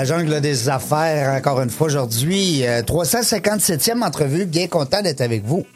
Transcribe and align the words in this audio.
La 0.00 0.06
jungle 0.06 0.40
des 0.40 0.70
affaires, 0.70 1.34
encore 1.34 1.60
une 1.60 1.68
fois 1.68 1.88
aujourd'hui, 1.88 2.66
euh, 2.66 2.80
357e 2.80 4.02
entrevue, 4.02 4.46
bien 4.46 4.66
content 4.66 5.02
d'être 5.02 5.20
avec 5.20 5.44
vous. 5.44 5.66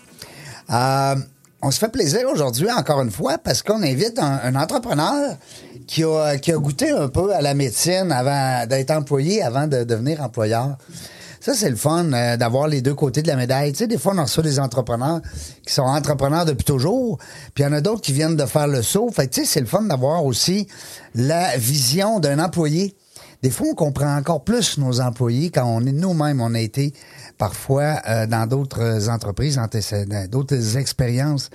Euh, 0.70 1.14
on 1.60 1.70
se 1.70 1.78
fait 1.78 1.90
plaisir 1.90 2.20
aujourd'hui, 2.32 2.70
encore 2.72 3.02
une 3.02 3.10
fois, 3.10 3.36
parce 3.36 3.62
qu'on 3.62 3.82
invite 3.82 4.18
un, 4.18 4.54
entrepreneur 4.54 5.36
qui 5.86 6.04
a, 6.04 6.38
qui 6.38 6.52
a 6.52 6.56
goûté 6.56 6.88
un 6.90 7.08
peu 7.08 7.34
à 7.34 7.42
la 7.42 7.52
médecine 7.52 8.10
avant 8.12 8.64
d'être 8.66 8.92
employé, 8.92 9.42
avant 9.42 9.66
de 9.66 9.84
devenir 9.84 10.22
employeur. 10.22 10.78
Ça, 11.38 11.52
c'est 11.52 11.68
le 11.68 11.76
fun 11.76 12.10
euh, 12.10 12.38
d'avoir 12.38 12.66
les 12.66 12.80
deux 12.80 12.94
côtés 12.94 13.20
de 13.20 13.28
la 13.28 13.36
médaille. 13.36 13.72
Tu 13.72 13.80
sais, 13.80 13.86
des 13.86 13.98
fois, 13.98 14.14
on 14.16 14.22
reçoit 14.22 14.42
des 14.42 14.58
entrepreneurs 14.58 15.20
qui 15.66 15.74
sont 15.74 15.82
entrepreneurs 15.82 16.46
depuis 16.46 16.64
toujours, 16.64 17.18
puis 17.52 17.62
il 17.62 17.66
y 17.66 17.68
en 17.68 17.74
a 17.74 17.82
d'autres 17.82 18.00
qui 18.00 18.14
viennent 18.14 18.36
de 18.36 18.46
faire 18.46 18.68
le 18.68 18.80
saut. 18.80 19.10
Fait 19.10 19.28
tu 19.28 19.42
sais, 19.42 19.46
c'est 19.46 19.60
le 19.60 19.66
fun 19.66 19.82
d'avoir 19.82 20.24
aussi 20.24 20.66
la 21.14 21.58
vision 21.58 22.20
d'un 22.20 22.38
employé. 22.38 22.96
Des 23.44 23.50
fois, 23.50 23.66
on 23.72 23.74
comprend 23.74 24.16
encore 24.16 24.42
plus 24.42 24.78
nos 24.78 25.02
employés 25.02 25.50
quand 25.50 25.66
on 25.66 25.84
est 25.84 25.92
nous-mêmes, 25.92 26.40
on 26.40 26.54
a 26.54 26.60
été 26.60 26.94
parfois 27.36 28.00
euh, 28.08 28.26
dans 28.26 28.46
d'autres 28.48 29.10
entreprises, 29.10 29.58
antécédentes, 29.58 30.30
d'autres 30.30 30.78
expériences 30.78 31.50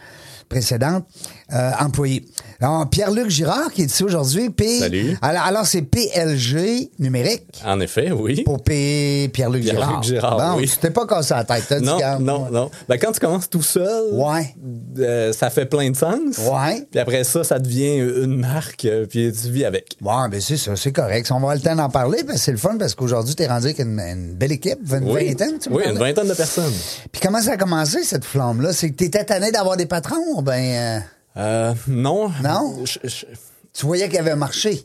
précédentes, 0.49 1.07
euh, 1.53 1.71
employés. 1.79 2.25
Alors, 2.61 2.89
Pierre-Luc 2.89 3.29
Girard 3.29 3.71
qui 3.71 3.83
est 3.83 3.85
ici 3.85 4.03
aujourd'hui. 4.03 4.49
P... 4.49 4.79
Salut. 4.79 5.17
Alors, 5.21 5.43
alors, 5.43 5.65
c'est 5.65 5.81
PLG 5.81 6.91
numérique 6.99 7.43
En 7.65 7.79
effet, 7.79 8.11
oui. 8.11 8.43
pour 8.43 8.61
P... 8.61 9.29
Pierre-Luc 9.33 9.63
Pierre-Luc 9.63 9.83
Girard. 10.03 10.03
Girard, 10.03 10.37
bon, 10.37 10.57
oui. 10.61 10.67
tu 10.67 10.77
t'es 10.77 10.89
pas 10.89 11.05
cassé 11.07 11.33
la 11.33 11.43
tête. 11.45 11.63
t'as 11.67 11.79
dit, 11.79 11.85
Non, 11.85 11.95
regarde, 11.95 12.23
non, 12.23 12.49
non. 12.51 12.69
Ben, 12.87 12.97
quand 12.97 13.11
tu 13.11 13.19
commences 13.19 13.49
tout 13.49 13.61
seul, 13.61 14.13
Ouais. 14.13 14.53
euh, 14.99 15.31
ça 15.33 15.49
fait 15.49 15.65
plein 15.65 15.89
de 15.89 15.95
sens. 15.95 16.37
Ouais. 16.39 16.85
Puis 16.91 16.99
après 16.99 17.23
ça, 17.23 17.43
ça 17.43 17.59
devient 17.59 17.97
une 17.97 18.37
marque, 18.39 18.85
euh, 18.85 19.05
puis 19.05 19.31
tu 19.31 19.49
vis 19.49 19.65
avec. 19.65 19.95
Bon, 20.01 20.27
ben 20.29 20.41
c'est 20.41 20.57
ça, 20.57 20.75
c'est 20.75 20.91
correct. 20.91 21.27
On 21.31 21.35
va 21.35 21.39
avoir 21.39 21.55
le 21.55 21.61
temps 21.61 21.75
d'en 21.75 21.89
parler, 21.89 22.23
parce 22.25 22.39
que 22.39 22.43
c'est 22.45 22.51
le 22.51 22.57
fun, 22.57 22.75
parce 22.77 22.93
qu'aujourd'hui, 22.95 23.35
t'es 23.35 23.47
rendu 23.47 23.65
avec 23.67 23.79
une, 23.79 23.99
une 23.99 24.33
belle 24.35 24.51
équipe, 24.51 24.79
une 24.91 25.09
Oui, 25.09 25.27
vingtaine, 25.29 25.57
tu 25.59 25.69
oui 25.69 25.83
une 25.89 25.97
vingtaine 25.97 26.27
de 26.27 26.33
personnes. 26.33 26.73
Puis 27.11 27.21
comment 27.21 27.41
ça 27.41 27.51
a 27.53 27.57
commencé, 27.57 28.03
cette 28.03 28.25
flamme-là? 28.25 28.73
C'est 28.73 28.89
que 28.91 28.95
t'étais 28.95 29.23
tanné 29.23 29.51
d'avoir 29.51 29.77
des 29.77 29.85
patrons? 29.85 30.41
Ben, 30.41 30.53
euh, 30.61 30.99
Euh, 31.39 31.73
non. 31.87 32.29
Non? 32.43 32.83
Je- 32.85 32.99
je- 33.07 33.25
tu 33.73 33.85
voyais 33.85 34.05
qu'il 34.07 34.15
y 34.15 34.19
avait 34.19 34.31
un 34.31 34.35
marché. 34.35 34.81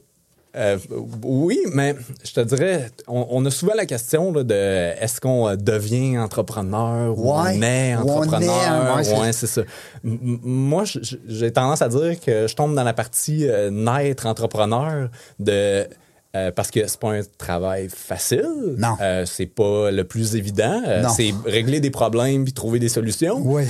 euh, 0.56 0.78
oui, 1.24 1.58
mais 1.72 1.96
je 2.24 2.32
te 2.32 2.40
dirais, 2.40 2.88
on, 3.08 3.26
on 3.30 3.44
a 3.44 3.50
souvent 3.50 3.72
la 3.74 3.86
question 3.86 4.32
là, 4.32 4.44
de 4.44 4.54
est-ce 4.54 5.20
qu'on 5.20 5.48
euh, 5.48 5.56
devient 5.56 6.16
entrepreneur 6.18 7.18
ou 7.18 7.32
Ouais. 7.32 7.56
on 7.58 7.62
est 7.62 7.96
Ou 7.96 7.98
on 8.02 8.06
est, 8.06 8.10
entrepreneur? 8.28 8.96
ouais, 8.96 9.02
c'est- 9.04 9.18
Ouais, 9.20 9.32
c'est 9.32 9.46
ça. 9.48 9.62
M- 10.04 10.38
moi, 10.44 10.84
j'ai 11.26 11.52
tendance 11.52 11.82
à 11.82 11.88
dire 11.88 12.20
que 12.20 12.46
je 12.46 12.54
tombe 12.54 12.74
dans 12.76 12.84
la 12.84 12.92
partie 12.94 13.48
euh, 13.48 13.70
naître 13.70 14.26
entrepreneur 14.26 15.08
de 15.40 15.88
euh, 16.36 16.50
parce 16.52 16.70
que 16.70 16.86
c'est 16.86 16.98
pas 17.00 17.12
un 17.12 17.20
travail 17.38 17.88
facile. 17.88 18.74
Non. 18.78 18.96
Euh, 19.00 19.24
c'est 19.26 19.46
pas 19.46 19.90
le 19.90 20.04
plus 20.04 20.34
évident. 20.36 20.80
Euh, 20.86 21.02
Non. 21.02 21.08
c'est 21.08 21.32
régler 21.46 21.80
des 21.80 21.90
problèmes 21.90 22.44
puis 22.44 22.52
trouver 22.52 22.78
des 22.78 22.88
solutions. 22.88 23.40
Oui. 23.44 23.64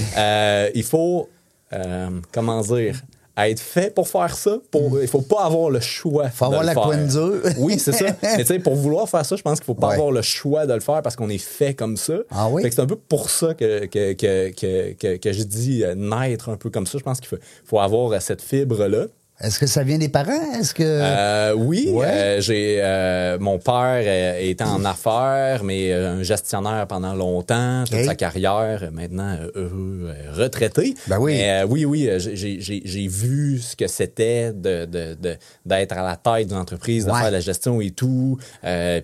Il 0.74 0.82
faut, 0.82 1.28
euh, 1.72 2.08
comment 2.32 2.60
dire, 2.60 3.00
être 3.36 3.58
fait 3.60 3.92
pour 3.92 4.06
faire 4.06 4.36
ça. 4.36 4.58
Pour, 4.70 5.00
Il 5.02 5.08
faut 5.08 5.20
pas 5.22 5.44
avoir 5.44 5.68
le 5.70 5.80
choix. 5.80 6.28
Faut 6.30 6.44
de 6.44 6.50
avoir 6.50 6.60
le 6.62 6.66
la 6.68 6.74
faire. 6.74 6.82
couenne 6.84 7.08
dure. 7.08 7.40
Oui, 7.58 7.78
c'est 7.80 7.92
ça. 7.92 8.06
Mais 8.22 8.36
tu 8.38 8.44
sais, 8.46 8.58
pour 8.60 8.76
vouloir 8.76 9.08
faire 9.08 9.26
ça, 9.26 9.34
je 9.34 9.42
pense 9.42 9.58
qu'il 9.58 9.66
faut 9.66 9.74
pas 9.74 9.88
Ouais. 9.88 9.94
avoir 9.94 10.12
le 10.12 10.22
choix 10.22 10.66
de 10.66 10.72
le 10.74 10.78
faire 10.80 11.02
parce 11.02 11.16
qu'on 11.16 11.28
est 11.28 11.38
fait 11.38 11.74
comme 11.74 11.96
ça. 11.96 12.14
Ah 12.30 12.48
oui? 12.48 12.62
C'est 12.64 12.78
un 12.78 12.86
peu 12.86 12.94
pour 12.96 13.30
ça 13.30 13.54
que, 13.54 13.86
que, 13.86 14.12
que, 14.12 14.50
que, 14.50 14.92
que, 14.92 15.16
que 15.16 15.32
je 15.32 15.42
dis 15.42 15.82
euh, 15.82 15.94
naître 15.96 16.48
un 16.48 16.56
peu 16.56 16.70
comme 16.70 16.86
ça. 16.86 16.96
Je 16.98 17.02
pense 17.02 17.18
qu'il 17.18 17.28
faut, 17.28 17.38
faut 17.64 17.80
avoir 17.80 18.12
euh, 18.12 18.20
cette 18.20 18.40
fibre-là. 18.42 19.06
Est-ce 19.40 19.58
que 19.58 19.66
ça 19.66 19.82
vient 19.82 19.98
des 19.98 20.08
parents? 20.08 20.54
Est-ce 20.58 20.72
que. 20.72 20.84
Euh, 20.84 21.54
oui, 21.56 21.88
Ouais. 21.90 22.06
euh, 22.06 22.40
j'ai 22.40 22.78
euh, 22.80 23.36
mon 23.40 23.58
père 23.58 24.38
était 24.40 24.62
en 24.62 24.84
affaires, 24.84 25.64
mais 25.64 25.92
un 25.92 26.22
gestionnaire 26.22 26.86
pendant 26.86 27.14
longtemps, 27.14 27.82
toute 27.84 28.04
sa 28.04 28.14
carrière, 28.14 28.88
maintenant 28.92 29.36
heureux, 29.56 30.10
retraité. 30.34 30.94
Ben 31.08 31.18
oui. 31.18 31.32
Mais, 31.34 31.64
oui, 31.64 31.84
oui, 31.84 32.08
j'ai- 32.18 33.08
vu 33.08 33.58
ce 33.58 33.74
que 33.74 33.88
c'était 33.88 34.52
de 34.52 34.84
de- 34.84 35.14
de- 35.20 35.36
d'être 35.66 35.92
à 35.98 36.02
la 36.02 36.16
tête 36.16 36.48
d'une 36.48 36.56
entreprise, 36.56 37.06
de 37.06 37.10
Ouais. 37.10 37.20
faire 37.20 37.30
la 37.32 37.40
gestion 37.40 37.80
et 37.80 37.90
tout, 37.90 38.38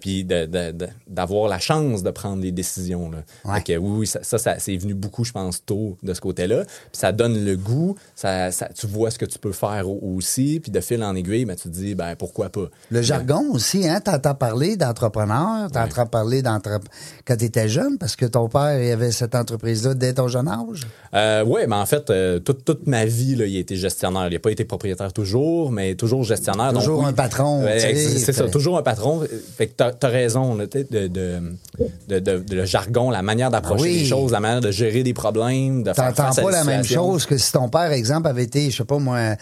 puis 0.00 0.24
d'avoir 1.08 1.48
la 1.48 1.58
chance 1.58 2.02
de 2.04 2.10
prendre 2.10 2.40
les 2.42 2.52
décisions. 2.52 3.10
Là. 3.10 3.18
Ouais. 3.44 3.56
Fait 3.58 3.74
que 3.74 3.78
oui, 3.78 4.06
ça, 4.06 4.20
ça, 4.22 4.38
ça, 4.38 4.58
c'est 4.60 4.76
venu 4.76 4.94
beaucoup, 4.94 5.24
je 5.24 5.32
pense, 5.32 5.64
tôt 5.64 5.96
de 6.04 6.14
ce 6.14 6.20
côté-là. 6.20 6.62
Puis 6.64 6.76
ça 7.00 7.10
donne 7.10 7.44
le 7.44 7.56
goût, 7.56 7.96
ça, 8.14 8.52
ça- 8.52 8.68
tu 8.72 8.86
vois 8.86 9.10
ce 9.10 9.18
que 9.18 9.26
tu 9.26 9.38
peux 9.38 9.52
faire 9.52 9.88
au- 9.88 10.19
aussi, 10.20 10.60
puis 10.60 10.70
de 10.70 10.80
fil 10.80 11.02
en 11.02 11.14
aiguille, 11.16 11.44
ben, 11.46 11.56
tu 11.56 11.64
te 11.64 11.74
dis, 11.74 11.94
ben 11.94 12.14
pourquoi 12.16 12.50
pas? 12.50 12.68
Le 12.90 13.00
jargon 13.02 13.42
aussi, 13.52 13.88
hein? 13.88 14.00
T'entends 14.00 14.34
parler 14.34 14.76
d'entrepreneur, 14.76 15.70
t'entends 15.72 16.06
parler 16.06 16.42
d'entre... 16.42 16.78
quand 17.26 17.36
t'étais 17.36 17.68
jeune, 17.68 17.96
parce 17.98 18.14
que 18.16 18.26
ton 18.26 18.48
père, 18.48 18.80
il 18.82 18.90
avait 18.92 19.10
cette 19.12 19.34
entreprise-là 19.34 19.94
dès 19.94 20.12
ton 20.12 20.28
jeune 20.28 20.48
âge? 20.48 20.86
Euh, 21.14 21.42
oui, 21.46 21.62
mais 21.66 21.76
en 21.76 21.86
fait, 21.86 22.10
euh, 22.10 22.38
toute, 22.38 22.64
toute 22.64 22.86
ma 22.86 23.04
vie, 23.06 23.34
là, 23.34 23.46
il 23.46 23.56
a 23.56 23.60
été 23.60 23.76
gestionnaire. 23.76 24.26
Il 24.28 24.34
n'a 24.34 24.38
pas 24.38 24.50
été 24.52 24.64
propriétaire 24.64 25.12
toujours, 25.12 25.72
mais 25.72 25.94
toujours 25.94 26.22
gestionnaire. 26.24 26.72
Toujours 26.72 26.98
Donc, 26.98 27.04
oui. 27.06 27.10
un 27.10 27.14
patron, 27.14 27.64
Ouais, 27.64 27.78
tu 27.94 28.18
c'est 28.18 28.32
ça, 28.32 28.48
toujours 28.48 28.76
un 28.78 28.82
patron. 28.82 29.22
Fait 29.56 29.66
que 29.68 29.72
t'as 29.76 29.92
as 30.02 30.08
raison, 30.08 30.54
là, 30.54 30.66
tu 30.66 30.84
de, 30.84 31.08
de, 31.08 32.18
de, 32.18 32.54
le 32.54 32.64
jargon, 32.64 33.10
la 33.10 33.22
manière 33.22 33.50
d'approcher 33.50 33.84
Ah 33.84 33.92
oui. 33.92 33.98
les 34.00 34.04
choses, 34.04 34.32
la 34.32 34.40
manière 34.40 34.60
de 34.60 34.70
gérer 34.70 35.02
des 35.02 35.14
problèmes, 35.14 35.82
de 35.82 35.92
faire 35.92 36.14
face 36.14 36.36
pas 36.36 36.50
la 36.50 36.64
même 36.64 36.84
chose 36.84 37.26
que 37.26 37.36
si 37.38 37.52
ton 37.52 37.68
père, 37.68 37.92
exemple, 37.92 38.28
avait 38.28 38.44
été, 38.44 38.70
je 38.70 38.76
sais 38.78 38.84
pas 38.84 38.98
moi, 38.98 39.36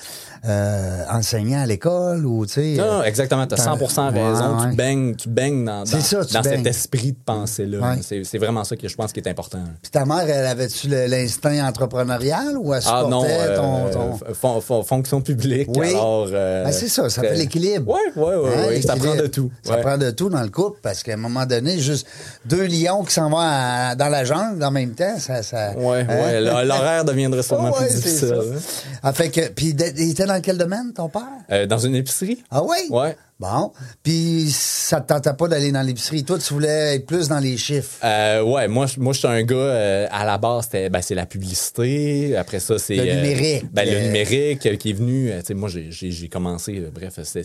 euh, 0.68 1.04
enseignant 1.10 1.62
à 1.62 1.66
l'école 1.66 2.24
ou, 2.26 2.46
tu 2.46 2.52
sais... 2.54 2.74
Non, 2.76 3.00
euh, 3.00 3.02
exactement, 3.04 3.46
tu 3.46 3.54
as 3.54 3.56
t'as- 3.56 3.74
100% 3.76 4.12
raison. 4.12 4.56
Ouais, 4.56 4.62
ouais. 4.64 4.70
Tu 4.70 4.76
baignes, 4.76 5.16
tu 5.16 5.28
baignes 5.28 5.64
dans, 5.64 5.80
dans, 5.80 5.86
ça, 5.86 6.24
tu 6.24 6.32
dans 6.34 6.40
baignes. 6.42 6.56
cet 6.58 6.66
esprit 6.66 7.12
de 7.12 7.18
pensée-là. 7.24 7.78
Ouais. 7.78 8.22
C'est 8.24 8.38
vraiment 8.38 8.64
ça 8.64 8.76
que 8.76 8.86
je 8.88 8.94
pense 8.96 9.12
qui 9.12 9.20
est 9.20 9.28
important. 9.28 9.58
Puis 9.82 9.90
ta 9.90 10.04
mère, 10.04 10.28
elle 10.28 10.46
avait-tu 10.46 10.88
l'instinct 10.88 11.66
entrepreneurial 11.66 12.56
ou 12.58 12.74
elle 12.74 12.82
Ah 12.86 13.02
supportait 13.04 13.08
non, 13.10 13.24
euh, 13.26 13.56
ton... 13.56 13.90
ton... 13.90 14.12
f- 14.16 14.34
fon- 14.34 14.60
fon- 14.60 14.82
fonction 14.82 15.20
publique. 15.20 15.68
Oui. 15.76 15.90
Alors, 15.90 16.28
euh, 16.32 16.64
Ben, 16.64 16.72
c'est 16.72 16.88
ça, 16.88 17.08
ça 17.08 17.22
fait 17.22 17.34
l'équilibre. 17.36 17.92
Oui, 17.94 18.00
oui, 18.16 18.32
oui. 18.44 18.50
Oui, 18.68 18.82
ça 18.82 18.96
prend 18.96 19.14
de 19.14 19.26
tout. 19.26 19.50
Ça 19.62 19.76
prend 19.78 19.96
de 19.98 20.10
tout 20.10 20.28
dans 20.28 20.42
le 20.42 20.50
couple 20.50 20.78
parce 20.82 21.02
qu'à 21.02 21.14
un 21.14 21.16
moment 21.16 21.46
donné, 21.46 21.78
juste 21.78 22.06
deux 22.44 22.66
lions 22.66 23.02
qui 23.04 23.14
s'en 23.14 23.30
vont 23.30 23.38
à- 23.40 23.94
dans 23.94 24.08
la 24.08 24.24
jungle 24.24 24.62
en 24.62 24.70
même 24.70 24.90
temps, 24.92 25.18
ça. 25.18 25.42
ça 25.42 25.72
Ouais, 25.76 26.06
hein? 26.08 26.40
l'horaire 26.64 27.04
deviendrait 27.04 27.42
sûrement 27.48 27.70
Ouais, 27.70 27.86
plus 27.86 27.96
difficile. 27.96 28.28
ça. 28.28 28.34
hein. 28.34 28.58
Ah, 29.02 29.12
fait 29.12 29.30
que, 29.30 29.48
puis 29.48 29.74
il 29.76 30.10
était 30.10 30.26
dans 30.26 30.40
quel 30.40 30.57
domaine, 30.58 30.92
ton 30.94 31.08
père? 31.08 31.22
Euh, 31.50 31.64
dans 31.66 31.78
une 31.78 31.94
épicerie? 31.94 32.42
Ah 32.50 32.62
oui? 32.62 32.76
Ouais. 32.90 33.16
Bon. 33.40 33.72
Puis 34.02 34.50
ça 34.50 35.00
te 35.00 35.08
tentait 35.12 35.32
pas 35.32 35.48
d'aller 35.48 35.70
dans 35.72 35.80
l'épicerie? 35.82 36.24
Toi, 36.24 36.38
tu 36.38 36.52
voulais 36.52 36.96
être 36.96 37.06
plus 37.06 37.28
dans 37.28 37.38
les 37.38 37.56
chiffres? 37.56 37.96
Euh, 38.04 38.42
ouais, 38.42 38.66
moi, 38.68 38.86
je- 38.86 38.98
moi, 39.00 39.12
je 39.12 39.20
suis 39.20 39.28
un 39.28 39.42
gars, 39.42 39.54
euh, 39.54 40.06
à 40.10 40.24
la 40.26 40.36
base, 40.38 40.64
c'était, 40.64 40.90
ben, 40.90 41.00
c'est 41.00 41.14
la 41.14 41.24
publicité. 41.26 42.36
Après 42.36 42.58
ça, 42.60 42.78
c'est. 42.78 42.96
Le 42.96 43.02
euh, 43.02 43.14
numérique. 43.14 43.64
Ben, 43.72 43.88
le 43.88 44.00
numérique 44.00 44.76
qui 44.78 44.90
est 44.90 44.92
venu. 44.92 45.30
tu 45.40 45.46
sais, 45.46 45.54
moi, 45.54 45.68
j'ai, 45.68 45.90
j'ai, 45.90 46.10
j'ai 46.10 46.28
commencé, 46.28 46.80
bref, 46.92 47.20
c'est- 47.22 47.44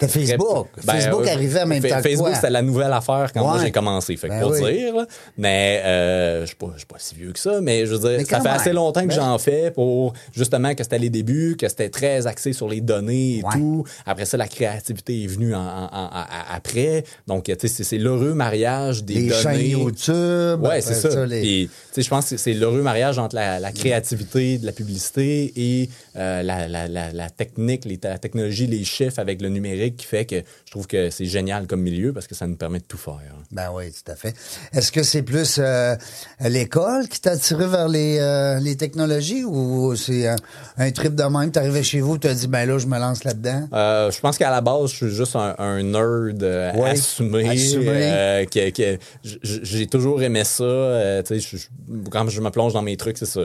c'était. 0.00 0.06
euh, 0.06 0.08
C'était 0.08 0.26
très- 0.36 0.36
Facebook. 0.36 0.66
Facebook 0.84 1.26
arrivait 1.28 1.62
en 1.62 1.66
même 1.66 1.82
temps 1.82 1.96
que 1.96 2.02
Facebook, 2.02 2.28
c'était 2.34 2.50
la 2.50 2.62
nouvelle 2.62 2.92
affaire 2.92 3.30
quand 3.32 3.40
moi 3.42 3.58
j'ai 3.62 3.70
commencé. 3.70 4.16
Fait 4.16 4.28
que 4.28 4.32
Ben 4.34 4.40
pour 4.42 4.52
oui. 4.52 4.72
dire, 4.72 4.94
là. 4.96 5.06
mais 5.36 5.82
euh, 5.84 6.40
je 6.42 6.46
suis 6.46 6.56
pas, 6.56 6.70
je 6.74 6.78
suis 6.78 6.86
pas 6.86 6.96
si 6.98 7.14
vieux 7.14 7.32
que 7.32 7.38
ça, 7.38 7.60
mais 7.60 7.86
je 7.86 7.94
veux 7.94 7.98
dire, 8.16 8.26
ça 8.26 8.38
fait 8.38 8.42
même. 8.44 8.52
assez 8.54 8.72
longtemps 8.72 9.02
que 9.02 9.08
Ben. 9.08 9.14
j'en 9.16 9.38
fais 9.38 9.70
pour 9.70 10.12
justement 10.32 10.74
que 10.74 10.82
c'était 10.82 10.98
les 10.98 11.10
débuts, 11.10 11.56
que 11.58 11.68
c'était 11.68 11.88
très 11.90 12.26
axé 12.26 12.52
sur 12.52 12.68
les 12.68 12.80
données 12.80 13.38
et 13.38 13.42
Ouais. 13.44 13.52
tout. 13.54 13.84
Après 14.06 14.24
ça, 14.24 14.36
la, 14.36 14.46
créa- 14.46 14.68
créativité 14.70 15.24
est 15.24 15.26
venue 15.26 15.54
en- 15.54 15.58
en- 15.58 15.88
en- 15.92 16.08
a- 16.12 16.54
après. 16.54 17.04
Donc, 17.26 17.44
tu 17.44 17.68
sais, 17.68 17.84
c'est- 17.84 17.98
l'heureux 17.98 18.34
mariage 18.34 19.02
des 19.04 19.14
Les 19.14 19.30
chaînes 19.30 19.52
données. 19.52 19.68
YouTube. 19.68 20.62
Ouais, 20.62 20.80
c'est 20.80 20.94
ça. 20.94 21.26
les- 21.26 21.40
Puis, 21.40 21.68
tu 21.68 21.94
sais, 21.94 22.02
je 22.02 22.08
pense 22.08 22.30
que 22.30 22.36
c'est 22.36 22.52
l'heureux 22.54 22.82
mariage 22.82 23.18
entre 23.18 23.34
la, 23.34 23.58
la 23.60 23.72
créativité 23.72 24.58
de 24.58 24.66
la 24.66 24.72
publicité 24.72 25.52
et 25.56 25.88
euh, 26.16 26.42
la, 26.42 26.68
la, 26.68 26.86
la, 26.88 27.12
la 27.12 27.30
technique, 27.30 27.84
les, 27.84 27.98
la 28.02 28.18
technologie, 28.18 28.66
les 28.66 28.84
chiffres 28.84 29.18
avec 29.18 29.40
le 29.42 29.48
numérique 29.48 29.87
qui 29.96 30.06
fait 30.06 30.24
que 30.24 30.36
je 30.64 30.70
trouve 30.70 30.86
que 30.86 31.10
c'est 31.10 31.24
génial 31.26 31.66
comme 31.66 31.80
milieu 31.82 32.12
parce 32.12 32.26
que 32.26 32.34
ça 32.34 32.46
nous 32.46 32.56
permet 32.56 32.78
de 32.78 32.84
tout 32.84 32.98
faire. 32.98 33.20
Ben 33.52 33.70
oui, 33.72 33.90
tout 33.92 34.10
à 34.12 34.16
fait. 34.16 34.34
Est-ce 34.72 34.92
que 34.92 35.02
c'est 35.02 35.22
plus 35.22 35.56
euh, 35.58 35.96
l'école 36.40 37.08
qui 37.08 37.20
t'a 37.20 37.32
attiré 37.32 37.66
vers 37.66 37.88
les, 37.88 38.18
euh, 38.20 38.58
les 38.60 38.76
technologies 38.76 39.44
ou 39.44 39.94
c'est 39.96 40.28
un, 40.28 40.36
un 40.78 40.90
trip 40.90 41.14
de 41.14 41.22
même? 41.24 41.50
T'es 41.50 41.60
arrivé 41.60 41.82
chez 41.82 42.00
vous, 42.00 42.18
t'as 42.18 42.34
dit, 42.34 42.46
ben 42.48 42.66
là, 42.68 42.78
je 42.78 42.86
me 42.86 42.98
lance 42.98 43.24
là-dedans. 43.24 43.68
Euh, 43.72 44.10
je 44.10 44.20
pense 44.20 44.38
qu'à 44.38 44.50
la 44.50 44.60
base, 44.60 44.90
je 44.90 44.96
suis 44.96 45.10
juste 45.10 45.36
un, 45.36 45.54
un 45.58 45.82
nerd 45.82 46.42
euh, 46.42 46.72
Ouais, 46.74 46.90
assumé. 46.90 47.48
assumé. 47.48 47.86
euh, 47.88 48.44
que- 48.44 48.70
que 48.70 48.98
j- 49.24 49.38
j- 49.42 49.60
j'ai 49.62 49.86
toujours 49.86 50.22
aimé 50.22 50.44
ça. 50.44 50.64
euh, 50.64 51.22
je- 51.28 51.38
je- 51.38 51.66
quand 52.10 52.28
je 52.28 52.40
me 52.40 52.50
plonge 52.50 52.72
dans 52.72 52.82
mes 52.82 52.96
trucs, 52.96 53.18
c'est 53.18 53.26
ça. 53.26 53.40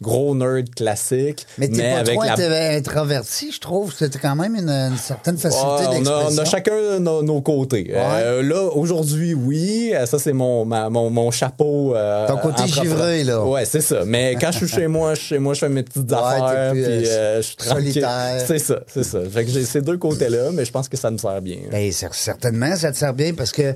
Gros 0.00 0.34
nerd 0.34 0.74
classique. 0.74 1.46
Mais 1.58 1.68
t'es 1.68 1.82
pas 1.92 1.98
avec 1.98 2.14
trop 2.18 2.24
la 2.24 2.72
introverti, 2.76 3.52
je 3.52 3.60
trouve. 3.60 3.92
C'était 3.94 4.18
quand 4.18 4.36
même 4.36 4.54
une, 4.54 4.68
une 4.70 4.96
certaine 4.96 5.36
facilité 5.38 5.66
Ouais, 5.68 5.71
on, 5.90 6.06
a, 6.06 6.24
on 6.30 6.38
a 6.38 6.44
chacun 6.44 6.98
nos, 7.00 7.22
nos 7.22 7.40
côtés. 7.40 7.90
Euh, 7.94 8.42
là, 8.42 8.68
aujourd'hui, 8.74 9.34
oui. 9.34 9.92
euh, 9.94 10.06
Ça, 10.06 10.18
c'est 10.18 10.32
mon, 10.32 10.64
ma- 10.64 10.88
mon, 10.90 11.10
mon 11.10 11.30
chapeau. 11.30 11.94
euh, 11.94 12.26
Ton 12.26 12.36
côté 12.38 12.66
givré, 12.66 13.24
là. 13.24 13.44
Ouais, 13.44 13.64
c'est 13.64 13.80
ça. 13.80 14.04
Mais 14.06 14.36
quand 14.40 14.50
je 14.52 14.58
suis 14.58 14.68
chez 14.68 14.86
moi, 14.86 15.14
chez 15.14 15.38
moi, 15.38 15.54
je 15.54 15.60
fais 15.60 15.68
mes 15.68 15.82
petites 15.82 16.10
Ouais, 16.10 16.16
affaires. 16.18 16.72
plus, 16.72 16.82
Puis 16.82 16.90
euh, 17.08 17.36
je 17.38 17.42
suis 17.46 17.56
tranquille. 17.56 17.92
solitaire. 17.92 18.44
C'est 18.46 18.58
ça, 18.58 18.80
c'est 18.86 19.04
ça. 19.04 19.18
Fait 19.30 19.44
que 19.44 19.50
j'ai 19.50 19.64
ces 19.64 19.80
deux 19.82 19.98
côtés-là, 19.98 20.50
mais 20.52 20.64
je 20.64 20.72
pense 20.72 20.88
que 20.88 20.96
ça 20.96 21.10
me 21.10 21.18
sert 21.18 21.40
bien. 21.42 21.58
Ben, 21.70 21.90
cer- 21.90 22.08
certainement, 22.12 22.74
ça 22.76 22.92
te 22.92 22.96
sert 22.96 23.14
bien 23.14 23.32
parce 23.34 23.52
que 23.52 23.74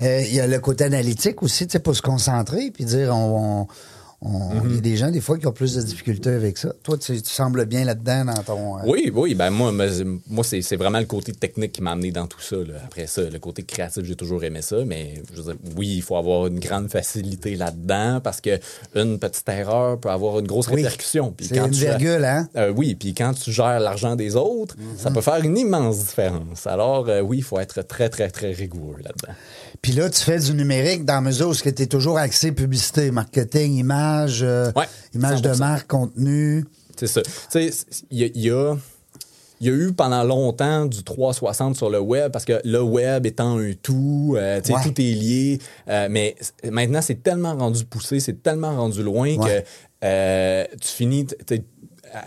il 0.00 0.34
y 0.34 0.40
a 0.40 0.46
le 0.46 0.58
côté 0.60 0.84
analytique 0.84 1.42
aussi, 1.42 1.66
tu 1.66 1.72
sais, 1.72 1.78
pour 1.78 1.94
se 1.96 2.02
concentrer 2.02 2.70
puis 2.72 2.84
dire 2.84 3.14
on. 3.14 3.60
on- 3.62 3.66
on- 4.24 4.68
y 4.74 4.78
a 4.78 4.80
des 4.80 4.96
gens, 4.96 5.10
des 5.10 5.20
fois, 5.20 5.38
qui 5.38 5.46
ont 5.46 5.52
plus 5.52 5.74
de 5.76 5.82
difficultés 5.82 6.30
avec 6.30 6.58
ça. 6.58 6.72
Toi, 6.82 6.96
tu, 6.98 7.20
tu 7.20 7.30
sembles 7.30 7.64
bien 7.66 7.84
là-dedans 7.84 8.24
dans 8.24 8.42
ton. 8.42 8.78
euh, 8.78 8.82
Oui, 8.86 9.10
oui, 9.14 9.34
ben 9.34 9.50
moi, 9.50 9.72
moi, 9.72 10.44
c'est 10.44 10.76
vraiment 10.76 10.98
le 11.00 11.04
côté 11.06 11.32
technique 11.32 11.72
qui 11.72 11.82
m'a 11.82 11.92
amené 11.92 12.10
dans 12.10 12.26
tout 12.26 12.40
ça. 12.40 12.56
là. 12.56 12.74
Après 12.84 13.06
ça, 13.06 13.22
le 13.22 13.38
côté 13.38 13.62
créatif, 13.62 14.02
j'ai 14.04 14.16
toujours 14.16 14.42
aimé 14.44 14.62
ça, 14.62 14.76
mais 14.86 15.22
je 15.32 15.40
veux 15.42 15.52
dire, 15.52 15.60
oui, 15.76 15.88
il 15.96 16.02
faut 16.02 16.16
avoir 16.16 16.46
une 16.46 16.58
grande 16.58 16.88
facilité 16.90 17.56
là-dedans 17.56 18.20
parce 18.22 18.40
que 18.40 18.58
une 18.94 19.18
petite 19.18 19.48
erreur 19.48 19.98
peut 19.98 20.10
avoir 20.10 20.38
une 20.38 20.46
grosse 20.46 20.68
Oui. 20.68 20.76
répercussion. 20.76 21.32
Puis 21.36 21.46
C'est 21.48 21.58
une 21.58 21.70
tu- 21.70 21.80
virgule, 21.80 22.24
hein? 22.24 22.48
Euh, 22.56 22.72
oui, 22.74 22.94
puis 22.94 23.14
quand 23.14 23.32
tu 23.34 23.52
gères 23.52 23.80
l'argent 23.80 24.16
des 24.16 24.36
autres, 24.36 24.76
ça 24.96 25.10
peut 25.10 25.20
faire 25.20 25.42
une 25.44 25.56
immense 25.58 25.98
différence. 25.98 26.66
Alors, 26.66 27.08
euh, 27.08 27.20
oui, 27.20 27.38
il 27.38 27.42
faut 27.44 27.58
être 27.58 27.82
très, 27.82 28.08
très, 28.08 28.30
très 28.30 28.52
rigoureux 28.52 28.96
là-dedans. 29.02 29.34
Puis 29.82 29.92
là, 29.92 30.08
tu 30.10 30.20
fais 30.22 30.38
du 30.38 30.54
numérique 30.54 31.04
dans 31.04 31.14
la 31.14 31.20
mesure 31.20 31.48
où 31.48 31.54
tu 31.54 31.68
es 31.68 31.86
toujours 31.86 32.18
axé 32.18 32.52
publicité, 32.52 33.10
marketing, 33.10 33.74
image, 33.74 34.40
euh, 34.42 34.72
Ouais, 34.76 34.86
image 35.14 35.42
de 35.42 35.48
100%. 35.52 35.58
marque, 35.58 35.86
contenu. 35.88 36.64
C'est 36.96 37.06
ça. 37.06 37.22
Tu 37.22 37.30
sais, 37.50 37.70
il 38.10 38.18
y 38.18 38.24
a, 38.24 38.26
il 38.34 38.40
y 38.42 38.50
a- 38.50 38.76
il 39.60 39.66
y 39.68 39.70
a 39.70 39.72
eu 39.72 39.92
pendant 39.92 40.22
longtemps 40.24 40.84
du 40.86 41.02
360 41.04 41.76
sur 41.76 41.88
le 41.90 41.98
web 42.00 42.30
parce 42.32 42.44
que 42.44 42.60
le 42.64 42.82
web 42.82 43.24
étant 43.26 43.58
un 43.58 43.72
tout, 43.80 44.34
euh, 44.36 44.60
Ouais. 44.68 44.82
tout 44.82 45.00
est 45.00 45.14
lié. 45.14 45.58
euh, 45.88 46.08
mais 46.10 46.34
maintenant, 46.70 47.00
c'est 47.02 47.22
tellement 47.22 47.54
rendu 47.56 47.84
poussé, 47.84 48.20
c'est 48.20 48.42
tellement 48.42 48.76
rendu 48.76 49.02
loin 49.02 49.36
Ouais. 49.36 49.64
que 49.64 50.06
euh, 50.06 50.64
tu 50.80 50.88
finis. 50.88 51.26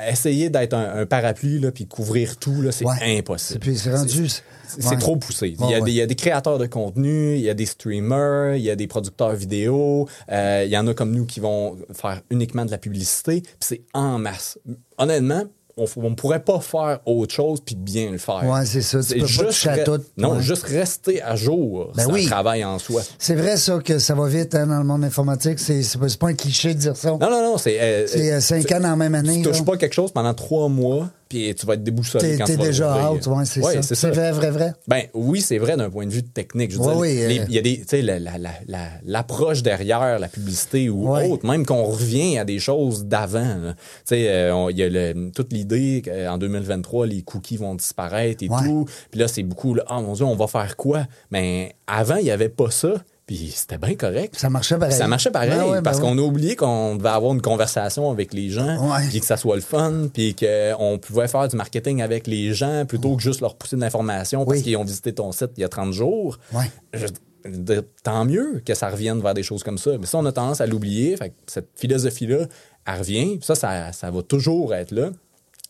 Essayer 0.09 0.49
d'être 0.49 0.73
un, 0.73 1.01
un 1.01 1.05
parapluie 1.05 1.59
là, 1.59 1.71
puis 1.71 1.87
couvrir 1.87 2.37
tout, 2.37 2.61
là, 2.61 2.71
c'est 2.71 2.85
Ouais. 2.85 3.17
impossible. 3.19 3.53
C'est- 3.53 3.59
puis 3.59 3.77
c'est 3.77 3.91
rendu- 3.95 4.27
C'est- 4.29 4.85
ouais. 4.85 4.97
trop 4.97 5.15
poussé. 5.15 5.49
Il 5.49 5.55
y, 5.61 5.63
Ouais, 5.63 5.75
a 5.75 5.79
ouais. 5.79 5.85
des, 5.85 5.91
il 5.91 5.95
y 5.95 6.01
a 6.01 6.05
des 6.07 6.15
créateurs 6.15 6.57
de 6.57 6.65
contenu, 6.65 7.35
il 7.35 7.41
y 7.41 7.49
a 7.49 7.53
des 7.53 7.65
streamers, 7.65 8.55
il 8.55 8.63
y 8.63 8.69
a 8.69 8.75
des 8.75 8.87
producteurs 8.87 9.33
vidéo, 9.33 10.07
euh, 10.31 10.63
il 10.65 10.71
y 10.71 10.77
en 10.77 10.85
a 10.87 10.93
comme 10.93 11.11
nous 11.15 11.25
qui 11.25 11.39
vont 11.39 11.77
faire 11.93 12.21
uniquement 12.29 12.65
de 12.65 12.71
la 12.71 12.77
publicité, 12.77 13.41
puis 13.41 13.51
c'est 13.61 13.81
en 13.93 14.17
masse. 14.19 14.59
Honnêtement, 14.97 15.43
on 15.77 16.09
ne 16.09 16.15
pourrait 16.15 16.43
pas 16.43 16.59
faire 16.59 16.99
autre 17.05 17.33
chose 17.33 17.59
puis 17.65 17.75
bien 17.75 18.11
le 18.11 18.17
faire. 18.17 18.43
Ouais, 18.45 18.65
c'est 18.65 18.81
ça. 18.81 18.99
Tu 19.01 19.13
peux 19.19 19.25
pas 19.25 19.43
toucher 19.45 19.69
à 19.69 19.75
re- 19.77 19.83
tout. 19.83 20.01
Non, 20.17 20.33
Ouais. 20.35 20.41
juste 20.41 20.63
rester 20.63 21.21
à 21.21 21.35
jour. 21.35 21.91
Ben 21.95 22.03
c'est 22.05 22.11
oui. 22.11 22.25
un 22.25 22.29
travail 22.29 22.63
en 22.65 22.79
soi. 22.79 23.01
C'est 23.19 23.35
vrai, 23.35 23.57
ça, 23.57 23.79
que 23.83 23.99
ça 23.99 24.15
va 24.15 24.27
vite 24.27 24.55
hein, 24.55 24.67
dans 24.67 24.79
le 24.79 24.83
monde 24.83 25.03
informatique. 25.03 25.59
C'est 25.59 25.83
c'est 25.83 25.97
pas, 25.99 26.09
c'est 26.09 26.19
pas 26.19 26.27
un 26.29 26.33
cliché 26.33 26.73
de 26.73 26.79
dire 26.79 26.95
ça. 26.97 27.11
Non, 27.11 27.19
non, 27.19 27.29
non, 27.43 27.57
c'est. 27.57 27.79
euh, 27.79 28.07
C'est 28.07 28.31
euh, 28.33 28.39
cinq 28.41 28.71
ans 28.71 28.79
dans 28.79 28.89
la 28.89 28.95
même 28.95 29.15
année. 29.15 29.37
Tu 29.37 29.43
touches 29.49 29.59
là. 29.59 29.65
pas 29.65 29.77
quelque 29.77 29.93
chose 29.93 30.11
pendant 30.11 30.33
trois 30.33 30.67
mois, 30.69 31.09
puis 31.29 31.53
tu 31.55 31.65
vas 31.65 31.73
être 31.75 31.83
déboussolé 31.83 32.31
T'es 32.31 32.37
quand 32.37 32.45
tu 32.45 32.55
vas 32.55 32.65
déjà 32.65 33.11
out, 33.11 33.25
ouais, 33.27 33.45
c'est 33.45 33.61
Ouais, 33.63 33.81
ça. 33.81 33.95
c'est 33.95 34.09
vrai, 34.11 34.31
vrai, 34.31 34.51
vrai. 34.51 34.73
Ben 34.87 35.03
oui, 35.13 35.41
c'est 35.41 35.57
vrai 35.57 35.75
d'un 35.77 35.89
point 35.89 36.05
de 36.05 36.11
vue 36.11 36.23
technique. 36.23 36.71
Je 36.71 36.77
veux 36.77 36.83
Ouais, 36.85 36.91
dire, 36.93 36.99
oui, 37.01 37.13
les- 37.33 37.39
euh, 37.39 37.45
il 37.49 37.55
y 37.55 37.57
a 37.57 37.61
des, 37.61 37.77
tu 37.79 37.85
sais, 37.87 38.01
la- 38.01 38.19
la- 38.19 38.37
la- 38.37 38.51
la- 38.67 38.89
l'approche 39.05 39.63
derrière 39.63 40.19
la 40.19 40.27
publicité 40.27 40.89
ou 40.89 41.09
autre, 41.15 41.45
même 41.45 41.65
qu'on 41.65 41.83
revient 41.83 42.37
à 42.37 42.45
des 42.45 42.59
choses 42.59 43.05
d'avant. 43.05 43.73
Tu 43.73 43.75
sais, 44.05 44.29
euh, 44.29 44.67
il 44.71 44.77
y 44.77 44.83
a 44.83 44.89
le- 44.89 45.31
toute 45.31 45.51
l'idée 45.53 46.01
qu'en 46.03 46.37
2023, 46.37 47.07
les 47.07 47.21
cookies 47.21 47.57
vont 47.57 47.75
disparaître 47.75 48.43
et 48.43 48.47
tout. 48.47 48.85
Puis 49.11 49.19
là, 49.19 49.27
c'est 49.27 49.43
beaucoup, 49.43 49.73
là, 49.73 49.83
ah 49.87 50.01
mon 50.01 50.13
Dieu, 50.13 50.25
on 50.25 50.35
va 50.35 50.47
faire 50.47 50.75
quoi? 50.77 51.05
Mais 51.31 51.75
avant, 51.87 52.15
il 52.17 52.23
n'y 52.25 52.31
avait 52.31 52.49
pas 52.49 52.71
ça. 52.71 52.93
Puis 53.27 53.51
c'était 53.53 53.77
bien 53.77 53.93
correct. 53.95 54.35
Ça 54.37 54.49
marchait 54.49 54.77
pareil. 54.77 54.95
Ça 54.97 55.07
marchait 55.07 55.31
pareil 55.31 55.49
Ben 55.51 55.63
ouais, 55.65 55.71
ben 55.73 55.83
parce 55.83 55.97
ouais. 55.97 56.03
qu'on 56.03 56.17
a 56.17 56.21
oublié 56.21 56.55
qu'on 56.55 56.95
devait 56.95 57.09
avoir 57.09 57.33
une 57.33 57.41
conversation 57.41 58.09
avec 58.09 58.33
les 58.33 58.49
gens, 58.49 58.89
Ouais. 58.89 59.05
puis 59.09 59.19
que 59.19 59.25
ça 59.25 59.35
soit 59.37 59.55
le 59.57 59.61
fun, 59.61 60.07
puis 60.13 60.33
qu'on 60.33 60.97
pouvait 60.97 61.27
faire 61.27 61.45
du 61.49 61.57
marketing 61.57 62.01
avec 62.01 62.25
les 62.25 62.53
gens 62.53 62.85
plutôt 62.87 63.15
que 63.17 63.21
juste 63.21 63.41
leur 63.41 63.55
pousser 63.55 63.75
de 63.75 63.81
l'information 63.81 64.45
parce 64.45 64.57
Oui. 64.59 64.63
qu'ils 64.63 64.77
ont 64.77 64.85
visité 64.85 65.13
ton 65.13 65.31
site 65.33 65.51
il 65.57 65.61
y 65.61 65.63
a 65.65 65.69
30 65.69 65.91
jours. 65.91 66.39
Ouais. 66.53 66.71
Je- 66.93 67.07
de- 67.49 67.85
tant 68.03 68.25
mieux 68.25 68.61
que 68.65 68.73
ça 68.73 68.89
revienne 68.89 69.21
vers 69.21 69.33
des 69.33 69.43
choses 69.43 69.63
comme 69.63 69.77
ça. 69.77 69.91
Mais 69.99 70.05
ça, 70.05 70.17
on 70.17 70.25
a 70.25 70.31
tendance 70.31 70.59
à 70.61 70.65
l'oublier. 70.65 71.15
Fait 71.17 71.29
que 71.29 71.35
cette 71.47 71.69
philosophie-là, 71.75 72.45
elle 72.85 72.97
revient. 72.97 73.37
Puis 73.37 73.45
ça, 73.45 73.55
ça, 73.55 73.91
ça 73.93 74.09
va 74.11 74.21
toujours 74.21 74.73
être 74.73 74.91
là. 74.91 75.11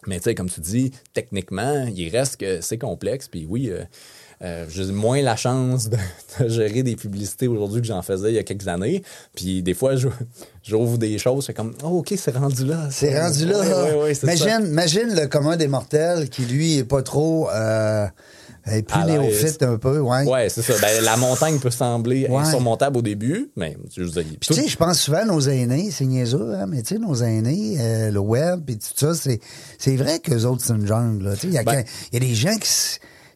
Mais 0.08 0.18
tu 0.18 0.24
sais, 0.26 0.36
comme 0.36 0.50
tu 0.50 0.62
dis, 0.62 0.92
techniquement, 1.14 1.86
il 1.96 2.10
reste 2.10 2.38
que 2.38 2.62
c'est 2.62 2.78
complexe. 2.78 3.28
Puis 3.28 3.46
oui, 3.50 3.70
euh, 3.70 3.84
euh, 4.44 4.66
j'ai 4.70 4.86
moins 4.92 5.22
la 5.22 5.36
chance 5.36 5.90
de, 5.90 5.98
de 6.44 6.48
gérer 6.50 6.84
des 6.84 6.96
publicités 6.96 7.48
aujourd'hui 7.48 7.82
que 7.82 7.88
j'en 7.88 8.02
faisais 8.02 8.30
il 8.30 8.36
y 8.36 8.40
a 8.40 8.44
quelques 8.44 8.68
années. 8.68 9.02
Puis 9.36 9.64
des 9.64 9.74
fois, 9.74 9.96
je- 9.96 10.08
j'ouvre 10.64 10.98
des 10.98 11.18
choses, 11.18 11.46
c'est 11.46 11.54
comme, 11.54 11.74
oh, 11.84 12.00
OK, 12.00 12.14
c'est 12.18 12.36
rendu 12.38 12.66
là. 12.66 12.88
C'est 12.92 13.20
rendu 13.20 13.46
là. 13.46 13.60
Ouais, 13.60 13.70
là. 13.70 13.84
ouais, 13.86 14.04
ouais, 14.04 14.14
c'est 14.14 14.28
ça. 14.28 14.34
imagine, 14.54 14.68
imagine 14.72 15.16
le 15.16 15.28
commun 15.28 15.58
des 15.58 15.68
mortels 15.68 16.30
qui, 16.30 16.44
lui, 16.46 16.78
est 16.78 16.84
pas 16.84 17.02
trop. 17.02 17.50
Euh, 17.50 18.06
est 18.70 18.82
plus 18.84 19.02
néophyte 19.06 19.64
un 19.64 19.78
peu, 19.78 20.00
ouais. 20.00 20.26
Ouais, 20.26 20.50
c'est 20.50 20.62
ça. 20.62 20.74
Ben, 20.82 21.02
la 21.02 21.16
montagne 21.16 21.58
peut 21.58 21.72
sembler 21.72 22.28
Ouais. 22.28 22.42
insurmontable 22.42 22.98
au 22.98 23.02
début, 23.02 23.50
mais 23.56 23.78
je 23.96 24.04
dire, 24.04 24.24
Puis 24.26 24.38
tu 24.42 24.54
sais, 24.54 24.68
je 24.68 24.76
pense 24.76 25.00
souvent 25.00 25.20
à 25.20 25.26
nos 25.26 25.40
aînés, 25.40 25.90
c'est 25.90 26.04
niaiseux, 26.04 26.54
hein, 26.54 26.66
mais 26.68 26.82
tu 26.82 26.96
sais, 26.96 27.00
nos 27.00 27.16
aînés, 27.16 27.78
euh, 27.80 28.12
le 28.12 28.20
web, 28.20 28.60
puis 28.66 28.76
tout 28.78 28.88
ça, 28.94 29.14
c'est, 29.16 29.40
c'est 29.80 29.96
vrai 29.96 30.20
qu'eux 30.20 30.44
autres, 30.44 30.64
c'est 30.66 30.74
une 30.74 30.86
jungle. 30.86 31.34
Il 31.44 31.54
y, 31.54 31.64
Ben- 31.64 31.86
il 32.12 32.22
y 32.22 32.26
a 32.26 32.28
des 32.28 32.36
gens 32.36 32.58
qui 32.58 32.68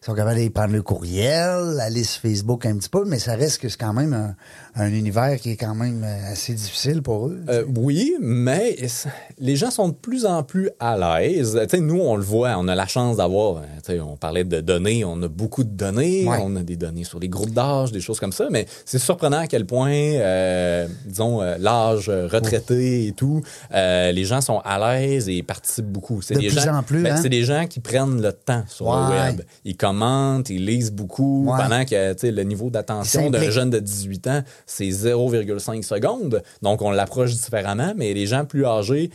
sont 0.04 0.14
capables 0.14 0.36
d'aller 0.36 0.50
prendre 0.50 0.72
le 0.72 0.82
courriel, 0.82 1.78
aller 1.80 2.04
sur 2.04 2.22
Facebook 2.22 2.66
un 2.66 2.76
petit 2.76 2.88
peu, 2.88 3.04
mais 3.04 3.18
ça 3.18 3.34
reste 3.34 3.60
que 3.60 3.68
c'est 3.68 3.78
quand 3.78 3.92
même 3.92 4.12
un, 4.12 4.34
un 4.74 4.88
univers 4.92 5.38
qui 5.38 5.50
est 5.50 5.56
quand 5.56 5.74
même 5.74 6.02
euh, 6.02 6.32
assez 6.32 6.54
difficile 6.54 7.02
pour 7.02 7.26
eux. 7.28 7.40
Euh, 7.50 7.64
oui, 7.76 8.14
mais 8.20 8.70
es- 8.78 9.08
les 9.38 9.54
gens 9.56 9.70
sont 9.70 9.88
de 9.88 9.94
plus 9.94 10.24
en 10.24 10.42
plus 10.42 10.70
à 10.80 10.96
l'aise. 10.96 11.60
Nous, 11.78 12.00
on 12.00 12.16
le 12.16 12.22
voit, 12.22 12.54
on 12.58 12.66
a 12.68 12.74
la 12.74 12.86
chance 12.86 13.18
d'avoir, 13.18 13.62
euh, 13.90 13.98
on 14.00 14.16
parlait 14.16 14.44
de 14.44 14.60
données, 14.62 15.04
on 15.04 15.20
a 15.22 15.28
beaucoup 15.28 15.62
de 15.64 15.70
données, 15.70 16.26
Ouais. 16.26 16.38
on 16.42 16.56
a 16.56 16.62
des 16.62 16.76
données 16.76 17.04
sur 17.04 17.20
les 17.20 17.28
groupes 17.28 17.50
d'âge, 17.52 17.92
des 17.92 18.00
choses 18.00 18.18
comme 18.18 18.32
ça, 18.32 18.48
mais 18.50 18.66
c'est 18.86 18.98
surprenant 18.98 19.38
à 19.40 19.46
quel 19.46 19.66
point, 19.66 19.92
euh, 19.92 20.86
disons, 21.06 21.40
l'âge 21.58 22.08
retraité 22.08 23.06
et 23.08 23.12
tout, 23.12 23.42
euh, 23.74 24.10
les 24.12 24.24
gens 24.24 24.40
sont 24.40 24.60
à 24.64 24.78
l'aise 24.78 25.28
et 25.28 25.42
participent 25.42 25.86
beaucoup. 25.92 26.22
C'est 26.22 26.34
De 26.34 26.40
des 26.40 26.48
plus 26.48 26.60
gens, 26.60 26.76
en 26.76 26.82
plus, 26.82 27.02
ben, 27.02 27.14
hein? 27.16 27.20
C'est 27.22 27.28
des 27.28 27.44
gens 27.44 27.66
qui 27.66 27.80
prennent 27.80 28.22
le 28.22 28.32
temps 28.32 28.64
sur 28.68 28.86
Ouais. 28.86 28.96
le 28.96 29.10
web. 29.32 29.42
Ils 29.64 29.76
commentent, 29.76 30.48
ils 30.50 30.64
lisent 30.64 30.92
beaucoup, 30.92 31.46
Ouais. 31.50 31.58
pendant 31.58 31.84
que 31.84 32.26
le 32.26 32.42
niveau 32.42 32.70
d'attention 32.70 33.28
d'un 33.30 33.50
jeune 33.50 33.70
de 33.70 33.78
18 33.78 34.26
ans, 34.28 34.42
c'est 34.66 34.88
0,5 34.88 35.82
secondes. 35.82 36.42
Donc, 36.62 36.82
on 36.82 36.90
l'approche 36.90 37.32
différemment, 37.34 37.92
mais 37.96 38.14
les 38.14 38.26
gens 38.26 38.44
plus 38.44 38.64
âgés, 38.66 39.10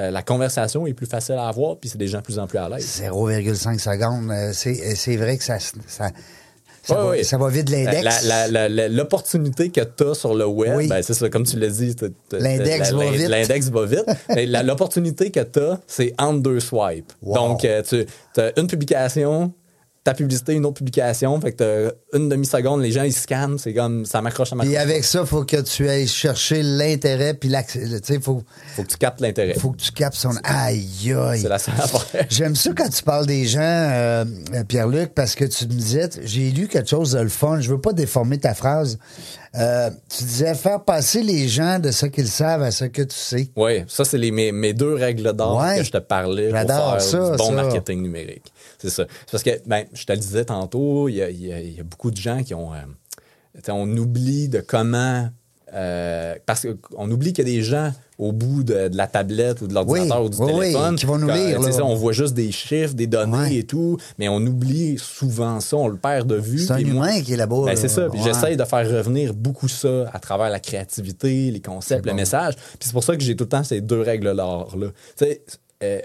euh, 0.00 0.10
la 0.10 0.22
conversation 0.22 0.86
est 0.86 0.94
plus 0.94 1.06
facile 1.06 1.34
à 1.34 1.48
avoir, 1.48 1.76
puis 1.76 1.90
c'est 1.90 1.98
des 1.98 2.08
gens 2.08 2.18
de 2.18 2.22
plus 2.24 2.38
en 2.38 2.46
plus 2.46 2.58
à 2.58 2.68
l'aise. 2.68 3.02
0,5 3.02 3.78
secondes, 3.78 4.30
euh, 4.30 4.50
c'est, 4.54 4.74
c'est 4.94 5.16
vrai 5.16 5.36
que 5.36 5.44
ça, 5.44 5.58
ça, 5.58 6.10
ça, 6.82 6.94
va, 6.94 7.10
ouais. 7.10 7.22
ça 7.22 7.38
va 7.38 7.48
vite 7.48 7.68
l'index. 7.70 8.26
L'opportunité 8.90 9.70
que 9.70 9.82
tu 9.82 10.04
as 10.04 10.14
sur 10.14 10.34
le 10.34 10.46
web, 10.46 10.76
Oui. 10.76 10.88
ben, 10.88 11.02
c'est 11.02 11.14
ça, 11.14 11.28
comme 11.28 11.44
tu 11.44 11.58
l'as 11.58 11.68
dit. 11.68 11.94
L'index 12.32 12.92
va 12.92 13.10
vite. 13.10 13.28
L'index 13.28 13.68
va 13.68 13.84
vite. 13.86 14.04
L'opportunité 14.64 15.30
que 15.30 15.40
tu 15.40 15.60
as, 15.60 15.78
c'est 15.86 16.12
entre 16.18 16.40
deux 16.40 16.58
swipes. 16.60 17.12
Wow. 17.22 17.34
Donc, 17.34 17.64
euh, 17.64 17.82
tu 17.82 18.40
as 18.40 18.58
une 18.58 18.66
publication, 18.66 19.52
ta 20.04 20.14
publicité, 20.14 20.52
une 20.54 20.66
autre 20.66 20.74
publication. 20.78 21.40
Fait 21.40 21.52
que 21.52 21.56
t'as 21.58 22.18
une 22.18 22.28
demi-seconde, 22.28 22.82
les 22.82 22.90
gens, 22.90 23.04
ils 23.04 23.12
scannent. 23.12 23.58
C'est 23.58 23.72
comme, 23.72 24.04
ça 24.04 24.20
m'accroche, 24.20 24.50
ça 24.50 24.56
m'accroche. 24.56 24.74
Puis 24.74 24.82
avec 24.82 25.04
ça, 25.04 25.24
faut 25.24 25.44
que 25.44 25.60
tu 25.60 25.88
ailles 25.88 26.08
chercher 26.08 26.62
l'intérêt, 26.62 27.34
puis 27.34 27.48
l'accès. 27.48 27.80
Tu 28.00 28.14
sais, 28.14 28.20
faut, 28.20 28.42
Faut 28.74 28.82
que 28.82 28.88
tu 28.88 28.96
captes 28.96 29.20
l'intérêt. 29.20 29.54
faut 29.54 29.70
que 29.70 29.76
tu 29.80 29.92
captes 29.92 30.16
son. 30.16 30.32
Aïe, 30.44 31.12
aïe. 31.14 31.40
C'est 31.40 31.48
la 31.48 31.58
seule. 31.58 31.74
J'aime 32.30 32.56
ça 32.56 32.70
quand 32.76 32.88
tu 32.88 33.02
parles 33.02 33.26
des 33.26 33.46
gens, 33.46 33.60
euh, 33.62 34.24
euh, 34.54 34.64
Pierre-Luc, 34.64 35.14
parce 35.14 35.34
que 35.34 35.44
tu 35.44 35.64
me 35.66 35.70
disais, 35.72 36.08
j'ai 36.24 36.50
lu 36.50 36.66
quelque 36.68 36.88
chose 36.90 37.12
de 37.12 37.20
le 37.20 37.28
fun. 37.28 37.60
Je 37.60 37.70
veux 37.70 37.80
pas 37.80 37.92
déformer 37.92 38.38
ta 38.38 38.54
phrase. 38.54 38.98
Euh, 39.54 39.90
tu 40.08 40.24
disais 40.24 40.54
faire 40.54 40.82
passer 40.82 41.22
les 41.22 41.46
gens 41.46 41.78
de 41.78 41.90
ce 41.90 42.06
qu'ils 42.06 42.28
savent 42.28 42.62
à 42.62 42.70
ce 42.70 42.86
que 42.86 43.02
tu 43.02 43.14
sais. 43.16 43.50
Oui, 43.54 43.84
ça, 43.86 44.04
c'est 44.04 44.18
mes, 44.18 44.50
mes 44.50 44.72
deux 44.72 44.94
règles 44.94 45.32
d'or 45.34 45.58
Ouais. 45.62 45.78
que 45.78 45.84
je 45.84 45.90
te 45.90 45.98
parlais 45.98 46.48
pour 46.48 46.56
J'adore 46.56 46.90
faire 46.92 47.00
ça, 47.02 47.30
du 47.32 47.36
bon 47.36 47.46
ça. 47.48 47.52
marketing 47.52 48.02
numérique. 48.02 48.51
C'est 48.82 48.90
ça. 48.90 49.06
C'est 49.26 49.30
parce 49.30 49.42
que, 49.42 49.50
ben, 49.66 49.84
je 49.92 50.04
te 50.04 50.12
le 50.12 50.18
disais 50.18 50.44
tantôt, 50.44 51.08
il 51.08 51.14
y 51.16 51.22
a, 51.22 51.30
il 51.30 51.46
y 51.46 51.52
a- 51.52 51.60
il 51.60 51.76
y 51.76 51.80
a 51.80 51.84
beaucoup 51.84 52.10
de 52.10 52.16
gens 52.16 52.42
qui 52.42 52.52
ont... 52.54 52.72
euh, 52.74 52.78
on 53.68 53.96
oublie 53.96 54.48
de 54.48 54.60
comment... 54.60 55.28
euh, 55.74 56.34
parce 56.46 56.66
qu'on 56.90 57.10
oublie 57.10 57.32
qu'il 57.32 57.46
y 57.48 57.50
a 57.50 57.54
des 57.54 57.62
gens 57.62 57.92
au 58.18 58.30
bout 58.30 58.62
de, 58.62 58.88
de 58.88 58.96
la 58.96 59.06
tablette 59.06 59.62
ou 59.62 59.66
de 59.66 59.74
l'ordinateur 59.74 60.20
Oui, 60.20 60.26
ou 60.26 60.30
du 60.30 60.36
oui, 60.38 60.52
oui, 60.52 60.60
téléphone. 60.66 60.96
qui 60.96 61.06
vont 61.06 61.18
nous 61.18 61.26
Quand, 61.26 61.34
lire, 61.34 61.56
tu 61.58 61.62
sais, 61.64 61.70
là. 61.70 61.76
ça, 61.78 61.84
on 61.84 61.94
voit 61.96 62.12
juste 62.12 62.34
des 62.34 62.52
chiffres, 62.52 62.94
des 62.94 63.06
données 63.08 63.56
et 63.58 63.64
tout, 63.64 63.96
mais 64.18 64.28
on 64.28 64.36
oublie 64.36 64.96
souvent 64.98 65.58
ça, 65.60 65.76
on 65.78 65.88
le 65.88 65.96
perd 65.96 66.28
de 66.28 66.36
vue. 66.36 66.58
C'est 66.60 66.72
un 66.72 66.80
moi- 66.82 67.08
humain 67.10 67.22
qui 67.22 67.32
est 67.32 67.36
là-bas. 67.36 67.62
ben, 67.66 67.74
c'est 67.76 67.88
ça. 67.88 68.08
Puis 68.10 68.20
j'essaye 68.22 68.56
de 68.56 68.64
faire 68.64 68.88
revenir 68.88 69.34
beaucoup 69.34 69.66
ça 69.68 70.08
à 70.12 70.18
travers 70.20 70.50
la 70.50 70.60
créativité, 70.60 71.50
les 71.50 71.60
concepts, 71.60 72.04
le 72.06 72.12
bon. 72.12 72.16
message. 72.16 72.54
Puis 72.56 72.78
c'est 72.82 72.92
pour 72.92 73.02
ça 73.02 73.16
que 73.16 73.22
j'ai 73.22 73.34
tout 73.34 73.44
le 73.44 73.48
temps 73.48 73.64
ces 73.64 73.80
deux 73.80 74.02
règles-là. 74.02 74.66
Euh, 75.82 76.00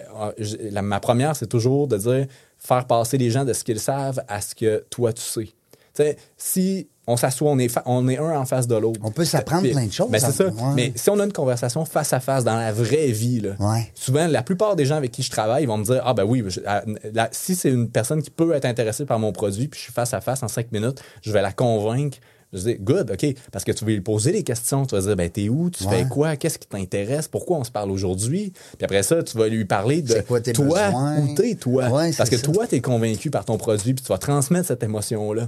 la- 0.71 0.81
ma 0.81 0.99
première, 0.99 1.35
c'est 1.35 1.47
toujours 1.47 1.87
de 1.87 1.97
dire 1.97 2.27
faire 2.57 2.85
passer 2.87 3.17
les 3.17 3.29
gens 3.29 3.45
de 3.45 3.53
ce 3.53 3.63
qu'ils 3.63 3.79
savent 3.79 4.21
à 4.27 4.41
ce 4.41 4.55
que 4.55 4.83
toi 4.89 5.13
tu 5.13 5.21
sais. 5.21 5.43
Tu 5.45 6.03
sais, 6.03 6.17
si 6.37 6.87
on 7.07 7.15
s'assoit, 7.17 7.49
on 7.49 7.57
est, 7.57 7.73
on 7.85 8.07
est 8.09 8.17
un 8.17 8.37
en 8.37 8.45
face 8.45 8.67
de 8.67 8.75
l'autre. 8.75 8.99
On 9.03 9.11
peut 9.11 9.23
s'apprendre 9.25 9.67
plein 9.69 9.85
de 9.85 9.91
choses, 9.91 10.09
Ben, 10.11 10.19
c'est 10.19 10.31
ça. 10.31 10.45
ouais. 10.47 10.73
Mais 10.75 10.91
si 10.95 11.09
on 11.09 11.19
a 11.19 11.23
une 11.23 11.31
conversation 11.33 11.85
face 11.85 12.11
à 12.13 12.19
face 12.19 12.43
dans 12.43 12.55
la 12.57 12.71
vraie 12.73 13.07
vie, 13.11 13.39
là, 13.39 13.51
Ouais. 13.59 13.89
souvent, 13.95 14.27
la 14.27 14.43
plupart 14.43 14.75
des 14.75 14.85
gens 14.85 14.95
avec 14.97 15.11
qui 15.11 15.23
je 15.23 15.31
travaille 15.31 15.63
ils 15.63 15.67
vont 15.67 15.77
me 15.77 15.85
dire 15.85 16.01
Ah, 16.05 16.13
ben 16.13 16.23
oui, 16.25 16.43
je- 16.47 16.59
ah, 16.67 16.83
la- 17.13 17.29
si 17.31 17.55
c'est 17.55 17.69
une 17.69 17.89
personne 17.89 18.21
qui 18.21 18.29
peut 18.29 18.53
être 18.53 18.65
intéressée 18.65 19.05
par 19.05 19.19
mon 19.19 19.31
produit, 19.31 19.67
puis 19.69 19.79
je 19.79 19.83
suis 19.85 19.93
face 19.93 20.13
à 20.13 20.21
face 20.21 20.43
en 20.43 20.47
cinq 20.49 20.71
minutes, 20.71 21.01
je 21.21 21.31
vais 21.31 21.41
la 21.41 21.51
convaincre. 21.53 22.17
Je 22.53 22.59
dis, 22.59 22.75
good, 22.79 23.11
OK. 23.11 23.25
Parce 23.51 23.65
que 23.65 23.71
tu 23.73 23.83
vas 23.83 23.91
lui 23.91 24.01
poser 24.01 24.31
des 24.31 24.43
questions. 24.43 24.85
Tu 24.85 24.95
vas 24.95 25.01
dire, 25.01 25.15
ben, 25.17 25.29
t'es 25.29 25.49
où? 25.49 25.69
Tu 25.69 25.83
Ouais. 25.83 26.03
fais 26.03 26.07
quoi? 26.09 26.35
Qu'est-ce 26.37 26.57
qui 26.57 26.67
t'intéresse? 26.67 27.27
Pourquoi 27.27 27.57
on 27.57 27.63
se 27.65 27.71
parle 27.71 27.91
aujourd'hui? 27.91 28.53
Puis 28.77 28.85
après 28.85 29.03
ça, 29.03 29.21
tu 29.21 29.37
vas 29.37 29.47
lui 29.49 29.65
parler 29.65 30.01
de 30.01 30.21
quoi 30.21 30.39
tes 30.39 30.53
toi, 30.53 30.85
besoins? 30.87 31.17
où 31.19 31.35
t'es, 31.35 31.55
toi. 31.55 31.89
Ouais, 31.89 32.11
Parce 32.17 32.29
que 32.29 32.37
ça. 32.37 32.43
toi, 32.43 32.65
t'es 32.67 32.79
convaincu 32.79 33.29
par 33.29 33.43
ton 33.43 33.57
produit, 33.57 33.93
puis 33.93 34.03
tu 34.03 34.09
vas 34.09 34.17
transmettre 34.17 34.67
cette 34.67 34.81
émotion-là. 34.83 35.47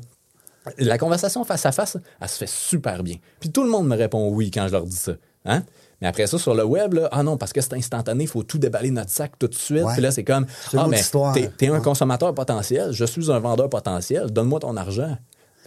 La 0.78 0.98
conversation 0.98 1.44
face 1.46 1.66
à 1.66 1.72
face, 1.72 1.98
elle 2.22 2.28
se 2.28 2.38
fait 2.38 2.50
super 2.50 3.02
bien. 3.02 3.16
Puis 3.40 3.50
tout 3.50 3.64
le 3.64 3.70
monde 3.70 3.88
me 3.88 3.96
répond 3.96 4.30
oui 4.30 4.52
quand 4.52 4.68
je 4.68 4.74
leur 4.74 4.84
dis 4.86 4.96
ça. 4.96 5.14
Hein? 5.46 5.64
Mais 6.02 6.08
après 6.08 6.28
ça, 6.28 6.38
sur 6.38 6.54
le 6.54 6.64
web, 6.66 6.94
là, 6.94 7.08
ah 7.14 7.24
non, 7.24 7.38
parce 7.38 7.54
que 7.54 7.62
c'est 7.62 7.74
instantané, 7.74 8.26
il 8.26 8.30
faut 8.30 8.44
tout 8.44 8.58
déballer 8.58 8.92
notre 8.92 9.10
sac 9.10 9.32
tout 9.40 9.48
de 9.48 9.56
suite. 9.56 9.84
Ouais. 9.84 9.94
Puis 9.94 10.02
là, 10.02 10.12
c'est 10.12 10.24
comme, 10.26 10.46
ah, 10.76 10.88
mais 10.90 11.02
t'es, 11.34 11.50
t'es 11.58 11.68
un 11.70 11.80
consommateur 11.80 12.34
potentiel, 12.36 12.92
je 12.92 13.06
suis 13.06 13.32
un 13.32 13.40
vendeur 13.40 13.70
potentiel, 13.70 14.30
donne-moi 14.32 14.60
ton 14.60 14.76
argent. 14.78 15.18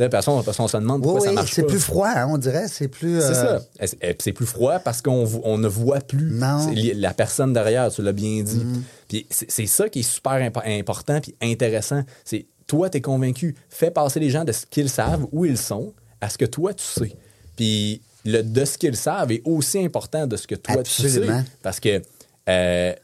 Parce 0.08 0.26
qu'on 0.26 0.42
parce 0.42 0.56
qu'on 0.56 0.68
se 0.68 0.76
demande 0.76 1.00
Oui, 1.00 1.04
pourquoi 1.04 1.20
ça 1.26 1.32
marche 1.32 1.52
c'est 1.52 1.62
plus 1.66 1.78
froid, 1.80 2.08
hein, 2.08 2.26
on 2.30 2.38
dirait. 2.38 2.68
C'est 2.68 2.88
plus. 2.88 3.20
C'est 3.20 3.36
euh, 3.36 3.58
ça. 3.58 3.86
Et 4.04 4.16
c'est- 4.18 4.32
plus 4.32 4.46
froid 4.46 4.78
parce 4.78 5.02
qu'on 5.02 5.26
on 5.44 5.58
ne 5.58 5.68
voit 5.68 6.00
plus 6.00 6.30
Non. 6.32 6.70
La 6.96 7.12
personne 7.14 7.52
derrière, 7.52 7.90
tu 7.90 8.02
l'as 8.02 8.12
bien 8.12 8.42
dit. 8.42 8.64
Puis 9.08 9.26
c'est 9.30 9.66
ça 9.66 9.88
qui 9.88 10.00
est 10.00 10.02
super 10.02 10.32
impo- 10.32 10.62
important 10.80 11.20
puis 11.20 11.34
intéressant. 11.42 12.02
C'est 12.24 12.46
toi, 12.66 12.88
tu 12.88 12.98
es 12.98 13.00
convaincu. 13.00 13.54
Fais 13.68 13.90
passer 13.90 14.20
les 14.20 14.30
gens 14.30 14.44
de 14.44 14.52
ce 14.52 14.64
qu'ils 14.66 14.88
savent, 14.88 15.26
où 15.32 15.44
ils 15.44 15.58
sont, 15.58 15.92
à 16.20 16.28
ce 16.30 16.38
que 16.38 16.44
toi, 16.46 16.72
tu 16.72 16.84
sais. 16.84 17.14
Puis 17.56 18.00
le 18.24 18.42
de 18.42 18.64
ce 18.64 18.78
qu'ils 18.78 18.96
savent 18.96 19.32
est 19.32 19.42
aussi 19.44 19.78
important 19.84 20.26
de 20.26 20.36
ce 20.36 20.46
que 20.46 20.54
toi, 20.54 20.82
tu 20.82 20.90
sais. 20.90 21.20
Parce 21.62 21.80
que. 21.80 22.00
euh, 22.48 22.94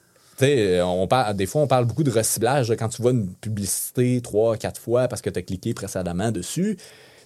sais, 0.47 0.81
on 0.83 1.07
parle, 1.07 1.37
des 1.37 1.47
fois, 1.47 1.63
on 1.63 1.67
parle 1.67 1.85
beaucoup 1.85 2.05
de 2.05 2.11
recyclage. 2.11 2.71
là, 2.71 2.77
Quand 2.77 2.89
tu 2.89 3.03
vois 3.03 3.11
une 3.13 3.29
publicité 3.35 4.21
trois, 4.23 4.57
quatre 4.57 4.81
fois 4.81 5.09
parce 5.09 5.23
que 5.23 5.31
tu 5.31 5.39
as 5.39 5.43
cliqué 5.43 5.75
précédemment 5.75 6.31
dessus, 6.31 6.77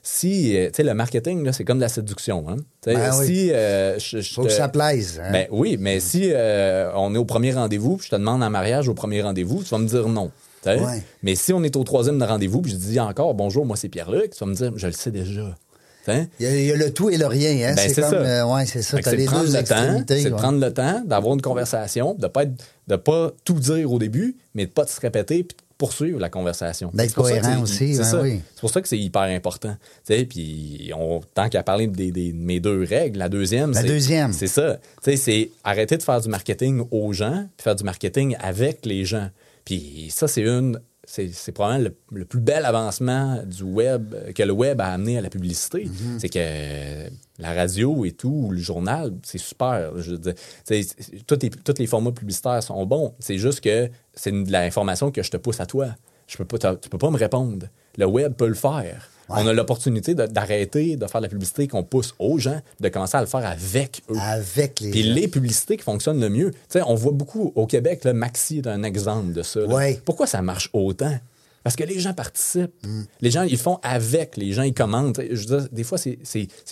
si, 0.05 0.57
euh, 0.57 0.67
tu 0.67 0.77
sais, 0.79 0.83
le 0.83 0.95
marketing, 0.95 1.53
c'est 1.53 1.65
comme 1.65 1.79
de 1.79 1.83
la 1.83 1.89
séduction. 1.89 2.45
Hein? 2.49 2.57
Ben 2.85 3.13
oui. 3.21 3.27
si 3.27 3.53
euh, 3.53 3.99
je, 4.01 4.21
je 4.21 4.35
Faut 4.35 4.43
que 4.43 4.49
ça 4.51 4.69
plaise. 4.69 5.21
hein. 5.25 5.31
ben 5.31 5.47
oui, 5.53 5.77
mais 5.79 6.01
si 6.01 6.31
euh, 6.33 6.91
on 6.97 7.15
est 7.15 7.19
au 7.19 7.25
premier 7.25 7.53
rendez-vous, 7.53 7.99
puis 7.99 8.07
je 8.07 8.11
te 8.11 8.17
demande 8.17 8.43
en 8.43 8.51
mariage 8.51 8.89
au 8.89 8.95
premier 8.95 9.23
rendez-vous, 9.23 9.63
tu 9.63 9.69
vas 9.71 9.79
me 9.79 9.87
dire 9.87 10.09
non. 10.09 10.33
Ouais. 10.67 11.03
Mais 11.23 11.35
si 11.37 11.53
on 11.53 11.63
est 11.63 11.77
au 11.77 11.85
troisième 11.85 12.21
rendez-vous, 12.23 12.63
puis 12.63 12.73
je 12.73 12.77
dis 12.77 12.99
encore 13.01 13.35
bonjour, 13.35 13.65
moi 13.67 13.77
c'est 13.77 13.89
Pierre-Luc, 13.89 14.31
tu 14.31 14.39
vas 14.45 14.47
me 14.51 14.55
dire 14.55 14.73
je 14.77 14.87
le 14.87 14.93
sais 14.93 15.11
déjà. 15.13 15.57
Sais. 16.05 16.29
il, 16.41 16.47
y 16.47 16.49
a, 16.49 16.57
il 16.59 16.67
y 16.67 16.73
a 16.73 16.77
le 16.77 16.93
tout 16.93 17.11
et 17.11 17.17
le 17.17 17.27
rien. 17.27 17.69
Hein? 17.71 17.75
Ben, 17.77 17.89
c'est 17.89 18.01
comme. 18.01 18.11
ça. 18.11 18.17
euh, 18.17 18.45
ouais, 18.55 18.67
c'est 18.67 18.83
ça. 18.83 18.97
De 18.99 19.11
les 19.11 19.27
deux 19.27 19.47
le 19.53 19.63
temps, 19.65 20.05
c'est 20.09 20.25
de 20.25 20.31
prendre 20.31 20.59
le 20.61 20.73
temps 20.73 21.01
d'avoir 21.07 21.35
une 21.35 21.43
conversation, 21.43 22.15
de 22.19 22.27
pas 22.27 22.43
être, 22.43 22.53
de 22.89 22.97
pas 22.97 23.31
tout 23.45 23.55
dire 23.61 23.91
au 23.93 23.99
début, 23.99 24.37
mais 24.55 24.67
de 24.67 24.71
pas 24.73 24.87
se 24.87 25.01
répéter 25.01 25.45
puis 25.45 25.57
de 25.57 25.63
poursuivre 25.79 26.19
la 26.21 26.29
conversation. 26.29 26.91
D'être 26.95 27.15
cohérent 27.15 27.61
aussi, 27.63 27.95
C'est 27.95 28.03
ben 28.03 28.05
ça. 28.05 28.21
oui. 28.23 28.41
C'est 28.55 28.61
pour 28.61 28.71
ça 28.71 28.81
que 28.81 28.89
c'est 28.89 28.99
hyper 28.99 29.23
important. 29.23 29.77
Puis 30.07 30.91
on, 30.97 31.21
tant 31.35 31.49
qu'à 31.49 31.63
parler 31.63 31.87
des, 31.87 32.11
des- 32.13 32.33
de 32.33 32.37
mes 32.39 32.61
deux 32.61 32.85
règles, 32.85 33.19
la 33.19 33.29
deuxième, 33.29 33.73
La 33.73 33.81
c'est- 33.83 33.87
deuxième. 33.89 34.33
c'est 34.33 34.47
ça. 34.47 34.79
C'est 35.05 35.51
arrêter 35.65 35.97
de 35.97 36.03
faire 36.03 36.21
du 36.21 36.29
marketing 36.29 36.85
aux 36.91 37.13
gens, 37.13 37.47
puis 37.57 37.65
faire 37.65 37.77
du 37.77 37.85
marketing 37.85 38.37
avec 38.41 38.85
les 38.87 39.05
gens. 39.05 39.29
Puis 39.65 40.09
ça, 40.11 40.27
c'est 40.29 40.43
une. 40.43 40.79
C'est, 41.05 41.53
probablement 41.53 41.91
le, 42.13 42.19
le 42.21 42.25
plus 42.25 42.41
bel 42.41 42.65
avancement 42.65 43.43
du 43.45 43.65
web 43.65 44.15
que 44.35 44.43
le 44.45 44.53
web 44.53 44.81
a 44.81 44.87
amené 44.87 45.19
à 45.19 45.21
la 45.21 45.31
publicité. 45.31 45.87
Mm-hmm. 45.87 46.19
C'est 46.21 46.29
que 46.29 46.39
euh, 46.39 47.09
la 47.41 47.53
radio 47.55 48.05
et 48.05 48.13
tout, 48.13 48.45
ou 48.47 48.51
le 48.53 48.59
journal, 48.59 49.13
c'est 49.25 49.39
super. 49.39 49.99
Je 49.99 50.13
veux 50.13 50.19
dire, 50.19 50.35
tous 51.27 51.39
les, 51.43 51.51
tous 51.51 51.75
les 51.79 51.87
formats 51.89 52.13
publicitaires 52.13 52.63
sont 52.63 52.87
bons. 52.87 53.15
C'est 53.19 53.39
juste 53.39 53.61
que 53.61 53.91
c'est 54.15 54.31
de 54.31 54.53
l'information 54.53 55.11
que 55.11 55.23
je 55.23 55.31
te 55.31 55.37
pousse 55.37 55.61
à 55.61 55.67
toi. 55.67 55.89
Je 56.29 56.37
peux 56.37 56.45
pas, 56.45 56.77
tu 56.77 56.89
peux 56.89 56.99
pas 56.99 57.11
me 57.11 57.19
répondre. 57.19 57.67
Le 57.99 58.07
web 58.07 58.35
peut 58.35 58.49
le 58.49 58.55
faire. 58.55 59.09
On 59.37 59.47
a 59.47 59.53
l'opportunité 59.53 60.15
d'arrêter 60.15 60.97
de 60.97 61.07
faire 61.07 61.21
de 61.21 61.27
la 61.27 61.31
publicité 61.31 61.69
qu'on 61.69 61.83
pousse 61.83 62.15
aux 62.19 62.39
gens, 62.39 62.61
de 62.81 62.89
commencer 62.89 63.17
à 63.17 63.21
le 63.21 63.27
faire 63.27 63.45
avec 63.47 64.03
eux. 64.11 64.17
Avec 64.21 64.81
les. 64.81 64.91
Puis 64.91 65.03
les 65.03 65.29
publicités 65.29 65.77
qui 65.77 65.83
fonctionnent 65.85 66.21
le 66.21 66.29
mieux. 66.29 66.51
Tu 66.53 66.59
sais, 66.69 66.83
on 66.87 66.95
voit 66.95 67.13
beaucoup 67.13 67.53
au 67.55 67.67
Québec, 67.67 68.05
là, 68.05 68.13
Maxi 68.13 68.59
est 68.59 68.67
un 68.67 68.83
exemple 68.83 69.33
de 69.33 69.43
ça. 69.43 69.65
Ouais. 69.65 70.01
Pourquoi 70.05 70.27
ça 70.27 70.43
marche 70.43 70.71
autant? 70.73 71.19
Parce 71.65 71.77
que 71.77 71.85
les 71.85 72.01
gens 72.01 72.13
participent. 72.13 72.75
Mm. 72.85 73.03
Les 73.21 73.31
gens, 73.31 73.43
ils 73.43 73.57
font 73.57 73.79
avec. 73.83 74.37
Les 74.37 74.53
gens, 74.53 74.63
ils 74.63 74.75
commentent. 74.75 75.21
Je 75.31 75.47
veux 75.49 75.59
dire, 75.61 75.69
des 75.71 75.85
fois, 75.85 75.97
c'est- 75.97 76.19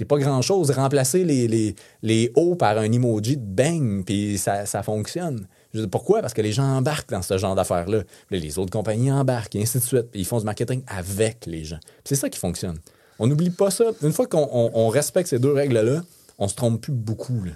pas 0.08 0.18
grand-chose. 0.18 0.70
Remplacer 0.72 1.24
les, 1.24 1.46
les, 1.46 1.76
les 2.02 2.32
hauts 2.34 2.56
par 2.56 2.76
un 2.76 2.90
emoji 2.90 3.36
de 3.36 3.44
bang, 3.44 4.04
puis 4.04 4.36
ça, 4.38 4.66
ça 4.66 4.82
fonctionne. 4.82 5.46
Je 5.72 5.84
pourquoi? 5.84 6.20
Parce 6.20 6.34
que 6.34 6.42
les 6.42 6.52
gens 6.52 6.64
embarquent 6.64 7.10
dans 7.10 7.22
ce 7.22 7.38
genre 7.38 7.54
d'affaires-là. 7.54 8.02
Les 8.30 8.58
autres 8.58 8.72
compagnies 8.72 9.12
embarquent, 9.12 9.54
et 9.56 9.62
ainsi 9.62 9.78
de 9.78 9.82
suite. 9.84 10.10
Puis 10.10 10.20
ils 10.22 10.24
font 10.26 10.38
du 10.38 10.44
marketing 10.44 10.82
avec 10.88 11.46
les 11.46 11.64
gens. 11.64 11.78
C'est 12.04 12.16
ça 12.16 12.28
qui 12.28 12.38
fonctionne. 12.38 12.78
On 13.18 13.26
n'oublie 13.26 13.50
pas 13.50 13.70
ça. 13.70 13.84
Une 14.02 14.12
fois 14.12 14.26
qu'on 14.26 14.48
on- 14.52 14.70
on 14.74 14.88
respecte 14.88 15.28
ces 15.28 15.38
deux 15.38 15.52
règles-là, 15.52 16.02
on 16.38 16.48
se 16.48 16.54
trompe 16.54 16.80
plus 16.80 16.92
beaucoup. 16.92 17.44
là. 17.44 17.52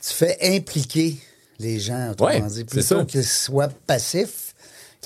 Tu 0.00 0.12
fais 0.14 0.38
impliquer 0.56 1.16
les 1.58 1.78
gens, 1.78 2.10
autrement 2.12 2.30
Ouais, 2.30 2.40
dit, 2.48 2.64
plutôt 2.64 3.04
qu'ils 3.04 3.24
soient 3.24 3.68
passifs. 3.86 4.51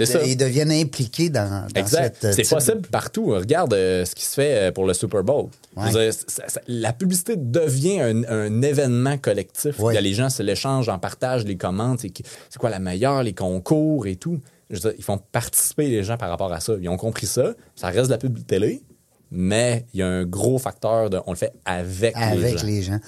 Ça. 0.05 0.23
Ils 0.25 0.37
deviennent 0.37 0.71
impliqués 0.73 1.31
dans, 1.31 1.67
dans 1.73 1.81
Exact. 1.81 2.17
cette, 2.21 2.25
euh, 2.26 2.33
C'est 2.37 2.43
de- 2.43 2.49
possible 2.49 2.83
partout. 2.88 3.26
Regarde 3.29 3.73
euh, 3.73 4.05
ce 4.05 4.15
qui 4.15 4.25
se 4.25 4.35
fait 4.35 4.69
euh, 4.69 4.73
pour 4.73 4.85
le 4.85 4.93
Super 4.93 5.25
Bowl. 5.25 5.47
Je 5.76 5.81
veux 5.81 5.87
Ouais. 5.87 6.11
dire, 6.11 6.12
ça- 6.26 6.49
ça- 6.49 6.61
la 6.69 6.93
publicité 6.93 7.35
devient 7.37 8.00
un, 8.00 8.25
un 8.25 8.61
événement 8.62 9.17
collectif. 9.17 9.79
Ouais. 9.79 9.95
Il 9.95 9.97
y 9.97 9.99
a 9.99 10.03
les 10.03 10.12
gens 10.12 10.29
se 10.29 10.43
l'échangent, 10.43 10.88
en 10.91 10.99
partagent, 10.99 11.45
les 11.47 11.57
commentent. 11.57 12.00
C'est 12.00 12.59
quoi 12.59 12.69
la 12.69 12.79
meilleure, 12.79 13.23
les 13.23 13.33
concours 13.33 14.07
et 14.07 14.17
tout. 14.17 14.38
Je 14.69 14.75
veux 14.75 14.81
dire, 14.81 14.93
ils 14.99 15.05
font 15.05 15.19
participer 15.33 15.88
les 15.88 16.03
gens 16.05 16.17
par 16.19 16.29
rapport 16.29 16.53
à 16.53 16.61
ça. 16.61 16.75
Ils 16.81 16.88
ont 16.88 16.97
compris 16.99 17.26
ça. 17.26 17.55
Ça 17.75 17.87
reste 17.87 18.07
de 18.07 18.11
la 18.11 18.19
pub 18.19 18.45
télé, 18.47 18.83
mais 19.31 19.87
il 19.95 20.00
y 20.00 20.03
a 20.03 20.09
un 20.09 20.25
gros 20.25 20.59
facteur 20.59 21.09
de. 21.09 21.21
On 21.26 21.31
le 21.33 21.37
fait 21.38 21.53
avec, 21.65 22.15
les 22.17 22.23
avec 22.23 22.59
gens. 22.59 22.67
les 22.67 22.83
gens. 22.83 22.99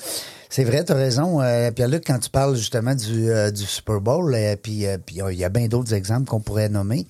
C'est 0.50 0.64
vrai, 0.64 0.84
tu 0.84 0.92
as 0.92 0.96
raison, 0.96 1.40
euh, 1.42 1.70
Pierre-Luc, 1.70 2.04
quand 2.06 2.18
tu 2.18 2.30
parles 2.30 2.56
justement 2.56 2.94
du, 2.94 3.30
euh, 3.30 3.50
du 3.50 3.64
Super 3.64 4.00
Bowl, 4.00 4.34
euh, 4.34 4.56
puis 4.56 4.86
euh, 4.86 4.96
il 5.10 5.36
y 5.38 5.44
a 5.44 5.48
bien 5.50 5.68
d'autres 5.68 5.92
exemples 5.94 6.26
qu'on 6.26 6.40
pourrait 6.40 6.68
nommer, 6.70 7.06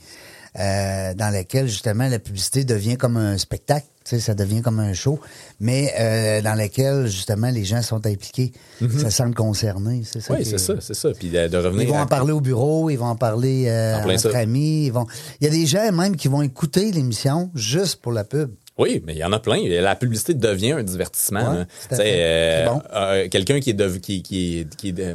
dans 0.56 1.32
lesquels 1.32 1.68
justement 1.68 2.08
la 2.08 2.18
publicité 2.18 2.64
devient 2.64 2.96
comme 2.96 3.16
un 3.16 3.38
spectacle, 3.38 3.86
tu 4.04 4.16
sais, 4.16 4.20
ça 4.20 4.34
devient 4.34 4.60
comme 4.62 4.80
un 4.80 4.92
show, 4.92 5.20
mais 5.60 5.92
euh, 6.00 6.40
dans 6.42 6.54
lesquels 6.54 7.06
justement 7.06 7.50
les 7.50 7.64
gens 7.64 7.82
sont 7.82 8.04
impliqués, 8.06 8.52
se 8.80 9.08
sentent 9.10 9.34
concernés. 9.36 10.02
C'est 10.04 10.20
ça 10.20 10.34
Oui, 10.34 10.44
c'est 10.44 10.54
est- 10.54 10.58
ça, 10.58 10.74
c'est 10.80 10.94
ça. 10.94 11.10
Puis 11.16 11.28
de, 11.28 11.46
de 11.46 11.56
revenir. 11.58 11.82
Ils 11.82 11.88
vont 11.90 11.98
à- 11.98 12.02
en 12.02 12.06
parler 12.06 12.32
au 12.32 12.40
bureau, 12.40 12.90
ils 12.90 12.96
vont 12.96 13.06
en 13.06 13.16
parler 13.16 13.66
euh, 13.68 13.96
En 13.98 14.08
entre 14.10 14.18
ça. 14.18 14.38
amis. 14.38 14.86
Ils 14.86 14.92
vont... 14.92 15.06
Il 15.40 15.44
y 15.44 15.46
a 15.46 15.50
des 15.50 15.66
gens 15.66 15.92
même 15.92 16.16
qui 16.16 16.26
vont 16.26 16.42
écouter 16.42 16.90
l'émission 16.90 17.50
juste 17.54 18.00
pour 18.00 18.10
la 18.12 18.24
pub. 18.24 18.50
Oui, 18.78 19.02
mais 19.04 19.14
il 19.14 19.18
y 19.18 19.24
en 19.24 19.32
a 19.32 19.40
plein. 19.40 19.58
La 19.80 19.96
publicité 19.96 20.34
devient 20.34 20.72
un 20.72 20.82
divertissement. 20.82 21.52
Ouais, 21.52 21.64
fait. 21.68 22.00
euh, 22.00 22.64
C'est 22.64 22.70
bon. 22.70 22.82
euh, 22.94 23.28
Quelqu'un 23.28 23.60
qui 23.60 23.70
est 23.70 23.74
de, 23.74 23.88
qui, 23.98 24.22
qui, 24.22 24.66
qui 24.76 24.92
de- 24.92 25.14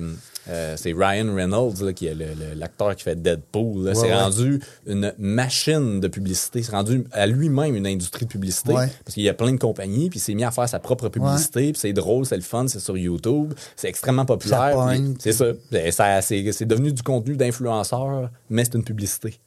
euh, 0.50 0.76
c'est 0.76 0.92
Ryan 0.92 1.34
Reynolds, 1.34 1.82
là, 1.86 1.94
qui 1.94 2.08
est 2.08 2.18
l'acteur 2.56 2.94
qui 2.98 3.04
fait 3.04 3.16
Deadpool. 3.16 3.86
Ouais, 3.86 3.96
c'est 3.96 4.08
ouais. 4.08 4.14
rendu 4.14 4.60
une 4.86 5.14
machine 5.18 6.02
de 6.02 6.08
publicité. 6.10 6.62
C'est 6.64 6.74
rendu 6.74 7.06
à 7.14 7.26
lui-même 7.28 7.76
une 7.78 7.88
industrie 7.88 8.26
de 8.26 8.30
publicité. 8.30 8.74
Ouais. 8.74 8.88
Parce 9.06 9.14
qu'il 9.14 9.24
y 9.24 9.30
a 9.30 9.34
plein 9.34 9.54
de 9.54 9.58
compagnies, 9.58 10.10
puis 10.10 10.20
il 10.20 10.22
s'est 10.22 10.34
mis 10.34 10.44
à 10.44 10.52
faire 10.52 10.68
sa 10.68 10.80
propre 10.80 11.08
publicité. 11.08 11.72
Puis 11.72 11.80
c'est 11.80 11.94
drôle, 11.94 12.26
c'est 12.26 12.36
le 12.36 12.42
fun, 12.42 12.68
c'est 12.68 12.82
sur 12.82 12.98
YouTube. 12.98 13.54
C'est 13.78 13.88
extrêmement 13.88 14.26
populaire. 14.26 14.76
C'est 15.20 15.32
ça. 15.32 15.46
Ben, 15.72 15.90
ça 15.94 16.22
c'est, 16.22 16.52
c'est 16.52 16.66
devenu 16.66 16.92
du 16.92 17.04
contenu 17.04 17.38
d'influenceur, 17.38 18.30
mais 18.50 18.66
c'est 18.66 18.74
une 18.76 18.84
publicité. 18.84 19.40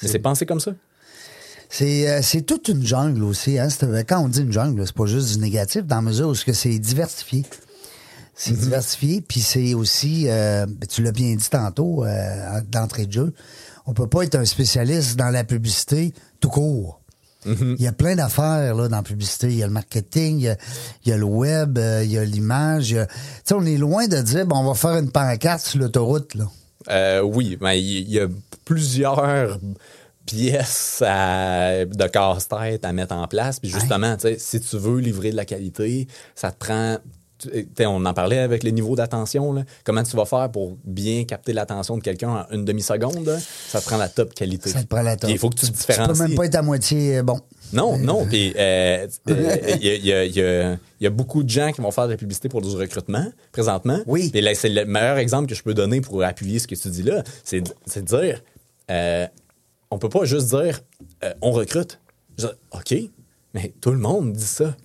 Mais 0.00 0.08
c'est 0.08 0.18
pensé 0.18 0.46
comme 0.46 0.60
ça. 0.60 0.72
C'est 1.70 2.08
euh, 2.08 2.20
c'est 2.22 2.42
toute 2.42 2.68
une 2.68 2.84
jungle 2.86 3.22
aussi. 3.24 3.58
Hein? 3.58 3.68
C'est- 3.68 4.04
Quand 4.08 4.20
on 4.20 4.28
dit 4.28 4.40
une 4.40 4.52
jungle, 4.52 4.82
c'est 4.86 4.94
pas 4.96 5.06
juste 5.06 5.32
du 5.34 5.38
négatif, 5.38 5.84
dans 5.84 5.96
la 5.96 6.02
mesure 6.02 6.28
où 6.28 6.34
c'est 6.34 6.78
diversifié. 6.78 7.44
C'est 8.34 8.52
Mm-hmm. 8.52 8.56
diversifié, 8.60 9.20
puis 9.20 9.40
c'est 9.40 9.74
aussi, 9.74 10.26
euh, 10.28 10.64
ben, 10.66 10.86
tu 10.88 11.02
l'as 11.02 11.10
bien 11.12 11.34
dit 11.34 11.50
tantôt, 11.50 12.04
euh, 12.04 12.60
d'entrée 12.70 13.06
de 13.06 13.12
jeu, 13.12 13.34
on 13.86 13.94
peut 13.94 14.06
pas 14.06 14.22
être 14.22 14.36
un 14.36 14.44
spécialiste 14.44 15.16
dans 15.16 15.30
la 15.30 15.42
publicité 15.44 16.14
tout 16.40 16.48
court. 16.48 17.00
Mm-hmm. 17.46 17.76
Il 17.78 17.82
y 17.84 17.88
a 17.88 17.92
plein 17.92 18.14
d'affaires 18.16 18.74
là, 18.76 18.88
dans 18.88 18.96
la 18.96 19.02
publicité. 19.02 19.48
Il 19.48 19.56
y 19.56 19.62
a 19.62 19.66
le 19.66 19.72
marketing, 19.72 20.38
il 20.38 20.42
y 20.44 20.48
a, 20.48 20.56
il 21.04 21.08
y 21.10 21.12
a 21.12 21.16
le 21.16 21.24
web, 21.24 21.78
euh, 21.78 22.02
il 22.04 22.12
y 22.12 22.18
a 22.18 22.24
l'image. 22.24 22.94
a- 22.94 23.06
Tu 23.06 23.12
sais, 23.44 23.54
on 23.54 23.64
est 23.66 23.76
loin 23.76 24.06
de 24.06 24.20
dire, 24.22 24.46
bon, 24.46 24.58
on 24.58 24.64
va 24.68 24.74
faire 24.74 24.96
une 24.98 25.10
pancarte 25.10 25.66
sur 25.66 25.80
l'autoroute. 25.80 26.34
là. 26.36 26.44
Euh, 26.90 27.20
oui, 27.22 27.58
mais 27.60 27.80
il 27.82 28.02
il 28.02 28.10
y 28.10 28.20
a 28.20 28.28
plusieurs 28.64 29.58
pièces 30.28 31.02
à- 31.06 31.84
de 31.84 32.06
casse-tête 32.06 32.84
à 32.84 32.92
mettre 32.92 33.14
en 33.14 33.26
place. 33.26 33.60
Puis 33.60 33.70
justement, 33.70 34.14
tu 34.16 34.22
sais, 34.22 34.36
si 34.38 34.60
tu 34.60 34.76
veux 34.76 34.98
livrer 35.00 35.30
de 35.30 35.36
la 35.36 35.44
qualité, 35.44 36.06
ça 36.34 36.50
te 36.52 36.58
prend... 36.58 36.98
tu 37.38 37.66
on 37.86 38.04
en 38.04 38.14
parlait 38.14 38.38
avec 38.38 38.62
les 38.62 38.72
niveaux 38.72 38.96
d'attention. 38.96 39.52
là. 39.52 39.62
Comment 39.84 40.02
tu 40.02 40.16
vas 40.16 40.24
faire 40.24 40.50
pour 40.50 40.76
bien 40.84 41.24
capter 41.24 41.52
l'attention 41.52 41.96
de 41.96 42.02
quelqu'un 42.02 42.30
en 42.50 42.54
une 42.54 42.64
demi-seconde? 42.64 43.38
Ça 43.68 43.80
te 43.80 43.86
prend 43.86 43.96
la 43.96 44.08
top 44.08 44.34
qualité. 44.34 44.70
Ça 44.70 44.82
te 44.82 44.86
prend 44.88 45.02
la 45.02 45.16
top. 45.16 45.30
Il 45.30 45.38
faut 45.38 45.48
que 45.50 45.56
tu 45.56 45.66
te 45.66 45.70
Tu 45.70 45.72
peux 45.86 45.92
différencies. 45.92 46.22
même 46.22 46.34
pas 46.34 46.46
être 46.46 46.54
à 46.56 46.62
moitié 46.62 47.18
euh, 47.18 47.22
bon. 47.22 47.38
Non, 47.72 47.96
non. 47.98 48.26
Puis 48.26 48.54
euh, 48.58 49.06
il 49.28 49.34
y, 50.06 50.12
a, 50.12 50.24
y 50.24 50.38
y 50.38 50.78
y 51.06 51.08
beaucoup 51.10 51.42
de 51.42 51.50
gens 51.50 51.70
qui 51.70 51.80
vont 51.80 51.90
faire 51.90 52.06
de 52.06 52.12
la 52.12 52.16
publicité 52.16 52.48
pour 52.48 52.60
du 52.62 52.68
recrutement 52.74 53.26
présentement. 53.52 54.00
Oui. 54.06 54.30
Puis 54.30 54.42
c'est 54.54 54.68
le 54.70 54.84
meilleur 54.84 55.18
exemple 55.18 55.48
que 55.48 55.54
je 55.54 55.62
peux 55.62 55.74
donner 55.74 56.00
pour 56.00 56.22
appuyer 56.24 56.58
ce 56.58 56.66
que 56.66 56.74
tu 56.74 56.88
dis 56.88 57.02
là. 57.02 57.22
C'est 57.44 57.62
c'est 57.86 58.02
de 58.02 58.06
dire, 58.20 58.42
euh, 58.90 59.26
on 59.90 59.98
peut 59.98 60.08
pas 60.08 60.24
juste 60.24 60.48
dire, 60.48 60.80
euh, 61.24 61.32
on 61.42 61.52
recrute. 61.52 62.00
Je 62.38 62.46
dis, 62.46 62.52
OK, 62.72 62.94
mais 63.54 63.72
tout 63.80 63.90
le 63.90 63.98
monde 63.98 64.32
dit 64.32 64.44
ça. 64.44 64.76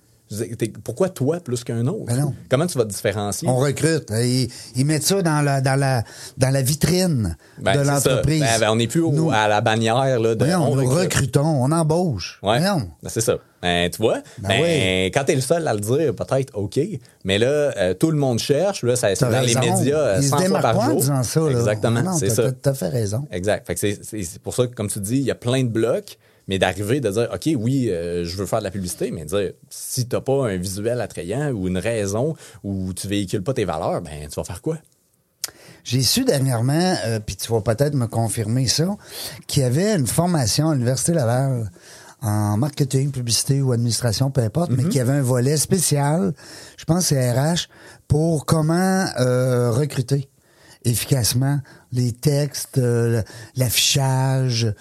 Pourquoi 0.82 1.10
toi 1.10 1.38
plus 1.40 1.62
qu'un 1.64 1.86
autre? 1.86 2.06
Ben 2.06 2.16
non. 2.16 2.34
Comment 2.48 2.66
tu 2.66 2.78
vas 2.78 2.84
te 2.84 2.90
différencier? 2.90 3.46
On 3.48 3.56
recrute. 3.56 4.08
Ils, 4.10 4.48
ils 4.74 4.84
mettent 4.86 5.02
ça 5.04 5.22
dans 5.22 5.42
la, 5.42 5.60
dans 5.60 5.78
la, 5.78 6.02
dans 6.38 6.50
la 6.50 6.62
vitrine 6.62 7.36
Ben, 7.60 7.76
de 7.76 7.86
l'entreprise. 7.86 8.42
Ben, 8.58 8.70
on 8.70 8.76
n'est 8.76 8.86
plus 8.86 9.02
Nous- 9.02 9.30
à 9.30 9.48
la 9.48 9.60
bannière 9.60 10.18
là, 10.18 10.34
de 10.34 10.44
on 10.54 10.74
nous 10.76 10.82
recrute. 10.88 11.12
recrutons, 11.14 11.44
on 11.64 11.70
embauche. 11.72 12.40
Ouais. 12.42 12.60
C'est 13.06 13.20
ça. 13.20 13.34
Tu 13.62 13.98
vois, 13.98 14.18
oui. 14.48 15.06
quand 15.14 15.24
t'es 15.24 15.34
le 15.34 15.40
seul 15.40 15.66
à 15.68 15.72
le 15.72 15.80
dire, 15.80 16.14
peut-être 16.14 16.50
OK. 16.54 16.78
Mais 17.24 17.38
là, 17.38 17.46
euh, 17.46 17.94
tout 17.94 18.10
le 18.10 18.18
monde 18.18 18.38
cherche. 18.38 18.82
Là, 18.82 18.94
ça, 18.96 19.14
dans 19.14 19.30
raison. 19.40 19.60
les 19.60 19.70
médias 19.70 19.96
euh, 19.98 20.16
Ils 20.18 20.24
se 20.24 20.28
100 20.30 20.36
fois 20.38 20.60
par 20.60 20.78
en 20.78 20.84
jour. 20.90 21.00
disant 21.00 21.22
ça. 21.22 21.40
Là. 21.40 21.50
Exactement, 21.50 22.12
c'est 22.14 22.28
ça. 22.30 22.42
t'as- 22.44 22.52
T'as 22.52 22.74
fait 22.74 22.88
raison. 22.88 23.26
Exact. 23.30 23.70
C'est 23.74 24.38
pour 24.42 24.54
ça 24.54 24.66
que, 24.66 24.74
comme 24.74 24.88
tu 24.88 25.00
dis, 25.00 25.16
il 25.16 25.22
y 25.24 25.30
a 25.30 25.34
plein 25.34 25.62
de 25.64 25.68
blocs, 25.68 26.18
mais 26.48 26.58
d'arriver 26.58 27.00
de 27.00 27.10
dire, 27.10 27.28
OK, 27.32 27.48
oui, 27.56 27.88
euh, 27.90 28.24
je 28.24 28.36
veux 28.36 28.46
faire 28.46 28.58
de 28.60 28.64
la 28.64 28.70
publicité, 28.70 29.10
mais 29.10 29.24
dire, 29.24 29.52
si 29.70 30.06
t'as 30.06 30.20
pas 30.20 30.48
un 30.48 30.56
visuel 30.56 31.00
attrayant 31.00 31.50
ou 31.50 31.68
une 31.68 31.78
raison 31.78 32.34
où 32.62 32.92
tu 32.92 33.08
véhicules 33.08 33.42
pas 33.42 33.54
tes 33.54 33.64
valeurs, 33.64 34.02
ben, 34.02 34.28
tu 34.28 34.34
vas 34.36 34.44
faire 34.44 34.62
quoi? 34.62 34.78
J'ai 35.84 36.02
su 36.02 36.24
dernièrement, 36.24 36.96
euh, 37.06 37.20
puis 37.20 37.36
tu 37.36 37.52
vas 37.52 37.60
peut-être 37.60 37.94
me 37.94 38.06
confirmer 38.06 38.66
ça, 38.66 38.96
qu'il 39.46 39.62
y 39.62 39.66
avait 39.66 39.94
une 39.94 40.06
formation 40.06 40.70
à 40.70 40.74
l'Université 40.74 41.12
Laval 41.12 41.70
en 42.22 42.56
marketing, 42.56 43.10
publicité 43.10 43.60
ou 43.60 43.72
administration, 43.72 44.30
peu 44.30 44.40
importe, 44.40 44.70
Mm-hmm. 44.70 44.76
mais 44.76 44.82
qu'il 44.84 44.96
y 44.96 45.00
avait 45.00 45.12
un 45.12 45.22
volet 45.22 45.58
spécial, 45.58 46.32
je 46.78 46.84
pense 46.84 47.06
c'est 47.06 47.32
RH, 47.32 47.68
pour 48.08 48.46
comment 48.46 49.06
euh, 49.20 49.70
recruter 49.70 50.30
efficacement 50.84 51.60
les 51.92 52.12
textes, 52.12 52.78
euh, 52.78 53.22
l'affichage, 53.56 54.72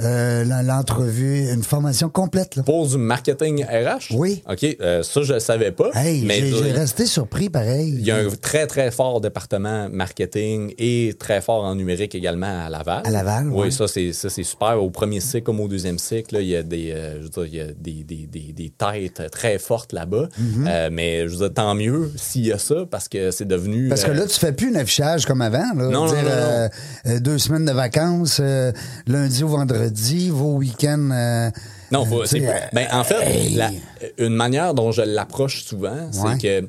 euh, 0.00 0.44
l'entrevue, 0.62 1.50
une 1.52 1.62
formation 1.62 2.08
complète. 2.08 2.56
Là. 2.56 2.62
Pour 2.62 2.86
du 2.88 2.96
marketing 2.98 3.64
RH? 3.64 4.14
Oui. 4.14 4.42
OK, 4.50 4.64
euh, 4.80 5.02
ça, 5.02 5.22
je 5.22 5.34
le 5.34 5.40
savais 5.40 5.70
pas. 5.72 5.90
Hey, 5.94 6.24
mais 6.24 6.40
j'ai 6.46 6.72
resté 6.72 7.06
surpris 7.06 7.50
pareil. 7.50 7.94
Il 7.98 8.04
y 8.06 8.10
a 8.10 8.16
un 8.16 8.28
très, 8.40 8.66
très 8.66 8.90
fort 8.90 9.20
département 9.20 9.88
marketing 9.90 10.72
et 10.78 11.14
très 11.18 11.40
fort 11.40 11.64
en 11.64 11.74
numérique 11.74 12.14
également 12.14 12.64
à 12.66 12.70
Laval. 12.70 13.02
À 13.04 13.10
Laval, 13.10 13.48
Oui, 13.48 13.66
ouais. 13.66 13.70
ça, 13.70 13.86
c'est, 13.88 14.12
ça, 14.12 14.30
c'est 14.30 14.42
super. 14.44 14.82
Au 14.82 14.90
premier 14.90 15.20
cycle 15.20 15.42
comme 15.44 15.60
au 15.60 15.68
deuxième 15.68 15.98
cycle, 15.98 16.36
là, 16.36 16.40
il 16.40 16.48
y 16.48 16.56
a, 16.56 16.62
des, 16.62 16.92
euh, 16.92 17.18
je 17.18 17.22
veux 17.24 17.28
dire, 17.28 17.44
il 17.46 17.54
y 17.54 17.60
a 17.60 17.66
des, 17.72 18.04
des, 18.04 18.26
des, 18.26 18.52
des 18.52 18.70
têtes 18.70 19.30
très 19.30 19.58
fortes 19.58 19.92
là-bas. 19.92 20.28
Mm-hmm. 20.40 20.66
Euh, 20.68 20.88
mais 20.92 21.28
je 21.28 21.32
veux 21.32 21.38
dire, 21.38 21.52
tant 21.54 21.74
mieux 21.74 22.10
s'il 22.16 22.46
y 22.46 22.52
a 22.52 22.58
ça 22.58 22.86
parce 22.90 23.08
que 23.08 23.30
c'est 23.30 23.46
devenu. 23.46 23.88
Parce 23.88 24.04
que 24.04 24.10
euh, 24.10 24.14
là, 24.14 24.26
tu 24.26 24.38
fais 24.38 24.52
plus 24.52 24.74
un 24.74 24.80
affichage 24.80 25.26
comme 25.26 25.42
avant. 25.42 25.64
Là, 25.76 25.88
Non, 25.88 26.06
Dire, 26.06 26.16
non, 26.22 26.68
non. 27.12 27.18
deux 27.20 27.38
semaines 27.38 27.64
de 27.64 27.72
vacances, 27.72 28.38
euh, 28.40 28.72
lundi 29.06 29.42
au 29.44 29.48
vendredi, 29.48 29.81
vos 30.30 30.54
week-ends. 30.56 31.10
euh, 31.12 31.50
Non, 31.90 32.04
euh, 32.10 32.26
ben, 32.72 32.86
en 32.92 33.04
fait, 33.04 33.22
hey. 33.22 33.54
la- 33.54 33.70
une 34.18 34.34
manière 34.34 34.74
dont 34.74 34.92
je 34.92 35.02
l'approche 35.02 35.64
souvent, 35.64 36.08
c'est 36.12 36.20
que 36.38 36.68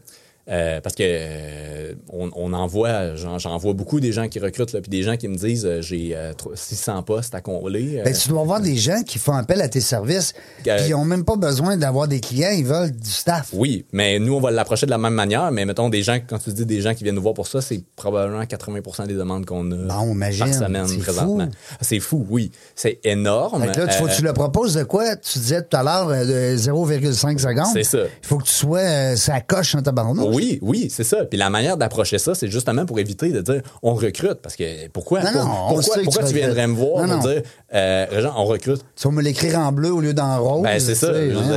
euh, 0.49 0.81
parce 0.81 0.95
que 0.95 1.03
euh, 1.05 1.93
on, 2.11 2.29
on 2.35 2.53
en 2.53 2.67
voit, 2.67 3.15
j'en, 3.15 3.57
vois 3.57 3.73
beaucoup 3.73 3.99
des 3.99 4.11
gens 4.11 4.27
qui 4.27 4.39
recrutent, 4.39 4.73
là, 4.73 4.81
puis 4.81 4.89
des 4.89 5.03
gens 5.03 5.15
qui 5.15 5.27
me 5.27 5.35
disent 5.37 5.65
euh, 5.65 5.81
j'ai 5.81 6.11
euh, 6.15 6.33
tro- 6.33 6.51
600 6.55 7.03
postes 7.03 7.33
à 7.35 7.41
combler. 7.41 8.01
Ben, 8.03 8.13
tu 8.13 8.29
dois 8.29 8.41
avoir 8.41 8.59
des 8.61 8.75
gens 8.75 9.03
qui 9.03 9.19
font 9.19 9.33
appel 9.33 9.61
à 9.61 9.69
tes 9.69 9.79
services, 9.81 10.33
puis 10.63 10.71
ils 10.87 10.91
n'ont 10.91 11.05
même 11.05 11.23
pas 11.25 11.35
besoin 11.37 11.77
d'avoir 11.77 12.07
des 12.07 12.19
clients, 12.19 12.51
ils 12.51 12.65
veulent 12.65 12.91
du 12.91 13.09
staff. 13.09 13.49
Oui, 13.53 13.85
mais 13.93 14.19
nous, 14.19 14.33
on 14.35 14.41
va 14.41 14.51
l'approcher 14.51 14.85
de 14.85 14.91
la 14.91 14.97
même 14.97 15.13
manière. 15.13 15.51
Mais 15.51 15.65
mettons, 15.65 15.89
des 15.89 16.03
gens, 16.03 16.17
quand 16.27 16.39
tu 16.39 16.51
dis 16.51 16.65
des 16.65 16.81
gens 16.81 16.93
qui 16.93 17.03
viennent 17.03 17.15
nous 17.15 17.21
voir 17.21 17.33
pour 17.33 17.47
ça, 17.47 17.61
c'est 17.61 17.81
probablement 17.95 18.41
80% 18.43 19.07
des 19.07 19.13
demandes 19.13 19.45
qu'on 19.45 19.71
a 19.71 19.75
Bon, 19.75 20.11
imagine, 20.13 20.45
par 20.45 20.53
semaine 20.53 20.87
c'est 20.87 20.97
présentement. 20.97 21.45
fou. 21.45 21.77
C'est 21.81 21.99
fou, 21.99 22.25
oui. 22.29 22.51
C'est 22.75 22.99
énorme. 23.05 23.63
Fait 23.63 23.71
que 23.71 23.79
là, 23.81 23.87
tu, 23.87 23.93
faut 23.97 24.07
que 24.07 24.15
tu 24.15 24.23
le 24.23 24.33
proposes 24.33 24.73
de 24.73 24.83
quoi? 24.83 25.15
Tu 25.15 25.39
disais 25.39 25.61
tout 25.61 25.77
à 25.77 25.83
l'heure 25.83 26.07
de 26.09 26.57
0,5 26.57 27.37
secondes. 27.39 27.65
C'est 27.73 27.83
ça. 27.83 27.99
Il 28.21 28.27
faut 28.27 28.37
que 28.37 28.43
tu 28.43 28.51
sois, 28.53 29.15
ça 29.15 29.39
coche 29.41 29.75
un 29.75 29.81
tabarnouche. 29.81 30.32
Oui, 30.33 30.59
oui, 30.61 30.87
c'est 30.89 31.03
ça. 31.03 31.25
Puis 31.25 31.37
la 31.37 31.49
manière 31.49 31.77
d'approcher 31.77 32.17
ça, 32.17 32.35
c'est 32.35 32.47
justement 32.49 32.85
pour 32.85 32.99
éviter 32.99 33.29
de 33.29 33.41
dire 33.41 33.61
on 33.81 33.93
recrute. 33.93 34.39
Parce 34.41 34.55
que 34.55 34.87
pourquoi, 34.89 35.21
Non, 35.23 35.31
pour- 35.31 35.67
pourquoi, 35.79 35.95
pourquoi 36.03 36.23
tu 36.23 36.29
tu 36.29 36.35
viendrais 36.35 36.67
me 36.67 36.73
voir 36.75 37.07
Non, 37.07 37.15
non. 37.17 37.19
dire 37.21 37.41
euh, 37.73 38.29
on 38.35 38.45
recrute? 38.45 38.83
Tu 38.95 39.07
vas 39.07 39.13
me 39.13 39.21
l'écrire 39.21 39.59
en 39.59 39.71
bleu 39.71 39.91
au 39.93 40.01
lieu 40.01 40.13
d'en 40.13 40.41
rose. 40.43 40.63
Ben, 40.63 40.79
c'est 40.79 40.95
ça. 40.95 41.11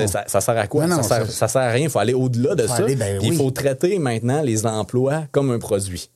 ça. 0.06 0.24
Ça 0.26 0.40
sert 0.40 0.56
à 0.58 0.66
quoi? 0.66 0.86
Ça, 0.88 1.02
sert, 1.02 1.30
ça- 1.30 1.48
sert 1.48 1.62
à 1.62 1.70
rien. 1.70 1.84
Il 1.84 1.90
faut 1.90 1.98
aller 1.98 2.14
au-delà 2.14 2.54
de 2.54 2.66
ça. 2.66 2.74
aller, 2.76 2.96
ben 2.96 3.18
oui. 3.20 3.28
Il 3.32 3.36
faut 3.36 3.50
traiter 3.50 3.98
maintenant 3.98 4.42
les 4.42 4.66
emplois 4.66 5.24
comme 5.32 5.50
un 5.50 5.58
produit. 5.58 6.10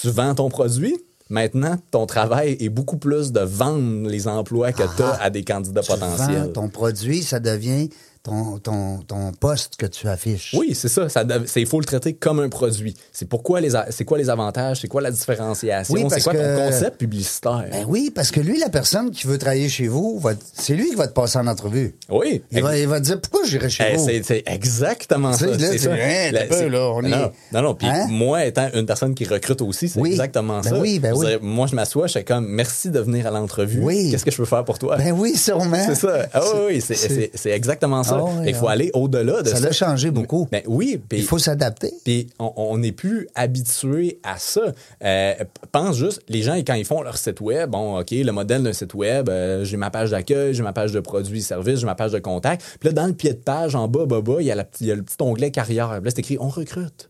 Tu 0.00 0.08
vends 0.10 0.34
ton 0.34 0.48
produit. 0.48 0.96
Maintenant, 1.30 1.78
ton 1.90 2.04
travail 2.04 2.56
est 2.60 2.68
beaucoup 2.68 2.98
plus 2.98 3.32
de 3.32 3.40
vendre 3.40 4.06
les 4.08 4.28
emplois 4.28 4.72
que 4.72 4.82
tu 4.96 5.02
as 5.02 5.14
à 5.22 5.30
des 5.30 5.42
candidats 5.42 5.80
Ah, 5.88 5.94
Tu 5.94 5.98
potentiels. 6.00 6.42
vends 6.42 6.48
ton 6.48 6.68
produit, 6.68 7.22
ça 7.22 7.40
devient 7.40 7.88
ton, 8.24 8.58
ton, 8.58 9.00
ton 9.06 9.32
poste 9.38 9.76
que 9.76 9.84
tu 9.84 10.08
affiches. 10.08 10.54
Oui, 10.58 10.74
c'est 10.74 10.88
ça. 10.88 11.10
ça 11.10 11.24
il 11.56 11.66
faut 11.66 11.78
le 11.78 11.84
traiter 11.84 12.14
comme 12.14 12.40
un 12.40 12.48
produit. 12.48 12.96
C'est 13.12 13.28
pourquoi 13.28 13.60
les, 13.60 13.70
c'est 13.90 14.06
quoi 14.06 14.16
les 14.16 14.30
avantages, 14.30 14.80
c'est 14.80 14.88
quoi 14.88 15.02
la 15.02 15.10
différenciation, 15.10 15.92
Oui, 15.94 16.06
c'est 16.08 16.22
quoi 16.22 16.32
que- 16.32 16.38
ton 16.38 16.70
concept 16.70 16.96
publicitaire? 16.96 17.66
Ben 17.70 17.84
oui, 17.86 18.10
parce 18.14 18.30
que 18.30 18.40
lui, 18.40 18.58
la 18.58 18.70
personne 18.70 19.10
qui 19.10 19.26
veut 19.26 19.36
travailler 19.36 19.68
chez 19.68 19.88
vous, 19.88 20.18
va- 20.18 20.32
c'est 20.54 20.72
lui 20.74 20.88
qui 20.88 20.94
va 20.96 21.06
te 21.06 21.12
passer 21.12 21.36
en 21.38 21.46
entrevue. 21.46 21.94
oui. 22.08 22.42
Il 22.50 22.62
va, 22.62 22.78
il 22.78 22.88
va 22.88 22.98
te 22.98 23.04
dire 23.04 23.20
pourquoi 23.20 23.46
j'irai 23.46 23.68
chez 23.68 23.84
Eh, 23.92 23.96
vous? 23.96 24.08
c'est, 24.22 24.42
exactement 24.46 25.34
ça. 25.34 25.46
c'est 25.58 25.86
on 25.86 27.02
non, 27.02 27.08
est- 27.08 27.32
non, 27.52 27.62
non. 27.62 27.74
Puis 27.74 27.86
Hein? 27.88 28.06
moi, 28.08 28.46
étant 28.46 28.68
une 28.72 28.86
personne 28.86 29.14
qui 29.14 29.26
recrute 29.26 29.60
aussi, 29.60 29.90
c'est 29.90 30.00
Oui. 30.00 30.12
exactement 30.12 30.60
Ben 30.62 30.70
ça. 30.70 30.78
oui, 30.80 30.98
ben 30.98 31.12
oui. 31.14 31.26
dire, 31.26 31.38
moi, 31.42 31.66
je 31.66 31.74
m'assois, 31.74 32.06
je 32.06 32.12
suis 32.12 32.24
comme 32.24 32.46
merci 32.48 32.88
de 32.90 33.00
venir 33.00 33.26
à 33.26 33.30
l'entrevue. 33.30 33.80
Oui. 33.82 34.10
Qu'est-ce 34.10 34.24
que 34.24 34.30
je 34.30 34.36
peux 34.38 34.44
faire 34.46 34.64
pour 34.64 34.78
toi? 34.78 34.96
Ben 34.96 35.12
oui, 35.12 35.36
sûrement. 35.36 35.76
C'est 35.84 35.94
ça. 35.94 36.26
Ah 36.32 36.40
oui, 36.54 36.60
oui, 36.68 36.80
c'est, 36.80 36.94
c'est- 36.94 37.08
c'est- 37.08 37.30
c'est 37.34 37.50
exactement 37.50 38.02
ça. 38.02 38.13
Oui, 38.22 38.44
Il 38.48 38.54
faut 38.54 38.68
aller 38.68 38.90
au-delà 38.94 39.42
de 39.42 39.48
ça. 39.48 39.56
Ça 39.56 39.60
l'a 39.60 39.72
changé 39.72 40.10
beaucoup. 40.10 40.46
Ben 40.52 40.62
oui. 40.66 41.00
Il 41.12 41.22
faut 41.22 41.38
s'adapter. 41.38 41.92
puis 42.04 42.28
on- 42.38 42.76
n'est 42.78 42.92
plus 42.92 43.28
habitué 43.34 44.18
à 44.22 44.36
ça. 44.38 44.72
Euh, 45.02 45.34
pense 45.72 45.96
juste, 45.96 46.22
les 46.28 46.42
gens, 46.42 46.54
quand 46.56 46.74
ils 46.74 46.84
font 46.84 47.02
leur 47.02 47.16
site 47.16 47.40
web, 47.40 47.70
bon, 47.70 47.98
OK, 48.00 48.10
le 48.10 48.30
modèle 48.32 48.62
d'un 48.62 48.72
site 48.72 48.94
web, 48.94 49.28
euh, 49.28 49.64
j'ai 49.64 49.76
ma 49.76 49.90
page 49.90 50.10
d'accueil, 50.10 50.54
j'ai 50.54 50.62
ma 50.62 50.72
page 50.72 50.92
de 50.92 51.00
produits 51.00 51.38
et 51.38 51.42
services, 51.42 51.80
j'ai 51.80 51.86
ma 51.86 51.94
page 51.94 52.12
de 52.12 52.18
contact. 52.18 52.62
Puis 52.80 52.88
là, 52.88 52.92
dans 52.92 53.06
le 53.06 53.12
pied 53.14 53.30
de 53.32 53.38
page, 53.38 53.74
en 53.74 53.88
bas, 53.88 54.06
bas, 54.06 54.20
bas, 54.20 54.36
il 54.40 54.46
y 54.46 54.50
a, 54.50 54.54
la 54.54 54.64
petite- 54.64 54.80
il 54.82 54.86
y 54.88 54.92
a 54.92 54.94
le 54.96 55.02
petit 55.02 55.16
onglet 55.20 55.50
carrière. 55.50 55.88
Là, 55.92 56.00
c'est 56.06 56.18
écrit 56.18 56.36
on 56.40 56.48
recrute. 56.48 57.08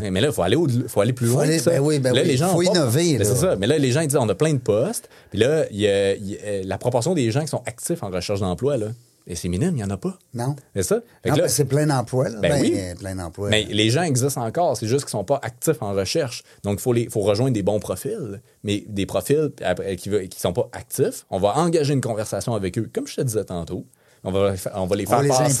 Mais- 0.00 0.10
Mais 0.10 0.20
là, 0.20 0.28
il 0.28 0.32
faut 0.34 0.42
aller, 0.42 0.56
au- 0.56 0.66
faut 0.88 1.00
aller 1.00 1.12
plus 1.12 1.28
Faut 1.28 1.34
loin. 1.34 1.42
aller- 1.44 1.58
que 1.58 1.62
ça. 1.62 1.70
ben 1.70 1.78
oui, 1.80 2.00
ben 2.00 2.12
là, 2.12 2.22
oui, 2.22 2.26
les 2.26 2.36
gens 2.36 2.48
faut 2.48 2.60
innover, 2.62 3.18
Ben. 3.18 3.24
C'est 3.24 3.36
ça. 3.36 3.54
Mais 3.54 3.68
là, 3.68 3.78
les 3.78 3.92
gens, 3.92 4.00
ils 4.00 4.08
disent 4.08 4.16
on 4.16 4.28
a 4.28 4.34
plein 4.34 4.52
de 4.52 4.58
postes. 4.58 5.08
Puis 5.30 5.38
là, 5.38 5.64
y 5.70 5.86
a- 5.86 6.16
y 6.16 6.34
a- 6.36 6.64
la 6.64 6.76
proportion 6.76 7.14
des 7.14 7.30
gens 7.30 7.42
qui 7.42 7.46
sont 7.48 7.62
actifs 7.66 8.02
en 8.02 8.10
recherche 8.10 8.40
d'emploi, 8.40 8.78
là, 8.78 8.86
Et 9.28 9.34
c'est 9.34 9.48
minime, 9.48 9.70
il 9.70 9.74
n'y 9.76 9.84
en 9.84 9.90
a 9.90 9.96
pas. 9.96 10.16
Non. 10.34 10.54
C'est 10.74 10.84
ça? 10.84 11.00
C'est 11.48 11.64
plein 11.64 11.86
d'emplois. 11.86 12.28
là. 12.28 12.38
Ben 12.40 12.60
oui. 12.60 12.78
Plein 12.98 13.16
d'emplois. 13.16 13.48
mais 13.50 13.64
les 13.64 13.90
gens 13.90 14.02
existent 14.02 14.44
encore, 14.44 14.76
c'est 14.76 14.86
juste 14.86 15.04
qu'ils 15.04 15.10
sont 15.10 15.24
pas 15.24 15.40
actifs 15.42 15.82
en 15.82 15.92
recherche. 15.92 16.44
Donc, 16.62 16.78
il 16.78 16.82
faut, 16.82 16.92
les- 16.92 17.08
faut 17.10 17.20
rejoindre 17.22 17.52
des 17.52 17.62
bons 17.64 17.80
profils, 17.80 18.40
mais 18.62 18.84
des 18.86 19.04
profils 19.04 19.50
après, 19.62 19.96
qui 19.96 20.10
ne 20.10 20.26
sont 20.36 20.52
pas 20.52 20.68
actifs. 20.72 21.26
On 21.30 21.38
va 21.40 21.56
engager 21.56 21.92
une 21.92 22.00
conversation 22.00 22.54
avec 22.54 22.78
eux, 22.78 22.88
comme 22.92 23.06
je 23.08 23.16
te 23.16 23.20
disais 23.22 23.44
tantôt. 23.44 23.84
On 24.24 24.32
va, 24.32 24.54
on 24.74 24.86
va 24.86 24.96
les 24.96 25.06
faire 25.06 25.18
passer, 25.28 25.54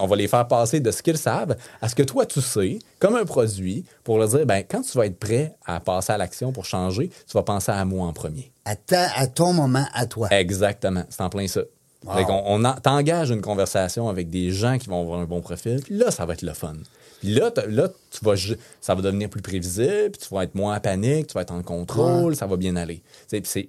on 0.00 0.06
va 0.06 0.14
les 0.16 0.28
faire 0.28 0.46
passer 0.46 0.78
de 0.80 0.90
ce 0.92 1.02
qu'ils 1.02 1.18
savent 1.18 1.56
à 1.80 1.88
ce 1.88 1.94
que 1.96 2.04
toi 2.04 2.24
tu 2.24 2.40
sais, 2.40 2.78
comme 3.00 3.16
un 3.16 3.24
produit, 3.24 3.84
pour 4.04 4.18
leur 4.18 4.28
dire, 4.28 4.46
ben 4.46 4.62
quand 4.68 4.82
tu 4.82 4.96
vas 4.96 5.06
être 5.06 5.18
prêt 5.18 5.54
à 5.66 5.80
passer 5.80 6.12
à 6.12 6.18
l'action 6.18 6.52
pour 6.52 6.64
changer, 6.64 7.08
tu 7.08 7.32
vas 7.34 7.42
penser 7.42 7.72
à 7.72 7.84
moi 7.84 8.06
en 8.06 8.12
premier. 8.12 8.52
À, 8.64 8.76
ta- 8.76 9.10
à 9.16 9.26
ton 9.26 9.52
moment, 9.52 9.86
à 9.92 10.06
toi. 10.06 10.28
Exactement, 10.30 11.02
c'est 11.08 11.20
en 11.22 11.30
plein 11.30 11.48
ça. 11.48 11.62
Wow. 12.04 12.14
Fait 12.16 12.24
on 12.28 12.64
en- 12.64 12.74
t'engages 12.74 13.30
une 13.30 13.40
conversation 13.42 14.08
avec 14.08 14.28
des 14.30 14.50
gens 14.50 14.78
qui 14.78 14.88
vont 14.88 15.00
avoir 15.02 15.20
un 15.20 15.24
bon 15.24 15.40
profil, 15.40 15.80
puis 15.84 15.96
là, 15.96 16.10
ça 16.10 16.26
va 16.26 16.32
être 16.34 16.42
le 16.42 16.52
fun. 16.52 16.74
Puis 17.20 17.34
là, 17.34 17.52
là 17.68 17.88
tu 18.10 18.24
vas, 18.24 18.34
ça 18.80 18.94
va 18.96 19.02
devenir 19.02 19.28
plus 19.30 19.42
prévisible, 19.42 20.10
puis 20.12 20.26
tu 20.28 20.34
vas 20.34 20.42
être 20.42 20.56
moins 20.56 20.76
en 20.76 20.80
panique, 20.80 21.28
tu 21.28 21.34
vas 21.34 21.42
être 21.42 21.52
en 21.52 21.62
contrôle, 21.62 22.34
ça 22.34 22.46
va 22.46 22.56
bien 22.56 22.74
aller. 22.74 23.02
C'est, 23.28 23.68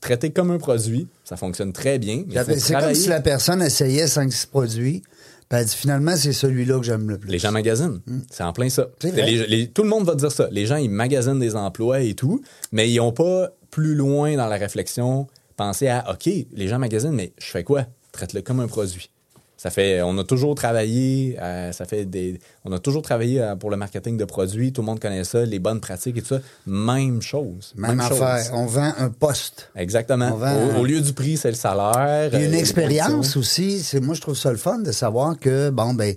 traité 0.00 0.30
comme 0.30 0.50
un 0.50 0.58
produit, 0.58 1.08
ça 1.24 1.36
fonctionne 1.36 1.72
très 1.72 1.98
bien. 1.98 2.24
C'est 2.58 2.74
comme 2.74 2.94
si 2.94 3.08
la 3.08 3.20
personne 3.22 3.62
essayait 3.62 4.06
5-6 4.06 4.46
produits, 4.48 5.02
puis 5.48 5.58
elle 5.58 5.64
dit 5.64 5.74
finalement, 5.74 6.14
c'est 6.16 6.34
celui-là 6.34 6.78
que 6.78 6.84
j'aime 6.84 7.08
le 7.08 7.16
plus. 7.16 7.30
Les 7.30 7.38
gens 7.38 7.50
magasinent. 7.52 8.02
C'est 8.30 8.44
en 8.44 8.52
plein 8.52 8.68
ça. 8.68 8.88
Les- 9.02 9.46
les- 9.46 9.68
tout 9.68 9.82
le 9.82 9.88
monde 9.88 10.04
va 10.04 10.14
dire 10.14 10.30
ça. 10.30 10.48
Les 10.52 10.66
gens, 10.66 10.76
ils 10.76 10.90
magasinent 10.90 11.40
des 11.40 11.56
emplois 11.56 12.00
et 12.00 12.12
tout, 12.14 12.42
mais 12.72 12.90
ils 12.90 12.96
n'ont 12.98 13.12
pas 13.12 13.48
plus 13.70 13.94
loin 13.94 14.36
dans 14.36 14.46
la 14.46 14.56
réflexion 14.56 15.26
pensé 15.60 15.88
à 15.88 16.10
OK, 16.10 16.26
les 16.54 16.68
gens 16.68 16.78
magasinent, 16.78 17.12
mais 17.12 17.32
je 17.38 17.44
fais 17.46 17.64
quoi? 17.64 17.84
Traite-le 18.12 18.40
comme 18.40 18.60
un 18.60 18.66
produit. 18.66 19.10
Ça 19.58 19.68
fait, 19.68 20.00
on 20.00 20.16
a 20.16 20.24
toujours 20.24 20.54
travaillé, 20.54 21.36
euh, 21.38 21.70
ça 21.72 21.84
fait 21.84 22.06
des, 22.06 22.40
on 22.64 22.72
a 22.72 22.78
toujours 22.78 23.02
travaillé 23.02 23.42
euh, 23.42 23.56
pour 23.56 23.68
le 23.70 23.76
marketing 23.76 24.16
de 24.16 24.24
produits. 24.24 24.72
Tout 24.72 24.80
le 24.80 24.86
monde 24.86 25.00
connaît 25.00 25.22
ça, 25.22 25.44
les 25.44 25.58
bonnes 25.58 25.80
pratiques 25.80 26.16
et 26.16 26.22
tout 26.22 26.28
ça. 26.28 26.40
Même 26.66 27.20
chose. 27.20 27.74
Même, 27.76 28.00
affaire. 28.00 28.42
On 28.54 28.64
vend 28.64 28.94
un 28.96 29.10
poste. 29.10 29.68
Exactement. 29.76 30.30
Vend- 30.34 30.76
Au, 30.76 30.80
au 30.80 30.84
lieu 30.86 31.02
du 31.02 31.12
prix, 31.12 31.36
c'est 31.36 31.50
le 31.50 31.56
salaire. 31.56 32.30
Euh, 32.32 32.40
une 32.42 32.52
les 32.52 32.58
expérience 32.58 33.36
aussi. 33.36 33.80
C'est 33.80 34.00
moi 34.00 34.14
je 34.14 34.22
trouve 34.22 34.34
ça 34.36 34.50
le 34.50 34.56
fun 34.56 34.78
de 34.78 34.92
savoir 34.92 35.38
que 35.38 35.68
bon 35.68 35.92
ben 35.92 36.14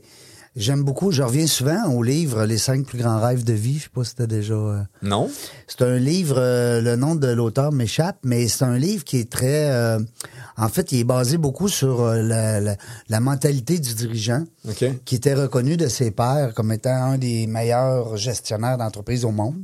j'aime 0.56 0.84
beaucoup. 0.84 1.12
Je 1.12 1.24
reviens 1.24 1.48
souvent 1.48 1.86
au 1.92 2.04
livre 2.04 2.46
Les 2.46 2.58
cinq 2.58 2.86
plus 2.86 2.98
grands 2.98 3.20
rêves 3.20 3.44
de 3.44 3.54
vie. 3.54 3.78
Je 3.80 3.84
sais 3.84 3.90
pas 3.94 4.04
si 4.04 4.16
t'as 4.16 4.28
déjà. 4.28 4.54
euh, 4.54 4.82
Non? 5.02 5.30
C'est 5.68 5.82
un 5.84 5.98
livre. 5.98 6.36
euh, 6.38 6.82
le 6.82 6.96
nom 6.96 7.16
de 7.16 7.28
l'auteur 7.28 7.72
m'échappe, 7.72 8.18
mais 8.24 8.48
c'est 8.48 8.66
un 8.66 8.78
livre 8.78 9.04
qui 9.04 9.18
est 9.18 9.30
très. 9.30 9.72
euh, 9.72 10.00
en 10.58 10.70
fait, 10.70 10.92
il 10.92 11.00
est 11.00 11.04
basé 11.04 11.38
beaucoup 11.38 11.68
sur 11.68 12.06
la, 12.06 12.60
la- 12.60 12.76
la 13.10 13.20
mentalité 13.20 13.80
du 13.80 13.94
dirigeant, 13.96 14.44
qui 15.04 15.16
était 15.16 15.34
reconnu 15.34 15.78
de 15.78 15.88
ses 15.88 16.12
pairs 16.12 16.54
comme 16.54 16.72
étant 16.72 16.94
un 17.14 17.18
des 17.18 17.48
meilleurs 17.48 18.18
gestionnaires 18.18 18.78
d'entreprise 18.78 19.26
au 19.26 19.32
monde. 19.32 19.56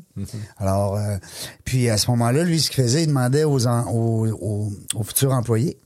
Alors, 0.57 0.95
euh, 0.95 1.17
puis 1.63 1.89
à 1.89 1.97
ce 1.97 2.09
moment-là, 2.11 2.43
lui, 2.43 2.59
ce 2.59 2.71
qu'il 2.71 2.83
faisait, 2.83 3.03
il 3.03 3.07
demandait 3.07 3.43
aux, 3.43 3.67
en- 3.67 3.85
aux, 3.91 4.27
aux- 4.29 4.71
aux 4.95 5.03
futurs 5.03 5.31
employés 5.31 5.77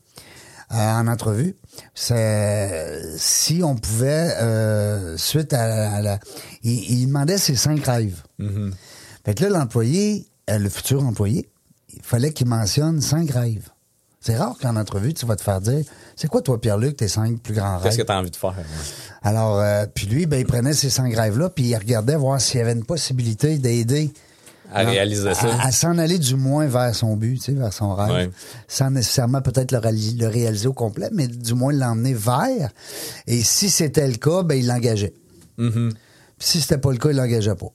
euh, 0.72 0.76
en 0.78 1.08
entrevue, 1.08 1.56
c'est 1.96 3.02
si 3.18 3.62
on 3.64 3.76
pouvait, 3.76 4.36
euh, 4.42 5.18
suite 5.18 5.54
à, 5.54 5.92
à 5.94 6.02
la... 6.02 6.20
Il, 6.64 6.72
il 7.02 7.08
demandait 7.08 7.38
ses 7.38 7.56
cinq 7.56 7.86
rêves. 7.86 8.22
Fait 9.26 9.34
que 9.36 9.44
là, 9.44 9.50
l'employé, 9.60 10.26
euh, 10.50 10.58
le 10.58 10.70
futur 10.70 11.04
employé, 11.06 11.50
il 11.94 12.02
fallait 12.02 12.34
qu'il 12.34 12.48
mentionne 12.48 13.02
cinq 13.02 13.32
rêves. 13.32 13.70
C'est 14.20 14.38
rare 14.38 14.56
qu'en 14.62 14.78
entrevue, 14.78 15.14
tu 15.14 15.26
vas 15.26 15.36
te 15.36 15.42
faire 15.44 15.60
dire, 15.60 15.84
c'est 16.16 16.30
quoi 16.30 16.42
toi, 16.42 16.60
Pierre-Luc, 16.60 16.96
tes 16.96 17.10
cinq 17.10 17.40
plus 17.42 17.54
grands 17.54 17.80
Qu'est-ce 17.80 17.98
que 17.98 18.02
rêves? 18.02 18.06
tu 18.08 18.12
as 18.14 18.20
envie 18.20 18.32
de 18.32 18.36
faire? 18.38 18.56
Alors, 19.22 19.60
euh, 19.60 19.86
puis 19.94 20.08
lui, 20.08 20.26
ben, 20.26 20.40
il 20.40 20.46
prenait 20.46 20.74
ces 20.74 20.90
cinq 20.90 21.14
rêves-là, 21.16 21.50
puis 21.50 21.66
il 21.66 21.76
regardait 21.76 22.16
voir 22.16 22.40
s'il 22.40 22.60
y 22.60 22.62
avait 22.62 22.72
une 22.72 22.86
possibilité 22.86 23.58
d'aider 23.58 24.14
À 24.74 24.84
réaliser 24.84 25.34
ça. 25.34 25.48
à, 25.60 25.68
à 25.68 25.72
s'en 25.72 25.98
aller 25.98 26.18
du 26.20 26.36
moins 26.36 26.66
vers 26.68 26.94
son 26.96 27.16
but, 27.16 27.38
tu 27.38 27.44
sais, 27.46 27.52
vers 27.54 27.72
son 27.74 27.94
rêve. 27.96 28.12
Ouais. 28.12 28.30
Sans 28.68 28.90
nécessairement 28.90 29.42
peut-être 29.42 29.72
le, 29.72 29.78
réali- 29.80 30.18
le 30.20 30.28
réaliser 30.28 30.68
au 30.68 30.74
complet, 30.74 31.10
mais 31.12 31.28
du 31.28 31.54
moins 31.54 31.72
l'emmener 31.74 32.14
vers. 32.14 32.72
Et 33.28 33.42
si 33.44 33.70
c'était 33.70 34.08
le 34.08 34.16
cas, 34.16 34.44
ben, 34.44 34.56
il 34.56 34.68
l'engageait. 34.68 35.14
Puis 35.58 35.68
si 36.40 36.62
c'était 36.62 36.78
pas 36.80 36.92
le 36.92 36.98
cas, 36.98 37.10
il 37.12 37.18
l'engageait 37.18 37.56
pas. 37.56 37.68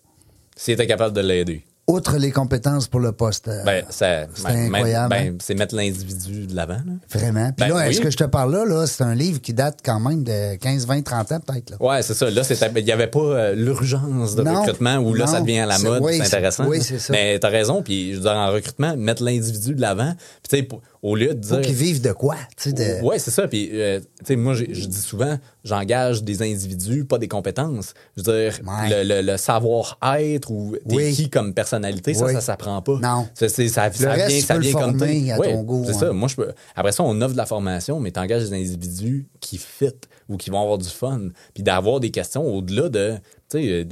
Si 0.57 0.77
tu 0.77 0.87
capable 0.87 1.15
de 1.15 1.21
l'aider. 1.21 1.65
Outre 1.91 2.19
les 2.19 2.31
compétences 2.31 2.87
pour 2.87 3.01
le 3.01 3.13
poste. 3.13 3.49
euh, 3.49 3.65
Ben, 3.65 3.83
C'est 3.89 4.29
ben, 4.45 4.67
incroyable, 4.75 5.09
ben, 5.09 5.33
hein? 5.33 5.37
c'est 5.41 5.55
mettre 5.55 5.75
l'individu 5.75 6.47
de 6.47 6.55
l'avant. 6.55 6.81
Vraiment. 7.11 7.47
Puis 7.57 7.67
Ben 7.67 7.69
là, 7.69 7.77
oui. 7.77 7.91
est-ce 7.91 8.03
que 8.03 8.11
je 8.11 8.17
te 8.19 8.25
parle 8.25 8.53
là, 8.53 8.67
là, 8.67 8.87
c'est 8.87 9.03
un 9.05 9.15
livre 9.15 9.41
qui 9.41 9.55
date 9.55 9.79
quand 9.83 9.99
même 9.99 10.23
de 10.23 10.57
15, 10.57 10.87
20, 10.87 11.03
30 11.03 11.33
ans 11.33 11.41
peut-être. 11.41 11.75
Ouais, 11.81 12.03
c'est 12.03 12.13
ça. 12.13 12.29
Là, 12.31 12.43
il 12.77 12.85
n'y 12.85 12.93
avait 12.93 13.07
pas 13.07 13.19
euh, 13.21 13.55
l'urgence 13.55 14.35
de 14.35 14.43
Non, 14.43 14.61
recrutement 14.61 14.97
où 14.99 15.15
là, 15.15 15.27
ça 15.27 15.41
devient 15.41 15.61
à 15.61 15.67
la 15.67 15.79
mode. 15.79 16.03
oui, 16.03 16.19
c'est 16.19 16.27
intéressant. 16.27 16.67
oui, 16.69 16.83
c'est 16.83 16.99
ça. 16.99 17.13
Mais 17.13 17.39
t'as 17.39 17.49
raison. 17.49 17.83
Puis, 17.83 18.11
je 18.11 18.17
veux 18.17 18.23
dire, 18.23 18.33
en 18.33 18.53
recrutement, 18.53 18.95
mettre 18.97 19.23
l'individu 19.23 19.75
de 19.75 19.81
l'avant. 19.81 20.13
Puis, 20.15 20.49
tu 20.51 20.57
sais, 20.59 20.63
pour- 20.65 20.83
au 21.03 21.15
lieu 21.17 21.29
de 21.29 21.41
dire. 21.41 21.61
qu'ils 21.61 21.75
vivent 21.75 22.01
de 22.01 22.13
quoi? 22.13 22.37
tu 22.57 22.71
sais, 22.71 22.73
De... 22.73 23.05
Ouais, 23.05 23.19
c'est 23.19 23.31
ça. 23.31 23.47
Puis, 23.49 23.71
euh, 23.73 24.01
tu 24.01 24.27
sais, 24.27 24.37
moi, 24.37 24.55
je 24.55 24.65
dis 24.65 25.01
souvent, 25.01 25.39
j'engage 25.65 26.23
des 26.25 26.43
individus, 26.43 27.05
pas 27.05 27.19
des 27.19 27.29
compétences. 27.29 27.95
Je 28.17 28.23
veux 28.23 28.33
dire, 28.51 28.61
Ouais. 28.67 29.05
le, 29.05 29.15
le- 29.23 29.33
le 29.33 29.37
savoir-être 29.37 30.51
ou 30.51 30.77
t'es 30.89 30.95
Oui. 30.95 31.13
qui 31.15 31.31
comme 31.31 31.55
personnalité, 31.55 32.15
ça, 32.15 32.25
Oui. 32.27 32.33
ça 32.33 32.41
s'apprend 32.41 32.81
pas. 32.83 32.99
Non. 33.03 33.29
Ça, 33.35 33.49
ça, 33.49 33.69
ça 33.69 33.83
reste, 33.85 33.99
vient, 34.01 34.27
tu 34.29 34.41
ça 34.41 34.55
peux 34.55 34.61
le 34.61 34.67
vient 34.67 34.73
comme 34.81 34.99
former 34.99 35.33
à 35.33 35.39
Ouais, 35.39 35.53
ton 35.53 35.63
goût, 35.63 35.85
C'est 35.87 35.93
ouais. 35.95 35.99
ça. 35.99 36.13
Moi, 36.13 36.29
je 36.29 36.37
peux. 36.37 36.53
Après 36.75 36.93
ça, 36.93 37.03
on 37.05 37.21
offre 37.21 37.33
de 37.33 37.37
la 37.39 37.47
formation, 37.47 38.01
mais 38.01 38.11
t'engages 38.11 38.49
des 38.49 38.55
individus 38.57 39.27
qui 39.41 39.59
fit 39.59 39.91
ou 40.29 40.37
qui 40.37 40.51
vont 40.51 40.61
avoir 40.63 40.79
du 40.79 40.89
fun. 40.89 41.29
Puis 41.55 41.63
d'avoir 41.63 42.01
des 42.01 42.11
questions 42.11 42.45
au-delà 42.45 42.89
de. 42.89 43.15
Tu 43.49 43.59
sais, 43.59 43.89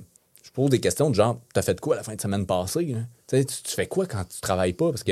pose 0.56 0.70
des 0.70 0.80
questions 0.80 1.10
de 1.10 1.14
genre, 1.14 1.38
t'as 1.54 1.62
fait 1.62 1.78
quoi 1.80 1.94
la 1.96 2.02
fin 2.02 2.14
de 2.14 2.20
semaine 2.20 2.46
passée? 2.46 2.86
là? 2.86 3.00
Tu 3.28 3.44
fais 3.74 3.86
quoi 3.86 4.06
quand 4.06 4.22
tu 4.24 4.40
travailles 4.40 4.72
pas? 4.72 4.90
Parce 4.90 5.02
que 5.02 5.10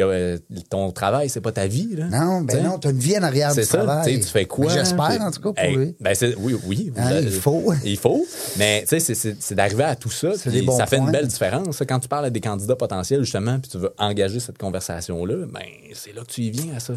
euh, 0.00 0.38
ton 0.70 0.90
travail, 0.90 1.28
c'est 1.28 1.40
pas 1.40 1.52
ta 1.52 1.66
vie. 1.68 1.94
Là. 1.96 2.06
Non, 2.06 2.40
Tu 2.40 2.46
ben 2.46 2.56
sais? 2.56 2.62
non, 2.62 2.78
t'as 2.78 2.90
une 2.90 2.98
vie 2.98 3.16
en 3.16 3.22
arrière 3.22 3.50
du 3.50 3.54
C'est 3.54 3.64
ça, 3.64 3.78
travail. 3.78 4.20
tu 4.20 4.26
fais 4.26 4.44
quoi? 4.44 4.66
Ben, 4.66 4.72
J'espère, 4.74 5.20
en 5.22 5.30
tout 5.30 5.40
cas, 5.40 5.52
pour 5.52 5.58
Hey, 5.58 5.76
lui. 5.76 5.94
Ben 6.00 6.14
c'est- 6.14 6.34
oui, 6.36 6.56
oui. 6.66 6.92
Hein, 6.96 7.20
il 7.22 7.30
faut. 7.30 7.72
Il 7.84 7.96
faut. 7.96 8.26
Mais 8.56 8.84
tu 8.88 8.98
sais, 9.00 9.14
c'est- 9.14 9.54
d'arriver 9.54 9.84
à 9.84 9.94
tout 9.96 10.10
ça. 10.10 10.30
Puis 10.30 10.66
ça 10.76 10.86
fait 10.86 10.96
points. 10.96 11.06
une 11.06 11.12
belle 11.12 11.28
différence. 11.28 11.82
Quand 11.88 12.00
tu 12.00 12.08
parles 12.08 12.26
à 12.26 12.30
des 12.30 12.40
candidats 12.40 12.76
potentiels, 12.76 13.22
justement, 13.22 13.58
puis 13.60 13.70
tu 13.70 13.78
veux 13.78 13.92
engager 13.98 14.40
cette 14.40 14.58
conversation-là, 14.58 15.46
ben 15.46 15.62
c'est 15.94 16.12
là 16.14 16.22
que 16.22 16.32
tu 16.32 16.42
y 16.42 16.50
viens 16.50 16.74
à 16.76 16.80
ça. 16.80 16.94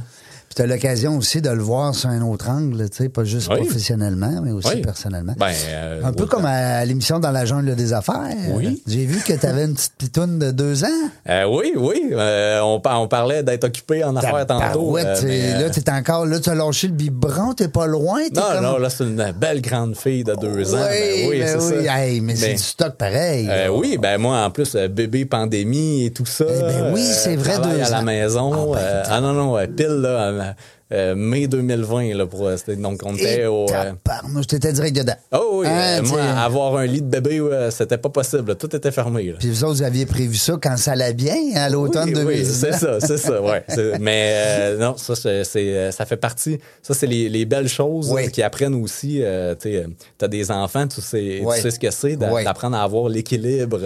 Puis 0.51 0.55
t'as 0.55 0.65
l'occasion 0.67 1.17
aussi 1.17 1.41
de 1.41 1.49
le 1.49 1.61
voir 1.61 1.95
sur 1.95 2.09
un 2.09 2.21
autre 2.23 2.49
angle, 2.49 2.89
tu 2.89 2.97
sais, 3.03 3.07
pas 3.07 3.23
juste 3.23 3.47
Oui. 3.49 3.61
professionnellement, 3.65 4.41
mais 4.43 4.51
aussi 4.51 4.67
Oui. 4.75 4.81
personnellement. 4.81 5.31
Ben, 5.39 5.53
euh, 5.69 6.01
un 6.03 6.11
peu 6.11 6.25
comme 6.25 6.43
à 6.43 6.83
l'émission 6.83 7.19
Dans 7.19 7.31
la 7.31 7.45
jungle 7.45 7.73
des 7.73 7.93
affaires. 7.93 8.35
Oui. 8.53 8.83
J'ai 8.85 9.05
vu 9.05 9.21
que 9.25 9.31
t'avais 9.31 9.63
une 9.63 9.75
petite 9.75 9.93
pitoune 9.97 10.39
de 10.39 10.51
deux 10.51 10.83
ans. 10.83 10.87
Euh, 11.29 11.45
oui, 11.45 11.71
oui. 11.77 12.09
euh, 12.11 12.59
on, 12.63 12.81
par- 12.81 13.01
on 13.01 13.07
parlait 13.07 13.43
d'être 13.43 13.63
occupé 13.63 14.03
en 14.03 14.13
affaires 14.17 14.45
tantôt. 14.45 14.59
Tabarouette, 14.59 15.07
euh, 15.23 15.27
mais, 15.27 15.57
Là, 15.61 15.69
t'es 15.69 15.89
encore, 15.89 16.25
là, 16.25 16.37
t'as 16.41 16.53
lâché 16.53 16.87
le 16.87 16.93
biberon, 16.95 17.53
t'es 17.53 17.69
pas 17.69 17.85
loin. 17.87 18.19
t'es 18.27 18.37
non, 18.37 18.45
comme- 18.51 18.63
non, 18.63 18.77
là, 18.77 18.89
c'est 18.89 19.05
une 19.05 19.31
belle 19.39 19.61
grande 19.61 19.95
fille 19.95 20.25
de 20.25 20.35
deux 20.35 20.75
ans. 20.75 20.79
Ben 20.79 21.29
oui, 21.29 21.39
ben 21.39 21.47
c'est 21.47 21.77
oui. 21.77 21.85
ça. 21.85 21.97
Hey, 22.05 22.19
mais 22.19 22.35
c'est 22.35 22.47
Ben, 22.47 22.55
du 22.57 22.61
stock 22.61 22.95
pareil. 22.97 23.49
Oui, 23.71 23.97
ben 23.97 24.17
moi, 24.17 24.39
en 24.43 24.49
plus, 24.51 24.75
bébé 24.75 25.23
pandémie 25.23 26.07
et 26.07 26.11
tout 26.11 26.25
ça. 26.25 26.43
Eh 26.49 26.59
ben 26.59 26.91
oui, 26.93 27.05
c'est 27.05 27.37
vrai, 27.37 27.57
deux 27.59 27.81
à 27.81 27.89
la 27.89 27.99
ans. 27.99 28.03
maison. 28.03 28.73
Ah, 28.73 28.77
ben, 28.77 29.03
ah 29.09 29.21
non, 29.21 29.31
non, 29.31 29.57
pile, 29.77 29.87
là, 30.01 30.40
euh, 30.41 30.53
euh, 30.91 31.15
mai 31.15 31.47
2020, 31.47 32.13
là, 32.15 32.25
pour, 32.25 32.47
euh, 32.47 32.57
c'était- 32.57 32.75
donc 32.75 33.01
on 33.05 33.15
était 33.15 33.41
Et 33.41 33.45
au... 33.47 33.65
euh, 33.71 33.93
tabarnouche, 34.03 34.47
t'étais 34.47 34.73
direct 34.73 34.95
dedans. 34.95 35.15
Oh 35.31 35.59
oui, 35.61 35.67
Hein, 35.67 35.99
euh, 35.99 36.07
moi, 36.07 36.21
avoir 36.21 36.75
un 36.77 36.85
lit 36.85 37.01
de 37.01 37.07
bébé, 37.07 37.39
euh, 37.39 37.71
c'était 37.71 37.97
pas 37.97 38.09
possible. 38.09 38.49
là. 38.49 38.55
Tout 38.55 38.75
était 38.75 38.91
fermé. 38.91 39.23
Là. 39.31 39.33
Puis 39.39 39.49
vous 39.49 39.63
autres, 39.63 39.75
vous 39.75 39.83
aviez 39.83 40.05
prévu 40.05 40.35
ça 40.35 40.57
quand 40.61 40.75
ça 40.77 40.91
allait 40.91 41.13
bien, 41.13 41.35
à 41.55 41.69
l'automne 41.69 42.09
oui, 42.09 42.13
2019. 42.13 42.27
oui, 42.27 42.45
c'est 42.45 42.73
ça, 42.85 42.99
c'est 42.99 43.17
ça, 43.17 43.41
ouais. 43.41 43.63
Mais 43.99 44.33
euh, 44.35 44.77
non, 44.77 44.97
ça, 44.97 45.15
c'est, 45.15 45.91
ça 45.91 46.05
fait 46.05 46.17
partie. 46.17 46.59
Ça, 46.81 46.93
c'est 46.93 47.07
les, 47.07 47.29
les 47.29 47.45
belles 47.45 47.69
choses 47.69 48.11
Oui. 48.11 48.29
qui 48.31 48.41
apprennent 48.43 48.75
aussi. 48.75 49.19
Euh, 49.21 49.55
tu 49.59 49.79
t'as 50.17 50.27
des 50.27 50.51
enfants, 50.51 50.87
tu 50.87 51.01
sais, 51.01 51.41
Oui. 51.43 51.55
tu 51.55 51.61
sais 51.61 51.71
ce 51.71 51.79
que 51.79 51.91
c'est 51.91 52.15
d'apprendre 52.17 52.75
à 52.75 52.83
avoir 52.83 53.07
l'équilibre 53.09 53.79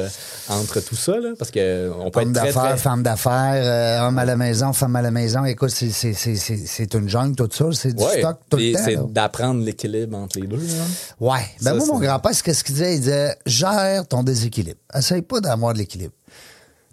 entre 0.50 0.80
tout 0.80 0.96
ça, 0.96 1.20
là, 1.20 1.30
parce 1.38 1.52
que 1.52 1.91
on 2.00 2.10
peut 2.10 2.22
Homme 2.22 2.30
être 2.30 2.36
très, 2.36 2.48
d'affaires, 2.54 2.70
très... 2.72 2.78
femme 2.78 3.04
d'affaires, 3.04 4.04
homme 4.08 4.18
à 4.18 4.26
la 4.26 4.36
maison, 4.36 4.74
femme 4.74 4.96
à 4.96 5.02
la 5.02 5.12
maison. 5.12 5.46
Écoute, 5.46 5.70
c'est, 5.70 5.89
c'est, 5.89 6.13
c'est, 6.13 6.36
c'est, 6.36 6.58
c'est 6.65 6.94
une 6.95 7.10
jungle, 7.10 7.36
tout 7.36 7.49
ça. 7.51 7.65
C'est 7.73 7.93
du 7.93 8.03
Ouais, 8.03 8.19
stock 8.19 8.38
tout 8.49 8.58
puis 8.58 8.71
le 8.71 8.77
temps. 8.77 8.84
c'est 8.86 9.13
d'apprendre 9.13 9.63
l'équilibre 9.63 10.17
entre 10.17 10.39
les 10.39 10.47
deux. 10.47 10.58
là. 10.58 10.63
Ouais. 11.19 11.39
Ben 11.62 11.71
Ça, 11.71 11.73
moi, 11.75 11.86
mon 11.88 11.99
grand-père, 11.99 12.31
qu'est-ce 12.43 12.63
qu'il 12.63 12.75
disait? 12.75 12.95
Il 12.95 12.99
disait, 13.01 13.36
gère 13.45 14.08
ton 14.08 14.23
déséquilibre. 14.23 14.79
Essaye 14.93 15.21
pas 15.21 15.39
d'avoir 15.41 15.73
de 15.73 15.79
l'équilibre. 15.79 16.13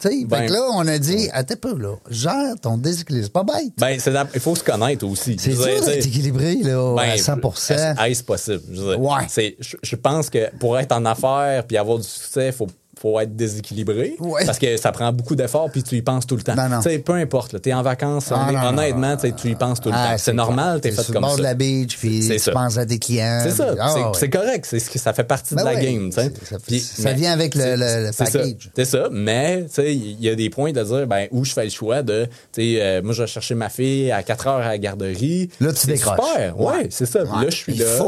Tu 0.00 0.08
sais, 0.08 0.24
Ben, 0.26 0.40
fait 0.40 0.46
que 0.46 0.52
là, 0.54 0.62
on 0.74 0.86
a 0.88 0.98
dit, 0.98 1.28
attends 1.32 1.54
un 1.54 1.56
peu, 1.58 1.78
là, 1.78 1.94
gère 2.10 2.54
ton 2.60 2.76
déséquilibre. 2.76 3.24
C'est 3.26 3.32
pas 3.32 3.44
bête. 3.44 3.72
Ben, 3.78 3.90
il 4.34 4.40
faut 4.40 4.56
se 4.56 4.64
connaître 4.64 5.06
aussi. 5.06 5.36
c'est 5.38 5.50
dur 5.50 5.64
d'être 5.64 6.06
équilibré, 6.06 6.56
là, 6.56 6.94
à 6.98 7.06
Ben, 7.14 7.16
100 7.18 7.38
Est-ce 7.70 8.00
est-ce 8.10 8.24
possible? 8.24 8.62
Je, 8.72 8.82
Ouais. 8.96 9.22
c'est- 9.28 9.56
je, 9.60 9.76
je 9.80 9.94
pense 9.96 10.28
que 10.28 10.50
pour 10.58 10.76
être 10.76 10.90
en 10.90 11.04
affaires 11.04 11.64
puis 11.68 11.76
avoir 11.76 11.98
du 11.98 12.04
succès, 12.08 12.46
il 12.48 12.52
faut, 12.52 12.66
faut 13.02 13.18
être 13.20 13.34
déséquilibré. 13.34 14.14
Ouais. 14.20 14.46
Parce 14.46 14.58
que 14.60 14.76
ça 14.76 14.92
prend 14.92 15.12
beaucoup 15.12 15.34
d'efforts 15.34 15.70
puis 15.72 15.82
tu 15.82 15.96
y 15.96 16.02
penses 16.02 16.26
tout 16.26 16.36
le 16.36 16.42
temps. 16.42 16.54
Non, 16.54 16.68
non. 16.68 16.80
Tu 16.80 16.98
peu 17.00 17.14
importe. 17.14 17.60
Tu 17.60 17.68
es 17.70 17.72
en 17.74 17.82
vacances, 17.82 18.30
Ah, 18.30 18.50
non, 18.52 18.68
honnêtement, 18.68 19.16
tu 19.16 19.32
tu 19.34 19.48
y 19.50 19.54
penses 19.56 19.80
tout 19.80 19.88
le 19.88 19.94
Ah, 19.98 20.12
temps. 20.12 20.18
C'est 20.18 20.32
normal, 20.32 20.80
clair. 20.80 20.92
t'es 20.92 20.96
fait 20.96 21.02
sur 21.02 21.12
comme 21.12 21.22
le 21.22 21.26
bord 21.26 21.30
ça. 21.32 21.38
de 21.38 21.42
la 21.42 21.54
beach, 21.54 21.96
puis 21.98 22.28
tu 22.28 22.38
ça. 22.38 22.52
penses 22.52 22.78
à 22.78 22.86
tes 22.86 22.98
clients. 22.98 23.40
C'est 23.42 23.50
ça. 23.50 23.74
ah, 23.80 23.90
c'est 23.94 24.00
ouais. 24.02 24.06
c'est 24.14 24.30
correct. 24.30 24.66
C'est 24.68 24.78
ce 24.78 24.88
que 24.88 24.98
ça 24.98 25.12
fait 25.12 25.24
partie 25.24 25.54
Ben 25.54 25.64
de 25.64 25.68
la 25.70 25.74
ouais. 25.74 25.84
game. 25.84 26.10
tu 26.10 26.78
ça 26.78 27.02
mais 27.02 27.14
vient 27.14 27.32
avec 27.32 27.54
le- 27.56 27.74
le 27.76 28.10
c'est 28.12 28.24
ça. 28.26 28.38
package. 28.38 28.70
C'est 28.76 28.84
ça. 28.84 29.08
Mais 29.10 29.66
tu 29.74 29.82
il 29.90 30.20
y 30.22 30.28
a 30.28 30.34
des 30.34 30.48
points 30.50 30.72
de 30.72 30.82
dire 30.82 31.06
ben 31.06 31.26
où 31.32 31.44
je 31.44 31.52
fais 31.52 31.64
le 31.64 31.70
choix 31.70 32.02
de 32.02 32.26
tu 32.52 32.76
euh, 32.78 33.02
moi 33.02 33.12
je 33.14 33.22
vais 33.22 33.26
chercher 33.28 33.54
ma 33.54 33.68
fille 33.68 34.10
à 34.12 34.22
4 34.22 34.46
heures 34.46 34.56
à 34.58 34.68
la 34.68 34.78
garderie. 34.78 35.48
Là, 35.60 35.72
tu 35.72 35.86
décroches. 35.88 36.18
Super. 36.20 36.60
Ouais, 36.60 36.86
c'est 36.90 37.06
ça. 37.06 37.20
Là 37.24 37.44
je 37.48 37.56
suis 37.56 37.72
Il 37.74 37.80
là. 37.80 38.02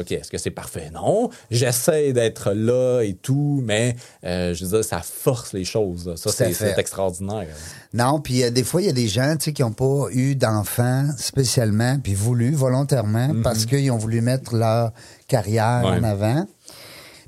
OK, 0.00 0.12
est-ce 0.12 0.30
que 0.30 0.38
c'est 0.38 0.50
parfait? 0.50 0.90
Non. 0.94 1.28
J'essaie 1.50 2.12
d'être 2.12 2.52
là 2.52 3.02
et 3.02 3.14
tout, 3.14 3.60
mais 3.64 3.73
euh, 4.24 4.54
je 4.54 4.64
veux 4.64 4.70
dire 4.76 4.84
ça 4.84 5.00
force 5.00 5.52
les 5.52 5.64
choses. 5.64 6.06
là. 6.06 6.16
Ça 6.16 6.30
c'est 6.32 6.78
extraordinaire. 6.78 7.46
Non, 7.92 8.20
puis 8.20 8.42
euh, 8.42 8.50
des 8.50 8.64
fois, 8.64 8.82
il 8.82 8.86
y 8.86 8.90
a 8.90 8.92
des 8.92 9.08
gens 9.08 9.36
qui 9.36 9.62
n'ont 9.62 9.72
pas 9.72 10.06
eu 10.10 10.34
d'enfants 10.34 11.08
spécialement, 11.16 11.98
puis 12.02 12.14
voulu 12.14 12.52
volontairement, 12.54 13.30
parce 13.42 13.66
qu'ils 13.66 13.90
ont 13.90 13.98
voulu 13.98 14.20
mettre 14.20 14.54
leur 14.56 14.92
carrière 15.28 15.82
Mhm. 15.84 15.90
Ouais. 15.90 15.98
en 15.98 16.04
avant. 16.04 16.46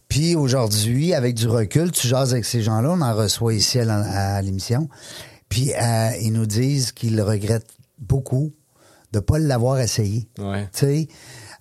Puis 0.08 0.36
aujourd'hui, 0.36 1.14
avec 1.14 1.34
du 1.34 1.48
recul, 1.48 1.90
tu 1.90 2.06
jases 2.06 2.32
avec 2.32 2.44
ces 2.44 2.62
gens-là, 2.62 2.90
on 2.92 3.00
en 3.00 3.14
reçoit 3.14 3.54
ici 3.54 3.78
à, 3.80 4.40
l'émission, 4.42 4.88
puis 5.48 5.72
euh, 5.74 6.10
ils 6.22 6.32
nous 6.32 6.46
disent 6.46 6.92
qu'ils 6.92 7.20
regrettent 7.20 7.74
beaucoup 7.98 8.52
de 9.12 9.18
ne 9.18 9.20
pas 9.20 9.38
l'avoir 9.38 9.80
essayé. 9.80 10.28
Ouais. 10.38 10.68
Tu 10.72 10.78
sais, 10.78 11.08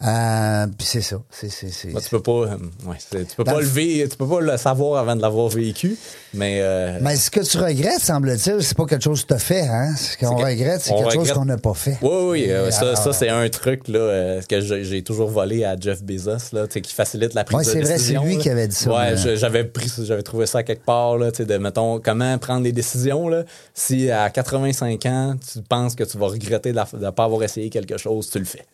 euh, 0.03 0.67
puis 0.77 0.85
c'est 0.87 1.01
ça. 1.01 1.17
C'est, 1.31 1.49
c'est, 1.49 1.69
c'est- 1.69 1.89
Bah, 1.91 2.01
tu 2.01 2.09
peux 2.09 2.21
pas 2.21 2.31
euh, 2.31 2.57
ouais, 2.85 2.97
tu 3.09 3.17
peux 3.37 3.43
Dans 3.43 3.53
pas 3.53 3.61
le- 3.61 4.07
tu 4.09 4.17
peux 4.17 4.27
pas 4.27 4.41
le 4.41 4.57
savoir 4.57 4.99
avant 4.99 5.15
de 5.15 5.21
l'avoir 5.21 5.47
vécu, 5.49 5.97
mais 6.33 6.57
euh, 6.61 6.99
Mais 7.01 7.15
ce 7.15 7.31
que 7.31 7.39
tu 7.41 7.57
regrettes, 7.57 8.01
semble-t-il, 8.01 8.61
c'est 8.61 8.75
pas 8.77 8.85
quelque 8.85 9.03
chose 9.03 9.21
que 9.23 9.27
tu 9.27 9.33
as 9.33 9.39
fait, 9.39 9.61
hein? 9.61 9.95
Ce 9.95 10.17
qu'on 10.17 10.35
regrette, 10.35 10.81
c'est 10.81 10.93
quelque 10.93 11.13
chose 11.13 11.31
qu'on 11.31 11.45
n'a 11.45 11.57
pas 11.57 11.73
fait. 11.73 11.97
Oui, 12.01 12.09
oui, 12.29 12.39
Et 12.41 12.71
ça, 12.71 12.81
alors, 12.81 12.97
ça 12.97 13.13
c'est 13.13 13.29
un 13.29 13.47
truc 13.49 13.87
là, 13.87 14.39
que 14.47 14.59
j'ai 14.61 15.01
toujours 15.03 15.29
volé 15.29 15.63
à 15.63 15.77
Jeff 15.79 16.03
Bezos, 16.03 16.51
là, 16.53 16.67
qui 16.67 16.93
facilite 16.93 17.33
la 17.33 17.43
prise 17.43 17.57
Ouais, 17.59 17.65
de 17.65 17.69
c'est 17.69 17.81
vrai, 17.81 17.93
décision. 17.93 18.21
c'est 18.23 18.27
lui 18.27 18.35
là. 18.37 18.41
qui 18.41 18.49
avait 18.49 18.67
dit 18.67 18.75
ça, 18.75 18.89
Ouais, 18.91 19.11
mais- 19.11 19.17
je- 19.17 19.35
j'avais 19.35 19.63
pris, 19.63 19.91
j'avais 20.03 20.23
trouvé 20.23 20.45
ça 20.45 20.63
quelque 20.63 20.85
part, 20.85 21.17
là, 21.17 21.31
de, 21.31 21.57
mettons, 21.57 21.99
comment 21.99 22.37
prendre 22.37 22.63
les 22.63 22.71
décisions, 22.73 23.27
là. 23.29 23.43
Si 23.73 24.09
à 24.11 24.29
85 24.29 25.05
ans, 25.05 25.35
tu 25.53 25.61
penses 25.61 25.95
que 25.95 26.03
tu 26.03 26.17
vas 26.17 26.27
regretter 26.27 26.73
de 26.73 26.79
ne 26.99 27.09
pas 27.11 27.23
avoir 27.23 27.43
essayé 27.43 27.69
quelque 27.69 27.97
chose, 27.97 28.29
tu 28.29 28.39
le 28.39 28.45
fais. 28.45 28.65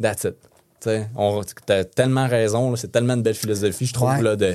That's 0.00 0.24
it. 0.24 0.36
T'as 1.66 1.84
tellement 1.84 2.28
raison, 2.28 2.70
là, 2.70 2.76
c'est 2.76 2.92
tellement 2.92 3.14
une 3.14 3.22
belle 3.22 3.34
philosophie, 3.34 3.86
je 3.86 3.92
trouve, 3.92 4.10
Ouais. 4.10 4.22
là, 4.22 4.36
de, 4.36 4.54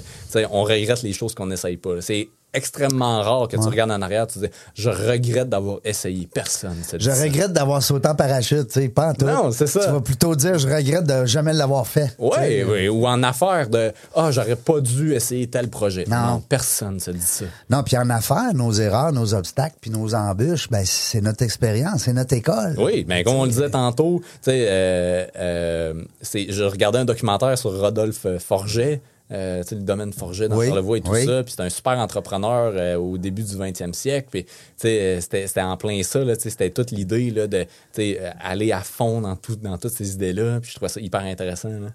on 0.51 0.63
regrette 0.63 1.01
les 1.03 1.11
choses 1.13 1.35
qu'on 1.35 1.47
n'essaye 1.47 1.75
pas. 1.77 1.99
C'est 1.99 2.29
extrêmement 2.53 3.21
rare 3.21 3.47
que 3.47 3.55
tu 3.55 3.63
regardes 3.67 3.91
en 3.91 4.01
arrière, 4.01 4.27
tu 4.27 4.39
dis, 4.39 4.49
je 4.75 4.89
regrette 4.89 5.49
d'avoir 5.49 5.79
essayé. 5.83 6.27
Personne. 6.33 6.75
Je 6.97 7.09
regrette 7.09 7.53
d'avoir 7.53 7.81
sauté 7.81 8.07
en 8.07 8.15
parachute, 8.15 8.67
tu 8.67 8.81
sais, 8.81 8.89
pas 8.89 9.09
en 9.09 9.13
tout. 9.13 9.25
Non, 9.25 9.51
c'est 9.51 9.67
ça. 9.67 9.85
Tu 9.85 9.91
vas 9.91 10.01
plutôt 10.01 10.35
dire, 10.35 10.57
je 10.59 10.67
regrette 10.67 11.05
de 11.05 11.25
jamais 11.25 11.53
l'avoir 11.53 11.87
fait. 11.87 12.15
Oui, 12.19 12.63
oui, 12.67 12.87
ou 12.89 13.05
en 13.07 13.21
affaires 13.23 13.69
de 13.69 13.91
Ah, 14.15 14.31
j'aurais 14.31 14.55
pas 14.55 14.79
dû 14.79 15.13
essayer 15.13 15.47
tel 15.47 15.69
projet. 15.69 16.05
Non. 16.07 16.41
personne 16.47 16.99
se 16.99 17.11
dit 17.11 17.19
ça. 17.21 17.45
Non, 17.69 17.83
puis 17.83 17.97
en 17.97 18.09
affaires, 18.09 18.53
nos 18.53 18.71
erreurs, 18.71 19.11
nos 19.11 19.33
obstacles, 19.33 19.75
puis 19.81 19.89
nos 19.91 20.13
embûches, 20.15 20.69
ben, 20.69 20.83
c'est 20.85 21.21
notre 21.21 21.43
expérience, 21.43 22.03
c'est 22.03 22.13
notre 22.13 22.33
école. 22.33 22.75
Oui, 22.77 23.05
mais 23.07 23.23
comme 23.23 23.35
on 23.35 23.43
le 23.45 23.49
disait 23.49 23.69
tantôt, 23.69 24.21
tu 24.23 24.51
sais, 24.51 24.65
euh, 24.69 25.25
euh, 25.37 25.93
c'est- 26.21 26.51
je 26.51 26.63
regardais 26.63 26.99
un 26.99 27.05
documentaire 27.05 27.57
sur 27.57 27.71
Rodolphe 27.79 28.27
Forget. 28.39 29.01
Euh, 29.31 29.63
le 29.71 29.77
domaine 29.77 30.11
Forget 30.13 30.49
dans 30.49 30.57
Oui, 30.57 30.67
Charlevoix 30.67 30.97
et 30.97 31.01
tout 31.01 31.11
oui. 31.11 31.25
ça. 31.25 31.43
Puis 31.43 31.53
c'est 31.55 31.63
un 31.63 31.69
super 31.69 31.97
entrepreneur 31.97 32.73
euh, 32.75 32.95
au 32.97 33.17
début 33.17 33.41
du 33.43 33.55
20e 33.55 33.93
siècle. 33.93 34.27
Puis, 34.29 34.45
euh, 34.85 35.19
c'était 35.21 35.47
c'était 35.47 35.61
en 35.61 35.77
plein 35.77 36.03
ça. 36.03 36.19
C'était 36.35 36.69
toute 36.69 36.91
l'idée 36.91 37.31
de 37.31 37.65
aller 38.41 38.71
à 38.71 38.81
fond 38.81 39.21
dans, 39.21 39.35
tout, 39.35 39.55
dans 39.55 39.77
toutes 39.77 39.93
ces 39.93 40.13
idées-là. 40.13 40.59
Puis 40.59 40.71
je 40.71 40.75
trouvais 40.75 40.89
ça 40.89 40.99
hyper 40.99 41.21
intéressant. 41.21 41.69
là. 41.69 41.87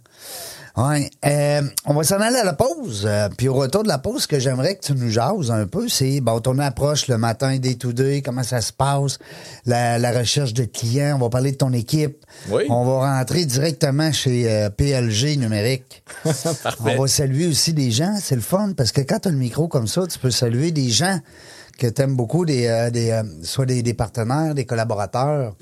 Ouais. 0.79 1.11
Euh, 1.27 1.63
on 1.87 1.95
va 1.95 2.05
s'en 2.05 2.21
aller 2.21 2.37
à 2.37 2.45
la 2.45 2.53
pause. 2.53 3.03
Euh, 3.05 3.29
puis 3.37 3.49
au 3.49 3.55
retour 3.55 3.83
de 3.83 3.89
la 3.89 3.99
pause, 3.99 4.23
ce 4.23 4.29
que 4.29 4.39
j'aimerais 4.39 4.77
que 4.77 4.87
tu 4.87 4.93
nous 4.95 5.11
jases 5.11 5.51
un 5.51 5.67
peu, 5.67 5.89
c'est 5.89 6.21
bon, 6.21 6.39
ton 6.39 6.57
approche 6.61 7.09
le 7.09 7.19
matin 7.19 7.57
des 7.59 7.77
to 7.77 7.93
day, 7.93 8.23
comment 8.25 8.45
ça 8.45 8.61
se 8.61 8.73
passe, 8.73 9.19
la, 9.67 9.99
la 9.99 10.17
recherche 10.17 10.55
de 10.55 10.65
clients. 10.65 11.17
On 11.17 11.19
va 11.19 11.31
parler 11.31 11.51
de 11.51 11.57
ton 11.57 11.73
équipe. 11.73 12.25
Oui. 12.49 12.63
On 12.69 12.85
va 12.85 13.19
rentrer 13.19 13.45
directement 13.45 14.13
chez 14.13 14.49
euh, 14.49 14.71
PLG 14.71 15.37
numérique. 15.37 16.05
Parfait. 16.23 16.95
On 16.97 17.03
va 17.03 17.09
saluer 17.09 17.49
aussi 17.49 17.73
des 17.73 17.91
gens. 17.91 18.17
C'est 18.23 18.37
le 18.37 18.41
fun 18.41 18.73
parce 18.77 18.93
que 18.93 19.01
quand 19.01 19.19
tu 19.19 19.29
as 19.29 19.33
le 19.33 19.37
micro 19.37 19.67
comme 19.67 19.89
ça, 19.89 20.07
tu 20.07 20.19
peux 20.21 20.31
saluer 20.31 20.71
des 20.71 20.91
gens 20.91 21.19
que 21.79 21.87
tu 21.87 22.03
aimes 22.03 22.17
beaucoup, 22.17 22.45
des, 22.45 22.67
euh, 22.67 22.91
des, 22.91 23.11
euh, 23.11 23.23
soit 23.43 23.65
des, 23.65 23.83
des 23.83 23.95
partenaires, 23.95 24.55
des 24.55 24.67
collaborateurs. 24.67 25.55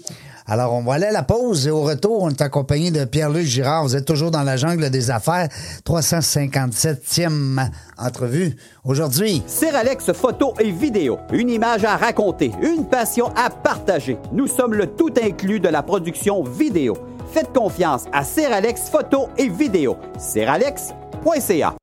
Alors, 0.48 0.72
on 0.72 0.82
va 0.82 0.94
aller 0.94 1.06
à 1.06 1.12
la 1.12 1.24
pause 1.24 1.66
et 1.66 1.70
au 1.70 1.82
retour, 1.82 2.22
on 2.22 2.30
est 2.30 2.40
accompagné 2.40 2.90
de 2.90 3.04
Pierre-Luc 3.04 3.44
Girard. 3.46 3.82
Vous 3.82 3.96
êtes 3.96 4.04
toujours 4.04 4.30
dans 4.30 4.44
la 4.44 4.56
jungle 4.56 4.90
des 4.90 5.10
affaires. 5.10 5.48
357e 5.84 7.68
entrevue. 7.98 8.56
Aujourd'hui, 8.84 9.42
Alex 9.74 10.12
photo 10.12 10.54
et 10.58 10.70
vidéo, 10.70 11.18
une 11.32 11.50
image 11.50 11.84
à 11.84 11.96
raconter, 11.96 12.52
une 12.62 12.88
passion 12.88 13.32
à 13.36 13.50
partager. 13.50 14.16
Nous 14.32 14.46
sommes 14.46 14.74
le 14.74 14.86
tout 14.86 15.12
inclus 15.22 15.60
de 15.60 15.68
la 15.68 15.82
production 15.82 16.42
vidéo. 16.44 16.96
Faites 17.32 17.52
confiance 17.52 18.04
à 18.12 18.22
Alex 18.54 18.88
photo 18.88 19.28
et 19.36 19.48
vidéo. 19.48 19.96
Seralex.ca. 20.18 21.76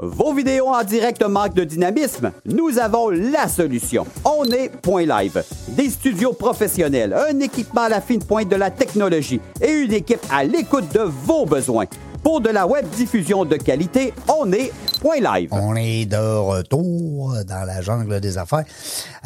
Vos 0.00 0.32
vidéos 0.32 0.68
en 0.68 0.84
direct 0.84 1.24
manquent 1.24 1.54
de 1.56 1.64
dynamisme? 1.64 2.30
Nous 2.46 2.78
avons 2.78 3.10
la 3.10 3.48
solution. 3.48 4.06
On 4.24 4.44
est 4.44 4.68
Point 4.68 5.06
Live. 5.06 5.42
Des 5.70 5.90
studios 5.90 6.32
professionnels, 6.34 7.12
un 7.12 7.40
équipement 7.40 7.80
à 7.80 7.88
la 7.88 8.00
fine 8.00 8.22
pointe 8.22 8.48
de 8.48 8.54
la 8.54 8.70
technologie 8.70 9.40
et 9.60 9.72
une 9.72 9.92
équipe 9.92 10.24
à 10.30 10.44
l'écoute 10.44 10.84
de 10.94 11.00
vos 11.00 11.46
besoins. 11.46 11.86
Pour 12.22 12.40
de 12.40 12.48
la 12.48 12.64
web 12.64 12.88
diffusion 12.90 13.44
de 13.44 13.56
qualité, 13.56 14.14
on 14.28 14.52
est 14.52 14.72
Point 15.00 15.18
Live. 15.18 15.48
on 15.50 15.74
est 15.74 16.06
de 16.06 16.16
retour 16.16 17.34
dans 17.44 17.66
la 17.66 17.82
jungle 17.82 18.20
des 18.20 18.38
affaires. 18.38 18.66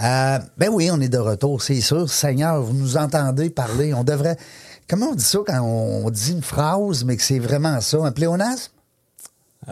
Euh, 0.02 0.38
ben 0.56 0.70
oui, 0.72 0.88
on 0.90 1.02
est 1.02 1.10
de 1.10 1.18
retour, 1.18 1.60
c'est 1.60 1.82
sûr. 1.82 2.08
Seigneur, 2.08 2.62
vous 2.62 2.72
nous 2.72 2.96
entendez 2.96 3.50
parler. 3.50 3.92
On 3.92 4.04
devrait... 4.04 4.38
Comment 4.88 5.10
on 5.10 5.14
dit 5.14 5.22
ça 5.22 5.40
quand 5.46 5.60
on 5.60 6.08
dit 6.08 6.32
une 6.32 6.42
phrase, 6.42 7.04
mais 7.04 7.18
que 7.18 7.22
c'est 7.22 7.40
vraiment 7.40 7.78
ça? 7.82 7.98
Un 7.98 8.10
pléonasme? 8.10 8.72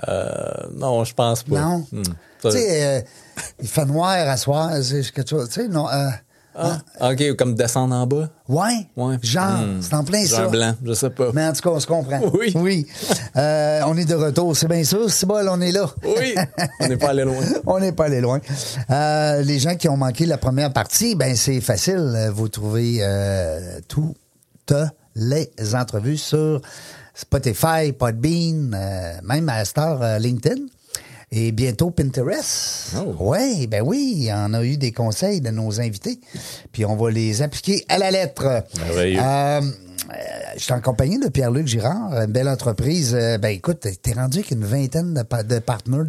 Euh, 0.09 0.69
non, 0.77 1.05
je 1.05 1.15
pense 1.15 1.43
pas. 1.43 1.61
Non. 1.61 1.87
Hmm. 1.93 2.03
Tu 2.43 2.51
sais, 2.53 2.85
euh, 2.85 3.01
il 3.61 3.69
fait 3.69 3.85
noir 3.85 4.11
à 4.29 4.37
soir, 4.37 4.71
c'est 4.83 5.03
quelque 5.13 5.29
chose. 5.29 5.49
Tu 5.51 5.63
sais, 5.63 5.69
non. 5.69 5.89
euh, 5.89 6.09
Ah, 6.57 6.79
OK, 7.13 7.37
comme 7.37 7.55
descendre 7.55 7.95
en 7.95 8.07
bas. 8.07 8.29
ouais. 8.49 8.87
Ouais. 8.97 9.17
Genre, 9.23 9.45
Hmm. 9.61 9.81
c'est 9.83 9.95
en 9.95 10.05
plein 10.05 10.25
Genre 10.25 10.39
ça. 10.41 10.49
blanc, 10.49 10.75
je 10.85 10.93
sais 10.95 11.11
pas. 11.11 11.31
Mais 11.33 11.45
en 11.47 11.53
tout 11.53 11.61
cas, 11.63 11.71
on 11.71 11.81
se 11.81 11.87
comprend. 11.87 12.21
Oui. 12.35 12.53
Oui. 12.57 12.87
On 13.35 13.97
est 13.97 14.05
de 14.05 14.15
retour, 14.15 14.57
c'est 14.57 14.69
bien 14.69 14.85
sûr. 14.85 15.11
C'est 15.11 15.27
bon, 15.27 15.37
on 15.49 15.61
est 15.61 15.73
là. 15.73 15.87
Oui, 16.05 16.35
on 16.81 16.89
n'est 16.89 16.97
pas 16.97 17.11
allé 17.11 17.25
loin. 17.25 17.37
on 17.67 17.79
n'est 17.81 17.93
pas 17.93 18.05
allé 18.07 18.21
loin. 18.21 18.41
Les 18.89 19.59
gens 19.59 19.77
qui 19.77 19.89
ont 19.89 19.97
manqué 19.97 20.27
la 20.27 20.39
première 20.39 20.73
partie, 20.73 21.15
ben 21.15 21.35
c'est 21.37 21.61
facile. 21.61 22.31
Vous 22.35 22.49
trouvez 22.49 23.01
toutes 23.89 24.73
les 25.17 25.51
entrevues 25.75 26.17
sur 26.19 26.61
Spotify, 27.21 27.93
Podbean, 27.93 28.73
euh, 28.75 29.13
même 29.23 29.49
à 29.51 29.65
Star 29.65 30.01
euh, 30.03 30.19
LinkedIn. 30.19 30.63
Et 31.33 31.53
bientôt 31.53 31.91
Pinterest. 31.91 32.97
Oh. 32.97 33.15
Oui, 33.21 33.69
ben 33.69 33.83
oui, 33.85 34.29
on 34.33 34.53
a 34.55 34.65
eu 34.65 34.77
des 34.77 34.91
conseils 34.91 35.41
de 35.41 35.51
nos 35.51 35.81
invités. 35.81 36.19
Puis 36.73 36.85
on 36.85 36.97
va 36.97 37.11
les 37.11 37.43
appliquer 37.43 37.85
à 37.89 37.99
la 37.99 38.11
lettre. 38.11 38.65
Merveilleux. 38.79 39.21
Euh, 40.09 40.15
je 40.57 40.63
suis 40.63 40.73
en 40.73 40.81
compagnie 40.81 41.19
de 41.19 41.29
Pierre-Luc 41.29 41.67
Girard, 41.67 42.13
une 42.15 42.33
belle 42.33 42.49
entreprise. 42.49 43.15
Euh, 43.15 43.39
ben 43.39 43.49
écoute, 43.49 43.87
t'es 44.03 44.13
rendu 44.13 44.39
avec 44.39 44.51
une 44.51 44.65
vingtaine 44.65 45.15
de, 45.15 45.23
pa- 45.23 45.43
de 45.43 45.59
partenaires. 45.59 46.05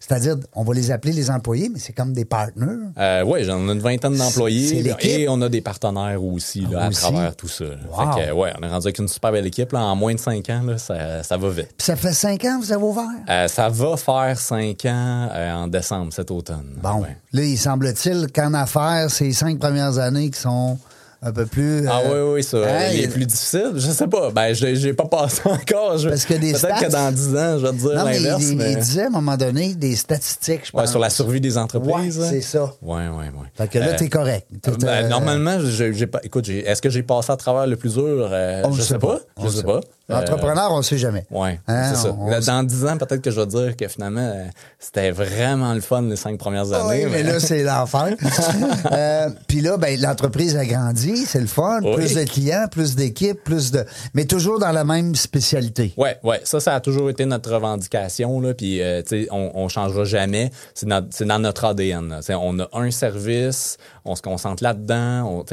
C'est-à-dire, 0.00 0.36
on 0.54 0.64
va 0.64 0.74
les 0.74 0.90
appeler 0.90 1.12
les 1.12 1.30
employés, 1.30 1.68
mais 1.72 1.78
c'est 1.78 1.92
comme 1.92 2.12
des 2.12 2.24
partenaires. 2.24 2.76
Euh, 2.98 3.22
oui, 3.26 3.44
j'en 3.44 3.68
ai 3.68 3.72
une 3.72 3.80
vingtaine 3.80 4.16
d'employés 4.16 4.84
et 5.00 5.28
on 5.28 5.40
a 5.42 5.48
des 5.48 5.60
partenaires 5.60 6.22
aussi, 6.22 6.62
là, 6.62 6.88
Aussi. 6.88 6.98
à 7.04 7.10
travers 7.10 7.36
tout 7.36 7.48
ça. 7.48 7.64
Wow. 7.64 8.12
Fait 8.14 8.26
que, 8.26 8.32
ouais, 8.32 8.52
on 8.58 8.62
est 8.62 8.68
rendu 8.68 8.86
avec 8.86 8.98
une 8.98 9.08
super 9.08 9.32
belle 9.32 9.46
équipe. 9.46 9.72
Là, 9.72 9.80
en 9.80 9.96
moins 9.96 10.14
de 10.14 10.20
cinq 10.20 10.48
ans, 10.50 10.62
là, 10.64 10.78
ça, 10.78 11.22
ça 11.22 11.36
va 11.36 11.48
vite. 11.50 11.68
Puis 11.76 11.84
ça 11.86 11.96
fait 11.96 12.12
cinq 12.12 12.44
ans 12.44 12.58
que 12.60 12.64
vous 12.66 12.72
avez 12.72 12.82
ouvert? 12.84 13.04
Euh, 13.28 13.48
ça 13.48 13.68
va 13.68 13.96
faire 13.96 14.38
cinq 14.38 14.84
ans 14.86 15.28
euh, 15.32 15.52
en 15.54 15.66
décembre 15.68 16.12
cet 16.12 16.30
automne. 16.30 16.74
Bon, 16.82 17.02
Ouais. 17.02 17.16
là, 17.32 17.42
il 17.42 17.58
semble-t-il 17.58 18.28
qu'en 18.32 18.54
affaires, 18.54 19.10
ces 19.10 19.32
cinq 19.32 19.58
premières 19.58 19.98
années 19.98 20.30
qui 20.30 20.40
sont 20.40 20.78
un 21.24 21.32
peu 21.32 21.46
plus. 21.46 21.86
Ah 21.88 22.00
euh, 22.04 22.26
oui, 22.26 22.34
oui, 22.36 22.42
ça. 22.44 22.58
hein, 22.58 22.90
les 22.92 23.04
il- 23.04 23.08
plus 23.10 23.24
difficiles, 23.26 23.72
je 23.76 23.90
sais 23.90 24.06
pas. 24.06 24.30
Ben, 24.30 24.52
je 24.54 24.74
j'ai 24.74 24.92
pas 24.92 25.06
passé 25.06 25.40
encore. 25.46 25.98
Je- 25.98 26.08
Parce 26.10 26.24
que 26.26 26.34
des 26.34 26.52
Peut-être 26.52 26.76
stats- 26.76 26.84
que 26.86 26.90
dans 26.92 27.10
10 27.12 27.28
ans, 27.36 27.58
je 27.58 27.66
vais 27.66 27.72
te 27.72 27.76
dire 27.76 27.94
l'inverse. 28.04 28.42
il- 28.50 28.56
mais- 28.56 28.72
il 28.72 28.78
disait 28.78 29.04
à 29.04 29.06
un 29.06 29.10
moment 29.10 29.36
donné 29.36 29.74
des 29.74 29.96
statistiques, 29.96 30.66
je 30.66 30.70
pense. 30.72 30.80
Ouais, 30.82 30.86
sur 30.86 30.98
la 31.00 31.10
survie 31.10 31.40
des 31.40 31.56
entreprises. 31.58 32.18
Ouais, 32.18 32.24
hein. 32.26 32.28
c'est 32.30 32.40
ça. 32.42 32.72
Ouais, 32.82 33.08
ouais, 33.08 33.08
ouais. 33.08 33.30
Fait 33.54 33.68
que 33.68 33.78
là, 33.78 33.88
Euh, 33.88 33.96
t'es 33.96 34.08
correct. 34.08 34.46
Ben, 34.80 35.08
normalement, 35.08 35.58
j'ai 35.60 36.06
pas. 36.06 36.20
Écoute, 36.22 36.48
est-ce 36.48 36.82
que 36.82 36.90
j'ai 36.90 37.02
passé 37.02 37.32
à 37.32 37.36
travers 37.36 37.66
le 37.66 37.76
plus 37.76 37.94
dur? 37.94 38.28
Euh, 38.30 38.62
je 38.72 38.82
sais 38.82 38.98
pas. 38.98 39.18
On 39.36 39.44
Je 39.44 39.48
sais 39.48 39.56
sait 39.58 39.62
pas. 39.64 39.80
Entrepreneur, 40.10 40.68
on 40.70 40.82
sait 40.82 40.98
jamais. 40.98 41.24
Ouais, 41.30 41.58
Hein, 41.66 41.92
c'est 41.94 42.02
ça. 42.02 42.14
on- 42.18 42.28
Dans 42.38 42.62
10 42.62 42.84
ans, 42.84 42.98
peut-être 42.98 43.22
que 43.22 43.30
je 43.30 43.40
vais 43.40 43.46
dire 43.46 43.74
que 43.74 43.88
finalement, 43.88 44.20
euh, 44.20 44.44
c'était 44.78 45.10
vraiment 45.10 45.72
le 45.72 45.80
fun 45.80 46.02
les 46.02 46.16
cinq 46.16 46.36
premières 46.38 46.66
Ah 46.74 46.84
années. 46.90 47.06
oui, 47.06 47.10
mais 47.10 47.22
là, 47.22 47.40
c'est 47.40 47.62
l'enfer. 47.62 48.14
Euh, 48.92 49.30
Puis 49.48 49.60
là, 49.60 49.76
ben, 49.78 49.98
l'entreprise 50.00 50.56
a 50.56 50.64
grandi, 50.66 51.13
c'est 51.16 51.40
le 51.40 51.46
fun. 51.46 51.80
Oui. 51.82 51.94
Plus 51.94 52.14
de 52.14 52.24
clients, 52.24 52.66
plus 52.70 52.94
d'équipes, 52.94 53.42
plus 53.42 53.70
de. 53.70 53.84
Mais 54.14 54.24
toujours 54.24 54.58
dans 54.58 54.72
la 54.72 54.84
même 54.84 55.14
spécialité. 55.14 55.92
Ouais, 55.96 56.18
ouais, 56.22 56.40
ça, 56.44 56.60
ça 56.60 56.74
a 56.74 56.80
toujours 56.80 57.10
été 57.10 57.24
notre 57.26 57.52
revendication, 57.52 58.40
là, 58.40 58.54
puis, 58.54 58.82
euh, 58.82 59.02
tu 59.02 59.24
sais, 59.24 59.28
on, 59.30 59.52
on 59.54 59.68
changera 59.68 60.04
jamais. 60.04 60.50
C'est 60.74 60.86
dans, 60.86 61.38
notre 61.38 61.64
ADN, 61.64 62.20
on 62.30 62.58
a 62.60 62.68
un 62.72 62.90
service, 62.90 63.76
on 64.04 64.14
se 64.14 64.22
concentre 64.22 64.62
là-dedans, 64.62 65.26
on, 65.26 65.44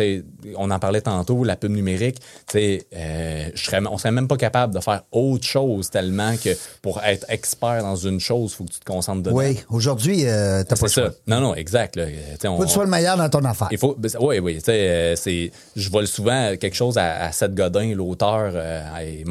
on 0.58 0.71
en 0.71 0.80
parlait 0.80 1.02
tantôt, 1.02 1.43
la 1.43 1.56
pub 1.56 1.71
numérique, 1.71 2.19
tu 2.19 2.26
sais, 2.54 2.88
euh, 2.95 3.50
serais, 3.56 3.80
on 3.89 3.97
serait 3.97 4.12
même 4.12 4.28
pas 4.28 4.38
capable 4.38 4.74
de 4.74 4.80
faire 4.80 5.04
autre 5.12 5.45
chose 5.45 5.89
tellement 5.89 6.36
que 6.38 6.50
pour 6.82 7.02
être 7.04 7.26
expert 7.30 7.82
dans 7.82 7.95
une 7.95 8.19
chose, 8.19 8.54
faut 8.54 8.65
que 8.65 8.71
tu 8.71 8.80
te 8.80 8.86
concentres 8.86 9.24
dedans. 9.24 9.36
Oui, 9.38 9.60
aujourd'hui, 9.69 10.26
euh, 10.26 10.63
t'as 10.63 10.76
pas 10.76 10.88
ça. 10.88 11.10
Non, 11.28 11.39
non, 11.39 11.56
exact, 11.56 11.95
là. 11.95 12.06
On- 12.45 12.58
Faut 12.58 12.63
que 12.63 12.67
tu 12.67 12.74
sois 12.74 12.86
le 12.86 12.89
meilleur 12.89 13.17
dans 13.17 13.30
ton 13.30 13.43
affaire. 13.45 13.67
il 13.71 13.78
faut, 13.78 13.97
oui, 14.19 14.39
oui, 14.39 14.56
tu 14.56 14.65
sais, 14.65 14.71
euh, 14.89 15.15
c'est, 15.15 15.50
je 15.75 15.89
vole 15.89 16.07
souvent 16.07 16.55
quelque 16.57 16.75
chose 16.75 16.97
à, 16.97 17.25
à 17.25 17.31
Seth 17.31 17.53
Godin, 17.53 17.93
l'auteur 17.95 18.51
euh, 18.55 18.97
et 18.99 19.23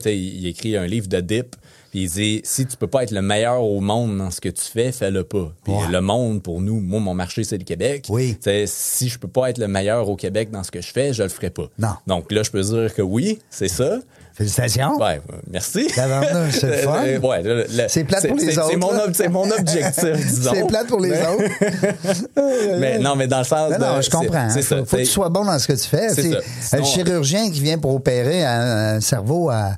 sais, 0.00 0.16
il, 0.16 0.40
il 0.40 0.46
écrit 0.46 0.76
un 0.76 0.86
livre 0.86 1.08
de 1.08 1.20
dip, 1.20 1.56
puis 1.90 2.04
il 2.04 2.10
dit 2.10 2.40
si 2.44 2.66
tu 2.66 2.76
peux 2.76 2.86
pas 2.86 3.02
être 3.02 3.10
le 3.10 3.22
meilleur 3.22 3.62
au 3.62 3.80
monde 3.80 4.16
dans 4.16 4.30
ce 4.30 4.40
que 4.40 4.48
tu 4.48 4.62
fais, 4.62 4.92
fais-le 4.92 5.24
pas. 5.24 5.52
Puis 5.64 5.74
le 5.90 6.00
monde 6.00 6.42
pour 6.42 6.60
nous, 6.60 6.80
moi 6.80 7.00
mon 7.00 7.14
marché 7.14 7.44
c'est 7.44 7.58
le 7.58 7.64
Québec. 7.64 8.06
Oui. 8.08 8.36
Si 8.66 9.08
je 9.08 9.18
peux 9.18 9.28
pas 9.28 9.50
être 9.50 9.58
le 9.58 9.68
meilleur 9.68 10.08
au 10.08 10.16
Québec 10.16 10.50
dans 10.50 10.62
ce 10.62 10.70
que 10.70 10.80
je 10.80 10.90
fais, 10.90 11.12
je 11.12 11.22
le 11.22 11.28
ferai 11.28 11.50
pas. 11.50 11.68
Non. 11.78 11.94
Donc 12.06 12.32
là, 12.32 12.42
je 12.42 12.50
peux 12.50 12.62
dire 12.62 12.94
que 12.94 13.02
oui, 13.02 13.38
c'est 13.50 13.68
ça. 13.68 13.98
Félicitations. 14.42 14.96
Ouais, 14.98 15.20
euh, 15.32 15.36
merci. 15.50 15.88
C'est 15.90 16.06
le 16.06 16.72
fun. 16.82 17.02
Euh, 17.04 17.18
ouais, 17.20 17.42
le- 17.42 17.66
le- 17.70 17.84
C'est 17.88 18.04
plate 18.04 18.26
pour 18.28 18.36
les 18.36 18.58
autres, 18.58 18.68
C'est 19.14 19.28
mon, 19.28 19.44
ob- 19.44 19.58
objectif, 19.58 20.04
disons. 20.28 20.50
C'est 20.54 20.66
plate 20.66 20.86
pour 20.86 21.00
les 21.00 21.12
autres. 21.12 22.76
Mais 22.78 22.98
non, 22.98 23.16
mais 23.16 23.26
dans 23.26 23.38
le 23.38 23.44
sens 23.44 23.70
Non, 23.78 24.00
je 24.00 24.10
comprends. 24.10 24.48
Il 24.54 24.62
ça. 24.62 24.76
faut, 24.78 24.84
faut 24.84 24.96
que 24.96 25.02
tu 25.02 25.06
sois 25.06 25.28
bon 25.28 25.44
dans 25.44 25.58
ce 25.58 25.66
que 25.66 25.72
tu 25.74 25.88
fais. 25.88 26.08
C'est. 26.10 26.76
Un 26.76 26.82
chirurgien 26.84 27.50
qui 27.50 27.60
vient 27.60 27.78
pour 27.78 27.94
opérer 27.94 28.44
un, 28.44 28.96
un 28.96 29.00
cerveau 29.00 29.50
à, 29.50 29.76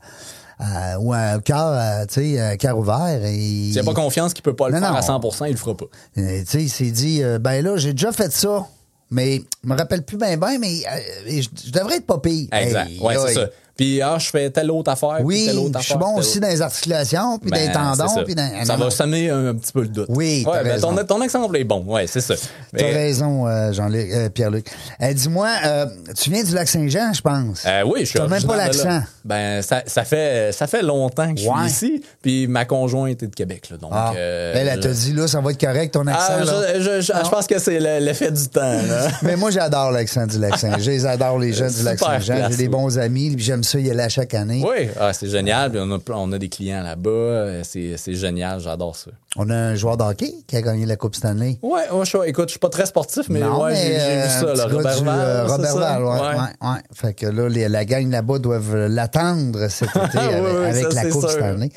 ou 1.00 1.12
un 1.12 1.38
cœur, 1.40 1.58
à, 1.72 2.06
tu 2.06 2.14
sais, 2.34 2.40
un 2.40 2.56
cœur 2.56 2.78
ouvert. 2.78 3.20
Et, 3.24 3.32
S'il 3.72 3.74
n'a 3.76 3.82
pas 3.84 3.94
confiance 3.94 4.32
qu'il 4.34 4.42
peut 4.42 4.54
pas 4.56 4.68
le 4.68 4.74
Non, 4.74 4.80
faire 4.80 4.92
non. 4.92 5.18
à 5.18 5.18
100% 5.18 5.46
il 5.46 5.52
le 5.52 5.56
fera 5.56 5.76
pas. 5.76 5.86
Euh, 6.18 6.40
tu 6.40 6.46
sais, 6.46 6.62
il 6.62 6.68
s'est 6.70 6.90
dit, 6.90 7.22
euh, 7.22 7.38
ben 7.38 7.62
là, 7.64 7.76
j'ai 7.76 7.92
déjà 7.92 8.12
fait 8.12 8.32
ça, 8.32 8.64
mais 9.10 9.42
je 9.62 9.68
me 9.68 9.76
rappelle 9.76 10.02
plus 10.02 10.16
bien, 10.16 10.36
bien, 10.36 10.58
mais 10.58 10.78
euh, 10.86 11.40
je, 11.40 11.70
devrais 11.72 11.96
être 11.96 12.06
pas 12.06 12.18
pire. 12.18 12.48
Exact. 12.52 12.88
Hey, 12.90 13.00
ouais, 13.00 13.14
hey. 13.14 13.20
c'est 13.28 13.34
ça. 13.34 13.46
Puis, 13.76 14.00
ah, 14.02 14.16
je 14.18 14.30
fais 14.30 14.50
telle 14.50 14.70
autre 14.70 14.90
affaire. 14.90 15.18
Oui, 15.22 15.46
telle 15.46 15.58
autre 15.58 15.80
je 15.80 15.84
suis 15.86 15.96
bon 15.96 16.14
aussi 16.16 16.38
dans 16.38 16.48
les 16.48 16.62
articulations, 16.62 17.38
puis 17.38 17.50
dans 17.50 17.56
Ben, 17.56 17.66
les 17.66 17.72
tendons, 17.72 18.08
c'est 18.08 18.14
ça. 18.14 18.22
puis 18.24 18.34
dans... 18.34 18.64
Ça 18.64 18.76
va 18.76 18.90
semer 18.90 19.30
un, 19.30 19.46
un 19.48 19.54
petit 19.54 19.72
peu 19.72 19.82
le 19.82 19.88
doute. 19.88 20.06
Oui, 20.08 20.42
t'as 20.44 20.50
ouais, 20.52 20.64
ben, 20.64 20.80
ton, 20.80 20.94
ton 21.04 21.22
exemple 21.22 21.56
est 21.56 21.64
bon. 21.64 21.82
Ouais, 21.86 22.06
c'est 22.06 22.20
ça. 22.20 22.34
T'as 22.36 22.42
Mais, 22.72 22.92
raison, 22.92 23.46
euh, 23.48 23.72
Jean-Luc, 23.72 24.08
euh, 24.12 24.28
Pierre-Luc. 24.28 24.66
Euh, 25.02 25.12
Dis-moi, 25.12 25.48
euh, 25.66 25.86
tu 26.16 26.30
viens 26.30 26.44
du 26.44 26.54
lac 26.54 26.68
Saint-Jean, 26.68 27.12
je 27.12 27.20
pense. 27.20 27.64
oui, 27.86 28.00
je 28.00 28.04
suis 28.10 28.18
T'as 28.18 28.28
même 28.28 28.42
pas 28.44 28.56
l'accent. 28.56 29.02
Ben, 29.24 29.60
ça, 29.62 29.82
ça 29.86 30.04
fait, 30.04 30.52
ça 30.52 30.66
fait 30.68 30.82
longtemps 30.82 31.34
que 31.34 31.40
je 31.40 31.48
Ouais. 31.48 31.68
suis 31.68 31.86
ici. 31.96 32.04
Puis, 32.22 32.46
ma 32.46 32.64
conjointe 32.64 33.22
est 33.22 33.26
de 33.28 33.34
Québec, 33.34 33.68
là. 33.70 33.76
Donc, 33.78 33.90
Ah, 33.92 34.12
euh, 34.16 34.52
elle, 34.54 34.78
t'a 34.80 34.88
dit, 34.92 35.12
là, 35.14 35.26
ça 35.26 35.40
va 35.40 35.50
être 35.50 35.60
correct, 35.60 35.94
ton 35.94 36.06
accent. 36.06 36.20
Ah, 36.40 36.44
là. 36.44 36.78
je, 36.78 37.00
je, 37.00 37.12
je- 37.12 37.28
pense 37.30 37.46
que 37.48 37.58
c'est 37.58 37.80
le- 37.80 37.98
l'effet 38.04 38.30
du 38.30 38.46
temps, 38.48 38.60
là. 38.60 39.08
Mais 39.22 39.34
moi, 39.36 39.50
j'adore 39.50 39.90
l'accent 39.90 40.26
du 40.26 40.38
lac 40.38 40.56
Saint-Jean. 40.58 40.92
J'adore 41.00 41.38
les 41.40 41.52
gens 41.52 41.68
du 41.68 41.82
lac 41.82 41.98
Super 41.98 42.12
Saint-Jean. 42.14 42.34
place, 42.36 42.50
J'ai 42.52 42.56
des 42.58 42.62
oui. 42.64 42.68
bons 42.68 42.98
amis, 42.98 43.30
puis 43.34 43.44
j'aime 43.44 43.63
ça 43.64 43.78
y 43.80 43.90
chaque 44.08 44.34
année. 44.34 44.62
oui, 44.66 44.88
ah, 44.98 45.12
c'est 45.12 45.28
génial. 45.28 45.72
On, 45.76 45.92
a, 45.92 45.98
on 46.10 46.32
a 46.32 46.38
des 46.38 46.48
clients 46.48 46.82
là-bas. 46.82 47.10
Euh, 47.10 47.62
c'est 47.64 48.14
génial. 48.14 48.60
J'adore 48.60 48.96
ça. 48.96 49.10
On 49.36 49.50
a 49.50 49.54
un 49.56 49.74
joueur 49.74 49.96
de 49.96 50.04
hockey 50.04 50.32
qui 50.46 50.56
a 50.56 50.62
gagné 50.62 50.86
la 50.86 50.94
Coupe 50.94 51.16
Stanley. 51.16 51.58
Ouais, 51.60 51.90
ouais, 51.92 52.04
je, 52.04 52.16
écoute, 52.28 52.44
je 52.48 52.52
suis 52.52 52.58
pas 52.60 52.68
très 52.68 52.86
sportif, 52.86 53.24
mais 53.28 53.40
Non, 53.40 53.62
ouais, 53.64 53.72
mais, 53.72 53.82
j'ai 53.84 53.92
j'ai 53.94 54.00
euh, 54.00 54.22
vu 54.22 54.30
ça, 54.30 54.54
là. 54.54 54.64
Robert 54.72 54.98
du, 54.98 55.04
Val. 55.04 55.18
euh, 55.20 55.46
Robert? 55.48 55.76
Val, 55.76 56.04
ouais, 56.04 56.10
Ouais. 56.20 56.68
ouais. 56.70 56.78
Fait 56.92 57.14
que 57.14 57.26
là, 57.26 57.48
les- 57.48 57.68
la 57.68 57.84
gang 57.84 58.08
là-bas 58.08 58.38
doivent 58.38 58.86
l'attendre 58.86 59.68
cet 59.70 59.88
été 59.96 60.02
Oui, 60.14 60.18
avec, 60.24 60.44
oui, 60.44 60.64
avec 60.66 60.82
ça, 60.92 61.02
la 61.02 61.10
Coupe 61.10 61.20
sûr. 61.22 61.30
Stanley. 61.30 61.70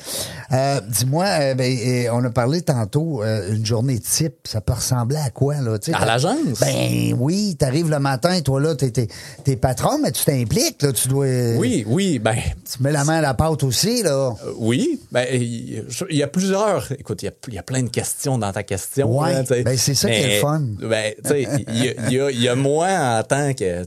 Euh, 0.52 0.80
Dis-moi, 0.88 1.24
euh, 1.24 1.54
ben, 1.54 2.10
on 2.12 2.22
a 2.24 2.30
parlé 2.30 2.62
tantôt, 2.62 3.24
euh, 3.24 3.52
une 3.52 3.66
journée 3.66 3.98
type, 3.98 4.36
ça 4.44 4.60
peut 4.60 4.74
ressembler 4.74 5.16
à 5.16 5.30
quoi, 5.30 5.56
là? 5.56 5.78
tu 5.80 5.90
sais, 5.90 5.96
À 6.00 6.04
l'agence? 6.06 6.60
Ben 6.60 7.16
oui, 7.18 7.56
t'arrives 7.58 7.90
le 7.90 7.98
matin, 7.98 8.40
toi 8.40 8.60
là, 8.60 8.76
t'es, 8.76 8.90
t'es, 8.92 9.08
t'es 9.42 9.56
patron, 9.56 9.98
mais 10.00 10.12
tu 10.12 10.24
t'impliques, 10.24 10.80
là, 10.82 10.92
tu 10.92 11.08
dois... 11.08 11.26
Oui, 11.56 11.84
oui, 11.88 12.20
ben, 12.20 12.36
Tu 12.70 12.82
mets 12.84 12.92
la 12.92 13.04
main 13.04 13.16
à 13.18 13.20
la 13.20 13.34
pâte 13.34 13.64
aussi, 13.64 14.04
là. 14.04 14.32
oui. 14.58 15.00
Ben, 15.10 15.26
il 15.32 15.84
il 16.10 16.16
y 16.16 16.22
a 16.22 16.28
plusieurs. 16.28 16.92
Écoute, 16.92 17.22
il 17.22 17.26
y 17.26 17.28
a, 17.28 17.32
il 17.48 17.54
y 17.54 17.58
a 17.58 17.62
plein 17.62 17.82
de 17.82 17.88
questions 17.88 18.38
dans 18.38 18.52
ta 18.52 18.62
question. 18.62 19.18
Ouais, 19.18 19.44
sais. 19.44 19.62
ben, 19.62 19.76
c'est 19.76 19.94
ça 19.94 20.08
qui 20.08 20.16
est 20.16 20.34
le 20.36 20.40
fun. 20.40 20.62
Ben, 20.80 21.12
il 21.30 21.84
y 21.84 21.88
a, 21.88 22.10
y 22.10 22.20
a- 22.20 22.30
il 22.30 22.40
y 22.42 22.48
a 22.48 22.54
moi 22.54 22.88
en 22.88 23.22
tant 23.22 23.52
que, 23.54 23.84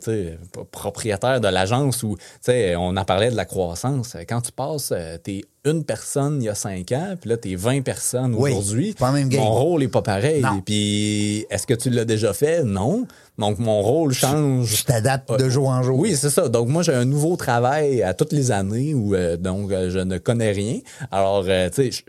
propriétaire 0.71 1.39
de 1.41 1.47
l'agence 1.47 2.03
où, 2.03 2.17
on 2.47 2.97
en 2.97 3.05
parlait 3.05 3.31
de 3.31 3.35
la 3.35 3.45
croissance. 3.45 4.15
Quand 4.27 4.41
tu 4.41 4.51
passes, 4.51 4.91
euh, 4.91 5.17
t'es 5.17 5.41
une 5.63 5.83
personne 5.83 6.41
il 6.41 6.45
y 6.45 6.49
a 6.49 6.55
cinq 6.55 6.91
ans, 6.91 7.15
puis 7.19 7.29
là, 7.29 7.37
t'es 7.37 7.55
20 7.55 7.81
personnes 7.81 8.33
Oui, 8.35 8.51
aujourd'hui. 8.51 8.95
Mon 9.37 9.51
rôle 9.53 9.83
est 9.83 9.87
pas 9.87 10.01
pareil. 10.01 10.43
Puis, 10.65 11.45
est-ce 11.51 11.67
que 11.67 11.75
tu 11.75 11.89
l'as 11.91 12.05
déjà 12.05 12.33
fait? 12.33 12.63
Non. 12.63 13.05
Donc, 13.41 13.59
mon 13.59 13.81
rôle 13.81 14.13
change. 14.13 14.73
Tu 14.77 14.83
t'adaptes 14.85 15.37
de 15.37 15.49
jour 15.49 15.67
en 15.69 15.83
jour. 15.83 15.99
Oui, 15.99 16.15
c'est 16.15 16.29
ça. 16.29 16.47
Donc, 16.47 16.69
moi, 16.69 16.83
j'ai 16.83 16.93
un 16.93 17.05
nouveau 17.05 17.35
travail 17.35 18.01
à 18.03 18.13
toutes 18.13 18.31
les 18.33 18.51
années 18.51 18.93
où, 18.93 19.13
euh, 19.15 19.35
donc, 19.35 19.71
euh, 19.71 19.89
je 19.89 19.99
ne 19.99 20.17
connais 20.19 20.51
rien. 20.51 20.79
Alors, 21.11 21.43
euh, 21.47 21.69
tu 21.69 21.91
sais, 21.91 22.03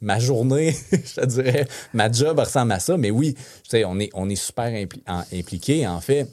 ma 0.00 0.18
journée, 0.18 0.74
je 0.92 1.20
te 1.20 1.26
dirais, 1.26 1.66
ma 1.92 2.10
job 2.10 2.38
ressemble 2.38 2.72
à 2.72 2.78
ça. 2.78 2.96
Mais 2.96 3.10
oui, 3.10 3.34
tu 3.34 3.42
sais, 3.68 3.84
on 3.84 3.98
est, 3.98 4.10
on 4.14 4.30
est 4.30 4.36
super 4.36 4.66
impli- 4.66 5.02
en- 5.08 5.24
impliqués, 5.36 5.86
en 5.86 6.00
fait. 6.00 6.28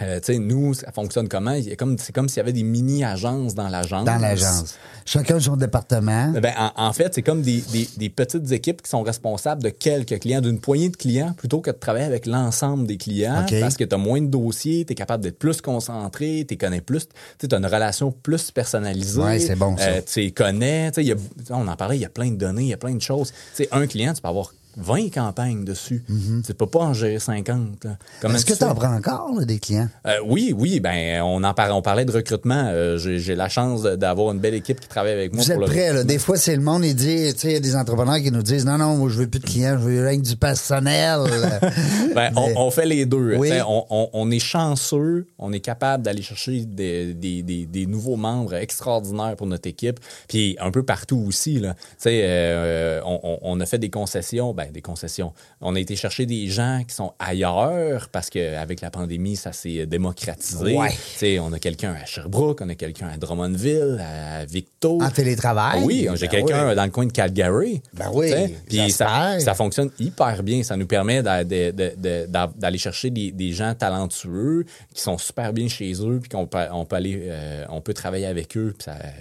Euh, 0.00 0.18
tu 0.20 0.32
sais, 0.32 0.38
nous, 0.38 0.72
ça 0.72 0.92
fonctionne 0.92 1.28
comment? 1.28 1.54
Comme, 1.76 1.98
c'est 1.98 2.14
comme 2.14 2.28
s'il 2.28 2.38
y 2.38 2.40
avait 2.40 2.52
des 2.52 2.62
mini-agences 2.62 3.54
dans 3.54 3.68
l'agence. 3.68 4.04
Dans 4.06 4.16
l'agence. 4.18 4.76
Chacun 5.04 5.38
son 5.40 5.56
département. 5.56 6.30
Ben, 6.40 6.52
en, 6.56 6.70
en 6.86 6.92
fait, 6.92 7.12
c'est 7.14 7.22
comme 7.22 7.42
des, 7.42 7.60
des- 7.72 7.88
des 7.96 8.08
petites 8.08 8.50
équipes 8.52 8.80
qui 8.82 8.88
sont 8.88 9.02
responsables 9.02 9.62
de 9.62 9.68
quelques 9.68 10.20
clients, 10.20 10.40
d'une 10.40 10.60
poignée 10.60 10.88
de 10.88 10.96
clients, 10.96 11.32
plutôt 11.36 11.60
que 11.60 11.70
de 11.70 11.76
travailler 11.76 12.04
avec 12.06 12.26
l'ensemble 12.26 12.86
des 12.86 12.96
clients, 12.96 13.34
parce 13.60 13.76
que 13.76 13.84
tu 13.84 13.94
as 13.94 13.98
moins 13.98 14.22
de 14.22 14.28
dossiers, 14.28 14.84
tu 14.86 14.92
es 14.92 14.94
capable 14.96 15.22
d'être 15.24 15.38
plus 15.38 15.60
concentré, 15.60 16.46
tu 16.48 16.56
connais 16.56 16.80
plus, 16.80 17.08
tu 17.38 17.46
as 17.50 17.56
une 17.58 17.66
relation 17.66 18.10
plus 18.12 18.52
personnalisée. 18.52 19.20
Ouais, 19.20 19.38
c'est 19.40 19.56
bon, 19.56 19.76
ça. 19.76 19.84
Euh, 19.88 20.00
tu 20.06 20.30
connais. 20.32 20.90
y 20.96 21.12
a- 21.12 21.16
on 21.50 21.66
en 21.66 21.76
parlait, 21.76 21.96
il 21.96 22.02
y 22.02 22.06
a 22.06 22.10
plein 22.10 22.30
de 22.30 22.36
données, 22.36 22.62
il 22.62 22.68
y 22.68 22.72
a 22.74 22.78
plein 22.78 22.94
de 22.94 23.02
choses. 23.02 23.32
Tu 23.56 23.64
sais, 23.64 23.68
un 23.72 23.86
client, 23.86 24.14
tu 24.14 24.22
peux 24.22 24.28
avoir 24.28 24.54
20 24.76 25.10
campagnes 25.12 25.64
dessus. 25.64 26.04
Tu 26.46 26.54
peux 26.54 26.66
pas 26.66 26.80
en 26.80 26.94
gérer 26.94 27.18
50. 27.18 27.84
là. 27.84 27.96
Comment 28.20 28.34
Mm-hmm. 28.34 28.36
Est-ce 28.36 28.44
que 28.46 28.52
tu 28.54 28.64
en 28.64 28.74
prends 28.74 28.94
encore, 28.94 29.32
là, 29.38 29.44
des 29.44 29.58
clients? 29.58 29.88
Euh, 30.06 30.16
oui, 30.26 30.54
oui, 30.56 30.80
ben 30.80 31.20
on 31.22 31.42
en 31.44 31.52
parlait, 31.54 31.72
on 31.72 31.82
parlait 31.82 32.04
de 32.04 32.12
recrutement. 32.12 32.68
Euh, 32.72 32.96
J'ai 32.98 33.34
la 33.34 33.48
chance 33.48 33.82
d'avoir 33.82 34.32
une 34.32 34.38
belle 34.40 34.54
équipe 34.54 34.80
qui 34.80 34.88
travaille 34.88 35.12
avec 35.12 35.32
moi 35.34 35.42
Vous 35.44 35.52
pour 35.54 35.64
êtes 35.64 35.70
prêts, 35.70 35.92
là. 35.92 36.04
Des 36.04 36.18
fois, 36.18 36.36
c'est 36.36 36.54
le 36.56 36.62
monde, 36.62 36.84
il 36.84 36.94
dit, 36.94 37.32
tu 37.34 37.38
sais, 37.40 37.48
il 37.48 37.52
y 37.54 37.56
a 37.56 37.60
des 37.60 37.76
entrepreneurs 37.76 38.18
qui 38.20 38.30
nous 38.30 38.42
disent, 38.42 38.64
non, 38.64 38.78
non, 38.78 38.96
moi, 38.96 39.08
je 39.10 39.18
veux 39.18 39.26
plus 39.28 39.40
de 39.40 39.46
clients, 39.46 39.76
je 39.78 39.84
veux 39.88 40.06
rien 40.06 40.18
que 40.18 40.24
du 40.26 40.36
personnel. 40.36 41.20
Ben, 42.14 42.32
on, 42.36 42.48
Mais- 42.48 42.54
on 42.56 42.70
fait 42.72 42.86
les 42.86 43.06
deux. 43.06 43.36
Oui. 43.36 43.50
On, 43.66 43.84
on- 43.90 44.08
on 44.12 44.30
est 44.32 44.38
chanceux, 44.40 45.26
on 45.38 45.52
est 45.52 45.60
capable 45.60 46.02
d'aller 46.02 46.22
chercher 46.22 46.64
des, 46.64 47.14
des- 47.14 47.42
des- 47.42 47.66
des 47.66 47.86
nouveaux 47.86 48.16
membres 48.16 48.54
extraordinaires 48.54 49.36
pour 49.36 49.46
notre 49.46 49.68
équipe, 49.68 50.00
puis 50.28 50.56
un 50.60 50.70
peu 50.72 50.82
partout 50.82 51.22
aussi. 51.26 51.60
Là. 51.60 51.74
Euh, 52.06 53.00
on 53.04 53.60
a 53.60 53.66
fait 53.66 53.78
des 53.78 53.90
concessions, 53.90 54.52
ben 54.52 54.69
des 54.70 54.82
concessions. 54.82 55.32
On 55.60 55.74
a 55.74 55.80
été 55.80 55.96
chercher 55.96 56.26
des 56.26 56.46
gens 56.48 56.82
qui 56.86 56.94
sont 56.94 57.12
ailleurs 57.18 58.08
parce 58.10 58.30
qu'avec 58.30 58.80
la 58.80 58.90
pandémie, 58.90 59.36
ça 59.36 59.52
s'est 59.52 59.86
démocratisé. 59.86 60.76
Ouais. 60.76 61.38
On 61.40 61.52
a 61.52 61.58
quelqu'un 61.58 61.92
à 61.94 62.04
Sherbrooke, 62.04 62.60
on 62.62 62.68
a 62.68 62.74
quelqu'un 62.74 63.08
à 63.08 63.16
Drummondville, 63.16 64.00
à 64.00 64.44
Victo. 64.44 64.98
en 65.02 65.10
télétravail? 65.10 65.82
Oui, 65.84 66.06
j'ai 66.14 66.26
Ben 66.26 66.30
quelqu'un 66.30 66.68
oui. 66.70 66.74
dans 66.76 66.84
le 66.84 66.90
coin 66.90 67.06
de 67.06 67.12
Calgary. 67.12 67.82
Ben 67.94 68.10
oui, 68.12 68.32
Puis 68.68 68.90
ça, 68.90 69.38
ça 69.40 69.54
fonctionne 69.54 69.90
hyper 69.98 70.42
bien. 70.42 70.62
Ça 70.62 70.76
nous 70.76 70.86
permet 70.86 71.22
d'aller 71.22 72.78
chercher 72.78 73.10
des, 73.10 73.32
des 73.32 73.52
gens 73.52 73.74
talentueux 73.74 74.64
qui 74.94 75.02
sont 75.02 75.18
super 75.18 75.52
bien 75.52 75.68
chez 75.68 75.92
eux, 76.02 76.18
puis 76.20 76.28
qu'on 76.28 76.46
peut, 76.46 76.58
on 76.72 76.84
peut 76.84 76.96
aller, 76.96 77.22
euh, 77.24 77.64
on 77.70 77.80
peut 77.80 77.94
travailler 77.94 78.26
avec 78.26 78.56
eux. 78.56 78.74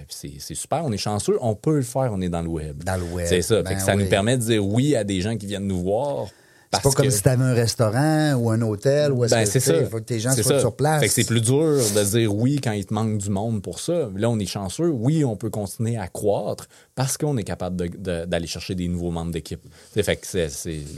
c'est 0.07 0.39
super. 0.55 0.83
On 0.85 0.91
est 0.91 0.97
chanceux. 0.97 1.37
On 1.41 1.55
peut 1.55 1.77
le 1.77 1.81
faire. 1.83 2.11
On 2.13 2.21
est 2.21 2.29
dans 2.29 2.41
le 2.41 2.49
web. 2.49 2.83
Dans 2.83 2.95
le 2.97 3.03
web. 3.03 3.25
C'est 3.27 3.41
ça. 3.41 3.61
Ben 3.61 3.79
ça 3.79 3.95
oui. 3.95 4.03
nous 4.03 4.09
permet 4.09 4.37
de 4.37 4.41
dire 4.43 4.65
oui 4.65 4.95
à 4.95 5.03
des 5.03 5.21
gens 5.21 5.28
qui 5.37 5.45
viennent 5.47 5.67
nous 5.67 5.81
voir. 5.81 6.27
C'est 6.71 6.83
pas 6.83 6.91
comme 6.91 7.05
que- 7.07 7.11
si 7.11 7.23
tu 7.23 7.29
avais 7.29 7.43
un 7.45 7.53
restaurant 7.55 8.33
ou 8.35 8.51
un 8.51 8.61
hôtel 8.61 9.11
ou 9.11 9.25
est-ce 9.25 9.33
Ben, 9.33 9.43
que 9.43 9.49
c'est 9.49 9.59
ça. 9.59 9.75
il 9.75 9.87
faut 9.87 9.97
que 9.97 10.03
tes 10.03 10.19
gens 10.19 10.33
soient 10.33 10.43
ça. 10.43 10.59
sur 10.59 10.75
place. 10.75 11.01
Fait 11.01 11.07
que 11.07 11.13
c'est 11.15 11.23
plus 11.23 11.41
dur 11.41 11.55
de 11.55 12.03
dire 12.11 12.35
oui 12.35 12.59
quand 12.63 12.73
il 12.73 12.85
te 12.85 12.93
manque 12.93 13.17
du 13.17 13.31
monde 13.31 13.63
pour 13.63 13.79
ça. 13.79 14.07
Là, 14.15 14.29
on 14.29 14.37
est 14.37 14.45
chanceux. 14.45 14.87
Oui, 14.89 15.25
on 15.25 15.35
peut 15.35 15.49
continuer 15.49 15.97
à 15.97 16.07
croître 16.07 16.67
parce 16.93 17.17
qu'on 17.17 17.35
est 17.37 17.43
capable 17.43 17.75
de- 17.75 17.87
de- 17.97 18.25
d'aller 18.25 18.45
chercher 18.45 18.75
des 18.75 18.87
nouveaux 18.87 19.09
membres 19.09 19.31
d'équipe. 19.31 19.61
C'est 19.95 20.03
Fait 20.03 20.15
que 20.17 20.27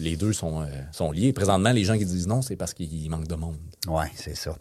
les 0.02 0.18
deux 0.18 0.34
sont, 0.34 0.62
euh, 0.62 0.66
sont 0.92 1.10
liés. 1.14 1.32
Présentement, 1.32 1.72
les 1.72 1.86
gens 1.86 1.98
qui 1.98 2.04
disent 2.04 2.28
non, 2.28 2.42
c'est 2.42 2.58
parce 2.58 2.74
qu'il 2.74 3.10
manque 3.10 3.30
de 3.30 3.36
monde. 3.36 3.56
Oui, 3.88 4.04
c'est 4.18 4.36
ça. 4.36 4.54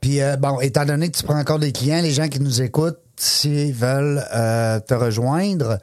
Puis, 0.00 0.20
euh, 0.20 0.36
bon, 0.36 0.58
étant 0.58 0.84
donné 0.84 1.08
que 1.12 1.16
tu 1.16 1.22
prends 1.22 1.38
encore 1.38 1.60
des 1.60 1.70
clients, 1.70 2.02
les 2.02 2.10
gens 2.10 2.26
qui 2.26 2.40
nous 2.40 2.60
écoutent, 2.60 2.98
s'ils 3.18 3.72
veulent 3.72 4.20
euh, 4.34 4.80
te 4.80 4.94
rejoindre 4.94 5.78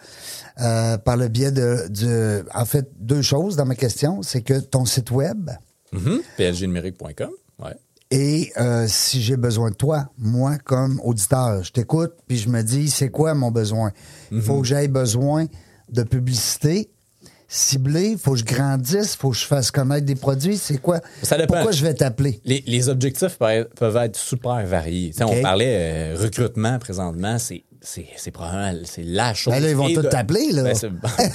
euh, 0.62 0.98
par 0.98 1.18
le 1.18 1.28
biais 1.28 1.52
de, 1.52 1.88
de- 1.90 2.46
En 2.54 2.66
fait, 2.66 2.88
deux 3.00 3.22
choses 3.22 3.56
dans 3.56 3.66
ma 3.66 3.76
question. 3.76 4.22
C'est 4.22 4.42
que 4.42 4.60
ton 4.60 4.86
site 4.86 5.12
web 5.12 5.50
plgnumérique.com. 6.38 7.30
Ouais. 7.60 7.76
et 8.12 8.52
euh, 8.60 8.86
si 8.88 9.22
j'ai 9.22 9.38
besoin 9.38 9.70
de 9.70 9.76
toi, 9.76 10.10
moi, 10.18 10.58
comme 10.58 11.00
auditeur, 11.04 11.64
je 11.64 11.72
t'écoute, 11.72 12.14
puis 12.28 12.38
je 12.38 12.50
me 12.50 12.62
dis, 12.64 12.90
c'est 12.90 13.10
quoi 13.10 13.34
mon 13.36 13.52
besoin? 13.52 13.92
Il 14.32 14.42
faut 14.42 14.62
que 14.62 14.68
j'aille 14.68 14.88
besoin 14.88 15.46
de 15.90 16.04
publicité 16.04 16.90
ciblée, 17.48 18.10
il 18.14 18.18
faut 18.18 18.32
que 18.34 18.40
je 18.40 18.46
grandisse, 18.46 19.14
il 19.14 19.18
faut 19.18 19.30
que 19.30 19.38
je 19.38 19.46
fasse 19.46 19.70
connaître 19.70 20.06
des 20.08 20.16
produits. 20.16 20.58
C'est 20.58 20.80
quoi? 20.80 21.00
Ça 21.22 21.38
dépend. 21.38 21.54
Pourquoi 21.56 21.72
je 21.72 21.84
vais 21.86 21.94
t'appeler? 21.94 22.42
Les, 22.46 22.64
les 22.66 22.90
objectifs 22.90 23.38
peuvent 23.38 23.98
être, 23.98 24.16
super 24.18 24.66
variés. 24.66 25.14
On 25.22 25.42
parlait 25.42 26.14
euh, 26.14 26.18
recrutement 26.20 26.80
présentement, 26.80 27.38
c'est 27.38 27.64
c'est 27.84 28.08
c'est 28.18 28.32
probablement 28.32 28.82
c'est 28.86 29.04
la 29.04 29.34
chose. 29.34 29.54
Ben 29.54 29.62
là, 29.62 29.70
ils 29.70 29.76
vont 29.76 29.94
tous 29.94 30.04
t'appeler, 30.04 30.52
là. 30.52 30.64
Ben, 30.64 30.74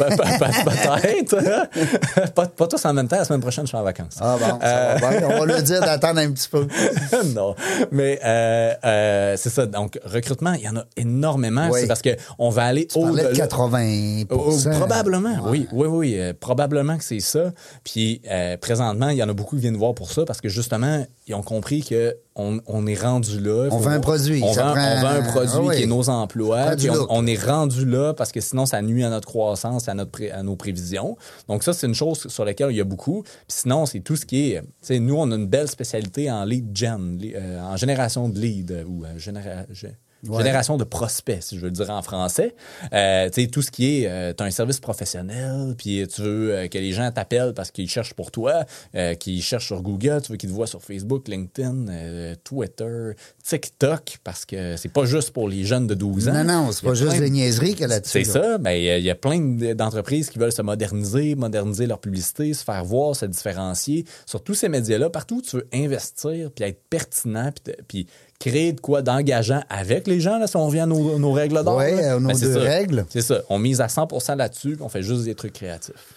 Peut-être. 0.64 2.32
pas, 2.34 2.46
pas 2.46 2.66
tous 2.66 2.84
en 2.84 2.94
même 2.94 3.06
temps. 3.08 3.16
La 3.16 3.24
semaine 3.24 3.40
prochaine, 3.40 3.64
je 3.64 3.68
suis 3.68 3.76
en 3.76 3.82
vacances. 3.82 4.16
Ah 4.20 4.36
bon, 4.40 4.58
ça 4.60 4.94
va 4.96 5.10
bien. 5.18 5.28
On 5.28 5.38
va 5.40 5.46
le 5.46 5.62
dire 5.62 5.80
d'attendre 5.80 6.20
un 6.20 6.30
petit 6.32 6.48
peu. 6.48 6.66
non, 7.34 7.54
mais 7.92 8.18
euh, 8.24 8.74
euh, 8.84 9.36
c'est 9.36 9.50
ça. 9.50 9.66
Donc 9.66 9.98
recrutement, 10.04 10.54
il 10.54 10.62
y 10.62 10.68
en 10.68 10.76
a 10.76 10.84
énormément. 10.96 11.68
Oui. 11.70 11.80
C'est 11.82 11.86
parce 11.86 12.02
que 12.02 12.16
on 12.38 12.48
va 12.50 12.64
aller 12.64 12.86
Tu 12.86 12.98
au-delà. 12.98 13.30
de 13.30 13.36
80 13.36 14.24
Oh, 14.30 14.50
oh, 14.50 14.70
probablement, 14.70 15.36
oui, 15.46 15.68
oui, 15.72 15.86
oui, 15.86 16.18
euh, 16.18 16.32
probablement 16.38 16.96
que 16.96 17.04
c'est 17.04 17.20
ça. 17.20 17.52
Puis 17.84 18.22
euh, 18.30 18.56
présentement, 18.56 19.10
il 19.10 19.16
y 19.18 19.22
en 19.22 19.28
a 19.28 19.32
beaucoup 19.32 19.56
qui 19.56 19.62
viennent 19.62 19.76
voir 19.76 19.94
pour 19.94 20.10
ça 20.10 20.24
parce 20.24 20.40
que 20.40 20.48
justement, 20.48 21.06
ils 21.26 21.34
ont 21.34 21.42
compris 21.42 21.82
que 21.82 22.16
on, 22.38 22.60
on 22.66 22.86
est 22.86 22.94
rendu 23.00 23.40
là. 23.40 23.68
On 23.70 23.78
vend 23.78 23.90
un 23.90 24.00
produit, 24.00 24.40
On, 24.42 24.52
vend, 24.52 24.72
prend- 24.72 24.92
on 24.96 25.00
vend 25.02 25.08
un 25.08 25.22
produit 25.22 25.50
Ah 25.54 25.60
oui. 25.62 25.76
qui 25.76 25.82
est 25.82 25.86
nos 25.86 26.08
emplois. 26.08 26.76
Puis 26.76 26.88
on, 27.10 27.26
est 27.26 27.44
rendu 27.44 27.84
là 27.84 28.14
parce 28.14 28.32
que 28.32 28.40
sinon, 28.40 28.64
ça 28.64 28.80
nuit 28.80 29.04
à 29.04 29.10
notre 29.10 29.26
croissance, 29.28 29.88
à, 29.88 29.94
notre 29.94 30.10
pré- 30.12 30.30
à 30.30 30.42
nos 30.42 30.56
prévisions. 30.56 31.16
Donc 31.48 31.62
ça, 31.62 31.72
c'est 31.72 31.86
une 31.86 31.94
chose 31.94 32.26
sur 32.28 32.44
laquelle 32.44 32.70
il 32.70 32.76
y 32.76 32.80
a 32.80 32.84
beaucoup. 32.84 33.22
Puis 33.24 33.32
sinon, 33.48 33.84
c'est 33.86 34.00
tout 34.00 34.16
ce 34.16 34.24
qui 34.24 34.52
est... 34.52 34.60
Tu 34.60 34.66
sais, 34.82 34.98
nous, 35.00 35.16
on 35.16 35.30
a 35.30 35.34
une 35.34 35.46
belle 35.48 35.68
spécialité 35.68 36.30
en 36.30 36.44
lead 36.44 36.68
gen, 36.74 37.18
euh, 37.34 37.60
en 37.60 37.76
génération 37.76 38.28
de 38.28 38.38
lead 38.38 38.84
ou 38.88 39.04
euh, 39.04 39.18
généra- 39.18 39.66
gé- 39.72 39.94
Ouais. 40.26 40.38
génération 40.38 40.76
de 40.76 40.84
prospects, 40.84 41.42
si 41.42 41.56
je 41.56 41.60
veux 41.60 41.68
le 41.68 41.72
dire 41.72 41.90
en 41.90 42.02
français. 42.02 42.54
Euh, 42.92 43.28
tu 43.30 43.42
sais, 43.42 43.46
tout 43.48 43.62
ce 43.62 43.70
qui 43.70 44.02
est, 44.04 44.34
tu 44.36 44.42
as 44.42 44.46
un 44.46 44.50
service 44.50 44.80
professionnel, 44.80 45.74
puis 45.78 46.04
tu 46.12 46.22
veux 46.22 46.54
euh, 46.54 46.66
que 46.68 46.76
les 46.78 46.92
gens 46.92 47.10
t'appellent 47.12 47.54
parce 47.54 47.70
qu'ils 47.70 47.88
cherchent 47.88 48.14
pour 48.14 48.30
toi, 48.30 48.64
euh, 48.96 49.14
qu'ils 49.14 49.42
cherchent 49.42 49.66
sur 49.66 49.80
Google, 49.82 50.20
tu 50.22 50.32
veux 50.32 50.36
qu'ils 50.38 50.48
te 50.50 50.54
voient 50.54 50.66
sur 50.66 50.82
Facebook, 50.82 51.28
LinkedIn, 51.28 51.86
euh, 51.88 52.34
Twitter, 52.42 53.12
TikTok, 53.44 54.18
parce 54.24 54.44
que 54.44 54.76
c'est 54.76 54.92
pas 54.92 55.04
juste 55.04 55.30
pour 55.30 55.48
les 55.48 55.64
jeunes 55.64 55.86
de 55.86 55.94
12 55.94 56.28
ans. 56.28 56.32
Non, 56.32 56.44
non, 56.44 56.72
c'est 56.72 56.84
pas 56.84 56.94
juste 56.94 57.14
de- 57.14 57.20
des 57.20 57.30
niaiseries 57.30 57.72
qu'il 57.72 57.80
y 57.82 57.84
a 57.84 57.88
là-dessus. 57.88 58.24
c'est 58.24 58.30
ça. 58.32 58.58
Ben, 58.58 58.72
il 58.72 59.02
y 59.04 59.10
a- 59.10 59.14
plein 59.14 59.38
d'entreprises 59.74 60.30
qui 60.30 60.38
veulent 60.38 60.52
se 60.52 60.62
moderniser, 60.62 61.34
moderniser 61.34 61.86
leur 61.86 61.98
publicité, 62.00 62.52
se 62.54 62.62
faire 62.64 62.84
voir, 62.84 63.16
se 63.16 63.26
différencier. 63.26 64.04
Sur 64.26 64.42
tous 64.42 64.54
ces 64.54 64.68
médias-là, 64.68 65.10
partout 65.10 65.36
où 65.38 65.42
tu 65.42 65.56
veux 65.56 65.68
investir, 65.72 66.50
puis 66.54 66.64
être 66.64 66.80
pertinent, 66.90 67.50
puis 67.88 68.06
créer 68.38 68.72
de 68.72 68.80
quoi 68.80 69.02
d'engageant 69.02 69.62
avec 69.68 70.06
les 70.06 70.20
gens, 70.20 70.38
là, 70.38 70.46
si 70.46 70.56
on 70.56 70.66
revient 70.66 70.80
à 70.80 70.86
nos, 70.86 71.18
nos 71.18 71.32
règles 71.32 71.62
d'or. 71.64 71.80
À 71.80 72.18
nos 72.20 72.28
Ben, 72.28 72.38
deux 72.38 72.58
règles. 72.58 73.04
C'est 73.08 73.22
ça. 73.22 73.42
On 73.48 73.58
mise 73.58 73.80
à 73.80 73.86
100% 73.86 74.36
là-dessus, 74.36 74.76
on 74.80 74.88
fait 74.88 75.02
juste 75.02 75.24
des 75.24 75.34
trucs 75.34 75.54
créatifs. 75.54 76.14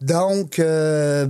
Donc, 0.00 0.58
euh, 0.58 1.26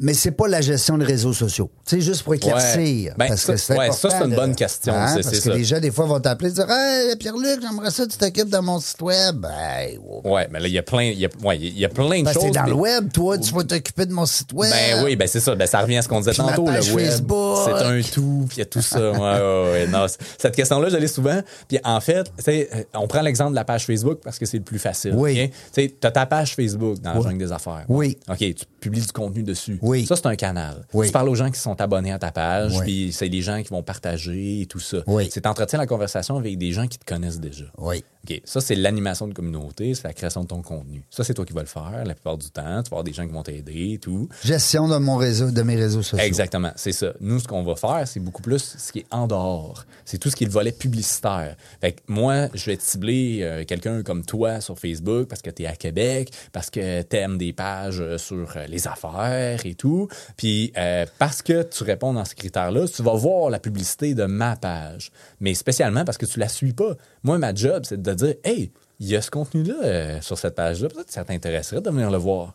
mais 0.00 0.14
c'est 0.14 0.32
pas 0.32 0.48
la 0.48 0.60
gestion 0.60 0.98
des 0.98 1.04
réseaux 1.04 1.32
sociaux. 1.32 1.70
Sais, 1.86 2.00
juste 2.00 2.22
pour 2.24 2.34
éclaircir. 2.34 2.80
Ouais. 2.80 3.12
Ben, 3.16 3.28
parce 3.28 3.42
ça, 3.42 3.52
que 3.52 3.58
c'est 3.60 3.72
ouais, 3.78 3.84
important 3.86 4.08
ça, 4.10 4.18
c'est 4.18 4.24
une 4.24 4.34
bonne 4.34 4.54
question. 4.56 4.92
Hein, 4.94 5.06
C'est- 5.08 5.14
parce 5.22 5.28
c'est 5.36 5.42
que 5.44 5.50
ça. 5.52 5.56
les 5.56 5.64
gens, 5.64 5.78
des 5.78 5.90
fois, 5.92 6.06
vont 6.06 6.18
t'appeler 6.18 6.48
et 6.50 6.52
dire 6.54 6.66
Hey, 6.68 7.14
Pierre-Luc, 7.16 7.60
j'aimerais 7.62 7.90
ça 7.92 8.06
tu 8.06 8.16
t'occupes 8.16 8.48
de 8.48 8.58
mon 8.58 8.80
site 8.80 9.00
web. 9.02 9.46
Hey, 9.56 9.98
wow. 10.02 10.22
Ouais, 10.34 10.48
mais 10.50 10.58
là, 10.60 10.66
il 10.66 10.72
y 10.72 10.78
a 10.78 10.82
plein, 10.82 11.02
il 11.02 11.18
y 11.20 11.26
a, 11.26 11.28
ouais, 11.44 11.58
il 11.58 11.78
y 11.78 11.84
a 11.84 11.88
plein 11.88 12.20
de 12.20 12.24
Ben, 12.24 12.32
choses. 12.32 12.42
c'est 12.42 12.50
dans 12.50 12.62
mais- 12.64 12.70
le 12.70 12.74
web, 12.74 13.12
toi, 13.12 13.38
tu 13.38 13.52
vas 13.54 13.62
t'occuper 13.62 14.06
de 14.06 14.12
mon 14.12 14.26
site 14.26 14.52
web. 14.54 14.70
Ben 14.72 15.04
oui, 15.04 15.14
ben 15.14 15.28
c'est 15.28 15.40
ça. 15.40 15.54
Ben 15.54 15.66
ça 15.66 15.80
revient 15.80 15.98
à 15.98 16.02
ce 16.02 16.08
qu'on 16.08 16.18
disait 16.18 16.32
Puis 16.32 16.40
tantôt, 16.40 16.66
le 16.66 16.72
web. 16.94 17.06
Facebook. 17.06 17.58
C'est 17.66 17.84
un 17.84 18.00
tout, 18.02 18.46
puis 18.48 18.56
il 18.56 18.60
y 18.60 18.62
a 18.62 18.66
tout 18.66 18.82
ça. 18.82 19.12
Ouais. 19.12 19.86
Non, 19.86 20.06
cette 20.38 20.56
question-là, 20.56 20.88
je 20.88 20.96
l'ai 20.96 21.06
souvent. 21.06 21.40
Puis 21.68 21.78
en 21.84 22.00
fait, 22.00 22.32
euh, 22.48 22.64
on 22.94 23.06
prend 23.06 23.20
l'exemple 23.20 23.50
de 23.50 23.56
la 23.56 23.64
page 23.64 23.86
Facebook 23.86 24.18
parce 24.24 24.38
que 24.38 24.46
c'est 24.46 24.56
le 24.56 24.64
plus 24.64 24.78
facile. 24.80 25.14
Oui. 25.16 25.50
Tu 25.72 25.92
as 26.02 26.10
ta 26.10 26.26
page 26.26 26.56
Facebook 26.56 26.98
dans 27.00 27.12
la 27.14 27.20
jungle 27.20 27.38
des 27.38 27.52
affaires. 27.52 27.83
Oui. 27.88 28.16
OK, 28.28 28.38
tu 28.38 28.54
publies 28.80 29.00
du 29.02 29.12
contenu 29.12 29.42
dessus. 29.42 29.78
Oui. 29.82 30.06
Ça, 30.06 30.16
c'est 30.16 30.26
un 30.26 30.36
canal. 30.36 30.84
Oui. 30.92 31.06
Tu 31.06 31.12
parles 31.12 31.28
aux 31.28 31.34
gens 31.34 31.50
qui 31.50 31.58
sont 31.60 31.80
abonnés 31.80 32.12
à 32.12 32.18
ta 32.18 32.30
page, 32.32 32.72
Oui. 32.76 32.82
puis 32.84 33.12
c'est 33.12 33.28
les 33.28 33.42
gens 33.42 33.62
qui 33.62 33.68
vont 33.70 33.82
partager 33.82 34.62
et 34.62 34.66
tout 34.66 34.80
ça. 34.80 34.98
Oui. 35.06 35.28
C'est 35.30 35.46
entretiens 35.46 35.78
la 35.78 35.86
conversation 35.86 36.36
avec 36.36 36.56
des 36.58 36.72
gens 36.72 36.86
qui 36.86 36.98
te 36.98 37.04
connaissent 37.04 37.40
déjà. 37.40 37.64
Oui. 37.78 38.04
OK, 38.28 38.40
ça, 38.44 38.60
c'est 38.60 38.74
l'animation 38.74 39.28
de 39.28 39.34
communauté, 39.34 39.94
c'est 39.94 40.04
la 40.04 40.14
création 40.14 40.42
de 40.42 40.48
ton 40.48 40.62
contenu. 40.62 41.02
Ça, 41.10 41.24
c'est 41.24 41.34
toi 41.34 41.44
qui 41.44 41.52
vas 41.52 41.60
le 41.60 41.66
faire 41.66 42.04
la 42.04 42.14
plupart 42.14 42.38
du 42.38 42.48
temps. 42.50 42.82
Tu 42.82 42.90
vas 42.90 42.96
avoir 42.96 43.04
des 43.04 43.12
gens 43.12 43.26
qui 43.26 43.32
vont 43.32 43.42
t'aider 43.42 43.92
et 43.92 43.98
tout. 43.98 44.28
Gestion 44.42 44.88
de 44.88 44.96
mon 44.96 45.16
réseau, 45.16 45.50
de 45.50 45.62
mes 45.62 45.76
réseaux 45.76 46.02
sociaux. 46.02 46.24
Exactement, 46.24 46.72
c'est 46.76 46.92
ça. 46.92 47.12
Nous, 47.20 47.40
ce 47.40 47.48
qu'on 47.48 47.62
va 47.62 47.76
faire, 47.76 48.06
c'est 48.06 48.20
beaucoup 48.20 48.42
plus 48.42 48.76
ce 48.78 48.92
qui 48.92 49.00
est 49.00 49.06
en 49.10 49.26
dehors. 49.26 49.84
C'est 50.04 50.18
tout 50.18 50.30
ce 50.30 50.36
qui 50.36 50.44
est 50.44 50.46
le 50.46 50.52
volet 50.52 50.72
publicitaire. 50.72 51.56
Fait 51.80 51.92
que 51.92 52.00
moi, 52.08 52.48
je 52.54 52.66
vais 52.66 52.76
te 52.76 52.82
cibler 52.82 53.40
euh, 53.42 53.64
quelqu'un 53.64 54.02
comme 54.02 54.24
toi 54.24 54.60
sur 54.60 54.78
Facebook 54.78 55.28
parce 55.28 55.42
que 55.42 55.50
tu 55.50 55.64
es 55.64 55.66
à 55.66 55.76
Québec, 55.76 56.30
parce 56.52 56.70
que 56.70 57.02
tu 57.02 57.16
aimes 57.16 57.38
des 57.38 57.52
pages 57.52 58.00
euh, 58.00 58.18
sur 58.18 58.56
euh, 58.56 58.66
les 58.68 58.86
affaires 58.86 59.64
et 59.64 59.74
tout. 59.74 60.08
Puis 60.36 60.72
euh, 60.76 61.06
parce 61.18 61.42
que 61.42 61.62
tu 61.62 61.84
réponds 61.84 62.12
dans 62.12 62.24
ce 62.24 62.34
critère-là, 62.34 62.86
tu 62.88 63.02
vas 63.02 63.14
voir 63.14 63.50
la 63.50 63.58
publicité 63.58 64.14
de 64.14 64.24
ma 64.24 64.56
page. 64.56 65.10
Mais 65.40 65.54
spécialement 65.54 66.04
parce 66.04 66.18
que 66.18 66.26
tu 66.26 66.38
la 66.38 66.48
suis 66.48 66.72
pas. 66.72 66.94
Moi, 67.24 67.38
ma 67.38 67.52
job, 67.54 67.82
c'est 67.88 68.00
de 68.00 68.14
dire, 68.14 68.34
hey, 68.44 68.70
il 69.00 69.08
y 69.08 69.16
a 69.16 69.22
ce 69.22 69.30
contenu-là 69.30 69.74
euh, 69.82 70.20
sur 70.20 70.38
cette 70.38 70.54
page-là. 70.54 70.88
Peut-être 70.88 71.06
que 71.08 71.12
ça 71.12 71.24
t'intéresserait 71.24 71.80
de 71.80 71.90
venir 71.90 72.10
le 72.10 72.18
voir. 72.18 72.54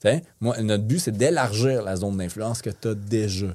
T'sais, 0.00 0.22
Moi, 0.40 0.60
notre 0.60 0.84
but, 0.84 0.98
c'est 0.98 1.16
d'élargir 1.16 1.82
la 1.82 1.96
zone 1.96 2.16
d'influence 2.18 2.60
que 2.62 2.70
tu 2.70 2.88
as 2.88 2.94
déjà. 2.94 3.46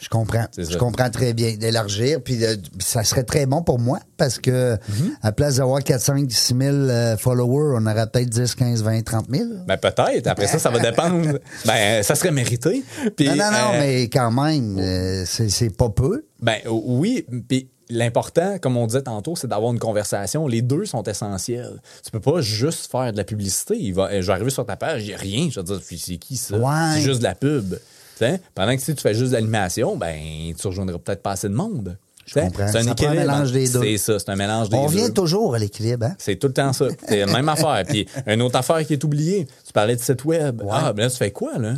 Je 0.00 0.08
comprends. 0.08 0.46
Je 0.58 0.76
comprends 0.78 1.10
très 1.10 1.32
bien 1.32 1.54
d'élargir. 1.56 2.20
Puis 2.22 2.36
de- 2.36 2.58
ça 2.80 3.04
serait 3.04 3.22
très 3.22 3.46
bon 3.46 3.62
pour 3.62 3.78
moi 3.78 4.00
parce 4.16 4.38
que 4.40 4.74
Mm-hmm. 4.74 5.10
à 5.22 5.30
place 5.30 5.56
d'avoir 5.56 5.80
4, 5.84 6.00
5, 6.00 6.28
6 6.32 6.54
000 6.58 6.74
euh, 6.74 7.16
followers, 7.16 7.76
on 7.80 7.86
aurait 7.86 8.06
peut-être 8.08 8.28
10, 8.30 8.54
15, 8.56 8.82
20, 8.82 9.02
30 9.04 9.26
000. 9.30 9.44
Ben 9.68 9.76
peut-être. 9.76 10.26
Après 10.26 10.48
ça, 10.48 10.58
ça 10.58 10.70
va 10.70 10.80
dépendre. 10.80 11.38
Ben, 11.66 12.02
ça 12.02 12.16
serait 12.16 12.32
mérité. 12.32 12.82
Puis, 13.16 13.28
non, 13.28 13.36
non, 13.36 13.50
non, 13.52 13.74
euh, 13.74 13.78
mais 13.78 14.02
quand 14.08 14.32
même, 14.32 14.76
euh, 14.80 15.24
c'est 15.26 15.70
pas 15.76 15.90
peu. 15.90 16.24
Ben 16.40 16.58
oui, 16.68 17.24
puis 17.48 17.68
l'important, 17.92 18.58
comme 18.58 18.76
on 18.76 18.86
disait 18.86 19.02
tantôt, 19.02 19.36
c'est 19.36 19.46
d'avoir 19.46 19.72
une 19.72 19.78
conversation. 19.78 20.46
Les 20.46 20.62
deux 20.62 20.84
sont 20.84 21.02
essentiels. 21.04 21.80
Tu 22.04 22.10
peux 22.10 22.20
pas 22.20 22.40
juste 22.40 22.90
faire 22.90 23.12
de 23.12 23.16
la 23.16 23.24
publicité. 23.24 23.76
Il 23.78 23.94
va, 23.94 24.20
je 24.20 24.26
vais 24.26 24.32
arriver 24.32 24.50
sur 24.50 24.66
ta 24.66 24.76
page, 24.76 25.02
il 25.02 25.08
n'y 25.08 25.14
a 25.14 25.18
rien. 25.18 25.48
Je 25.50 25.60
vais 25.60 25.64
dire, 25.64 25.80
c'est 25.82 26.16
qui 26.16 26.36
ça? 26.36 26.56
Ouais. 26.56 26.94
C'est 26.94 27.02
juste 27.02 27.18
de 27.18 27.24
la 27.24 27.34
pub. 27.34 27.74
T'sais? 28.16 28.40
Pendant 28.54 28.74
que 28.76 28.82
si 28.82 28.94
tu 28.94 29.00
fais 29.00 29.14
juste 29.14 29.30
de 29.30 29.36
l'animation, 29.36 29.96
ben 29.96 30.18
tu 30.58 30.66
rejoindras 30.66 30.98
peut-être 30.98 31.22
pas 31.22 31.32
assez 31.32 31.48
de 31.48 31.54
monde. 31.54 31.96
Je 32.24 32.34
comprends. 32.38 32.68
C'est 32.68 32.78
un 32.78 32.96
Ça 32.96 33.10
mélange 33.14 33.50
des 33.52 33.68
deux. 33.68 33.82
C'est 33.82 33.96
ça, 33.98 34.18
c'est 34.18 34.30
un 34.30 34.36
mélange 34.36 34.68
des 34.68 34.76
On 34.76 34.86
deux. 34.88 34.96
revient 35.00 35.12
toujours 35.12 35.54
à 35.56 35.58
l'équilibre. 35.58 36.06
Hein? 36.06 36.14
C'est 36.18 36.36
tout 36.36 36.46
le 36.46 36.52
temps 36.52 36.72
ça. 36.72 36.86
C'est 37.08 37.26
la 37.26 37.26
même 37.26 37.48
affaire. 37.48 37.82
Puis 37.88 38.06
une 38.26 38.42
autre 38.42 38.56
affaire 38.56 38.86
qui 38.86 38.92
est 38.92 39.02
oubliée. 39.04 39.46
Tu 39.66 39.72
parlais 39.72 39.96
de 39.96 40.00
site 40.00 40.24
web. 40.24 40.62
Ah, 40.70 40.92
ben 40.92 41.02
là, 41.04 41.10
tu 41.10 41.16
fais 41.16 41.32
quoi, 41.32 41.58
là? 41.58 41.74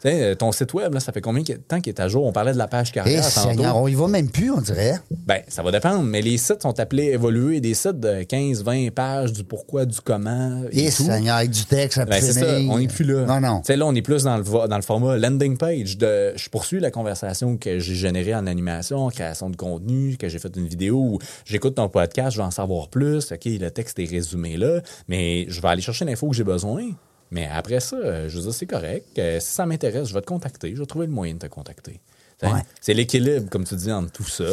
Tu 0.00 0.08
sais, 0.08 0.36
ton 0.36 0.52
site 0.52 0.72
web, 0.74 0.94
là, 0.94 1.00
ça 1.00 1.10
fait 1.12 1.20
combien 1.20 1.42
de 1.42 1.54
temps 1.54 1.80
qu'il 1.80 1.92
est 1.92 2.00
à 2.00 2.06
jour? 2.06 2.24
On 2.24 2.30
parlait 2.32 2.52
de 2.52 2.58
la 2.58 2.68
page 2.68 2.90
Eh, 2.90 2.94
carrière 2.94 3.22
tantôt. 3.34 3.48
Seigneur, 3.50 3.76
on 3.76 3.88
y 3.88 3.94
va 3.94 4.06
même 4.06 4.30
plus, 4.30 4.50
on 4.52 4.60
dirait. 4.60 4.94
Ben, 5.26 5.40
ça 5.48 5.62
va 5.64 5.72
dépendre, 5.72 6.04
mais 6.04 6.22
les 6.22 6.38
sites 6.38 6.62
sont 6.62 6.78
appelés 6.78 7.06
évoluer. 7.06 7.60
Des 7.60 7.74
sites 7.74 7.98
de 7.98 8.22
15, 8.22 8.62
20 8.62 8.90
pages 8.94 9.32
du 9.32 9.42
pourquoi, 9.42 9.86
du 9.86 10.00
comment. 10.00 10.62
Et 10.70 10.86
Eh, 10.86 10.90
tout. 10.92 11.02
Seigneur, 11.02 11.36
avec 11.38 11.50
du 11.50 11.64
texte 11.64 11.98
Ben, 12.06 12.20
c'est 12.22 12.32
ça, 12.34 12.54
finir. 12.56 12.72
on 12.72 12.78
n'est 12.78 12.86
plus 12.86 13.04
là. 13.04 13.24
Non, 13.26 13.40
non. 13.40 13.62
Là, 13.68 13.86
on 13.86 13.94
est 13.96 14.02
plus 14.02 14.22
dans 14.22 14.36
le, 14.36 14.44
dans 14.44 14.76
le 14.76 14.82
format 14.82 15.16
landing 15.16 15.56
page. 15.56 15.98
De, 15.98 16.32
je 16.36 16.48
poursuis 16.48 16.78
la 16.78 16.92
conversation 16.92 17.56
que 17.56 17.80
j'ai 17.80 17.94
générée 17.96 18.36
en 18.36 18.46
animation, 18.46 18.98
en 19.06 19.10
création 19.10 19.50
de 19.50 19.56
contenu, 19.56 20.16
que 20.16 20.28
j'ai 20.28 20.38
fait 20.38 20.54
une 20.56 20.68
vidéo 20.68 20.96
où 20.96 21.18
j'écoute 21.44 21.74
ton 21.74 21.88
podcast, 21.88 22.32
je 22.36 22.38
veux 22.40 22.46
en 22.46 22.52
savoir 22.52 22.86
plus. 22.88 23.32
OK, 23.32 23.44
le 23.46 23.68
texte 23.70 23.98
est 23.98 24.08
résumé 24.08 24.56
là, 24.56 24.80
mais 25.08 25.46
je 25.48 25.60
vais 25.60 25.68
aller 25.68 25.82
chercher 25.82 26.04
l'info 26.04 26.28
que 26.28 26.36
j'ai 26.36 26.44
besoin. 26.44 26.84
Mais 27.30 27.46
après 27.46 27.80
ça, 27.80 27.96
euh, 27.96 28.28
je 28.28 28.36
veux 28.36 28.42
dire, 28.42 28.54
c'est 28.54 28.66
correct. 28.66 29.18
Euh, 29.18 29.40
si 29.40 29.52
ça 29.52 29.66
m'intéresse, 29.66 30.08
je 30.08 30.14
vais 30.14 30.20
te 30.20 30.26
contacter. 30.26 30.74
Je 30.74 30.80
vais 30.80 30.86
trouver 30.86 31.06
le 31.06 31.12
moyen 31.12 31.34
de 31.34 31.40
te 31.40 31.46
contacter. 31.46 32.00
Ouais. 32.42 32.60
C'est 32.80 32.94
l'équilibre, 32.94 33.50
comme 33.50 33.64
tu 33.64 33.74
dis, 33.74 33.90
entre 33.90 34.12
tout 34.12 34.22
ça. 34.28 34.44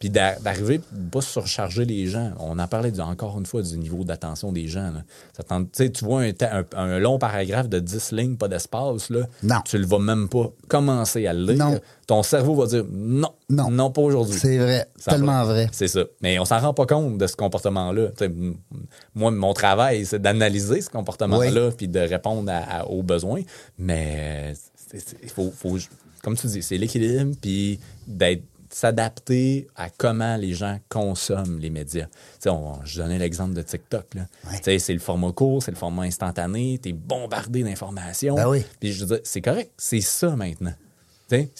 Puis 0.00 0.08
d'a- 0.10 0.36
d'arriver, 0.40 0.80
pas 1.10 1.20
surcharger 1.20 1.84
les 1.84 2.06
gens. 2.06 2.32
On 2.38 2.58
en 2.58 2.66
parlait 2.68 2.90
encore 3.00 3.38
une 3.38 3.44
fois 3.46 3.62
du 3.62 3.76
niveau 3.78 4.02
d'attention 4.04 4.50
des 4.52 4.66
gens. 4.66 4.90
là. 4.90 5.02
Ça 5.36 5.42
tu 5.90 6.04
vois 6.04 6.22
un, 6.22 6.32
ta- 6.32 6.58
un- 6.58 6.64
un 6.76 6.98
long 6.98 7.18
paragraphe 7.18 7.68
de 7.68 7.78
10 7.80 8.12
lignes, 8.12 8.36
pas 8.36 8.48
d'espace, 8.48 9.10
là. 9.10 9.20
Non. 9.42 9.56
Tu 9.64 9.78
le 9.78 9.86
vas 9.86 9.98
même 9.98 10.28
pas 10.28 10.50
commencer 10.68 11.26
à 11.26 11.32
le 11.34 11.52
lire. 11.52 11.56
Non. 11.66 11.78
Ton 12.06 12.22
cerveau 12.22 12.54
va 12.54 12.66
dire 12.66 12.84
non, 12.90 13.30
Non. 13.48 13.70
non, 13.70 13.90
pas 13.90 14.02
aujourd'hui. 14.02 14.38
C'est 14.38 14.58
vrai, 14.58 14.86
Ça 14.96 15.12
tellement 15.12 15.44
vrai. 15.44 15.68
C'est 15.72 15.88
ça. 15.88 16.04
Mais 16.22 16.38
on 16.38 16.44
s'en 16.44 16.58
rend 16.60 16.74
pas 16.74 16.86
compte 16.86 17.16
de 17.18 17.26
ce 17.26 17.36
comportement-là. 17.36 18.08
Moi, 19.14 19.30
mon 19.30 19.52
travail, 19.54 20.04
c'est 20.06 20.20
d'analyser 20.20 20.80
ce 20.80 20.90
comportement-là 20.90 21.70
puis 21.76 21.88
de 21.88 22.00
répondre 22.00 22.50
à- 22.50 22.80
à- 22.80 22.84
aux 22.86 23.02
besoins. 23.02 23.42
Mais 23.78 24.54
il 25.22 25.30
faut, 25.30 25.50
faut- 25.56 25.78
comme 26.24 26.36
tu 26.36 26.46
dis, 26.48 26.62
c'est 26.62 26.78
l'équilibre 26.78 27.36
puis 27.40 27.78
d'être 28.06 28.42
s'adapter 28.70 29.68
à 29.76 29.88
comment 29.88 30.36
les 30.36 30.52
gens 30.52 30.78
consomment 30.88 31.60
les 31.60 31.70
médias. 31.70 32.06
Tu 32.06 32.10
sais, 32.40 32.50
on- 32.50 32.84
je 32.84 33.00
donnais 33.00 33.18
l'exemple 33.18 33.54
de 33.54 33.62
TikTok. 33.62 34.14
là. 34.14 34.22
Ouais. 34.50 34.56
Tu 34.58 34.64
sais, 34.64 34.78
C'est 34.80 34.92
le 34.92 34.98
format 34.98 35.30
court, 35.30 35.62
c'est 35.62 35.70
le 35.70 35.76
format 35.76 36.02
instantané, 36.02 36.80
tu 36.82 36.88
es 36.88 36.92
bombardé 36.92 37.62
d'informations. 37.62 38.34
Ben 38.34 38.48
oui. 38.48 38.64
Puis 38.80 38.92
je 38.92 39.04
c'est 39.22 39.40
correct, 39.40 39.70
c'est 39.78 40.00
ça 40.00 40.34
maintenant. 40.34 40.74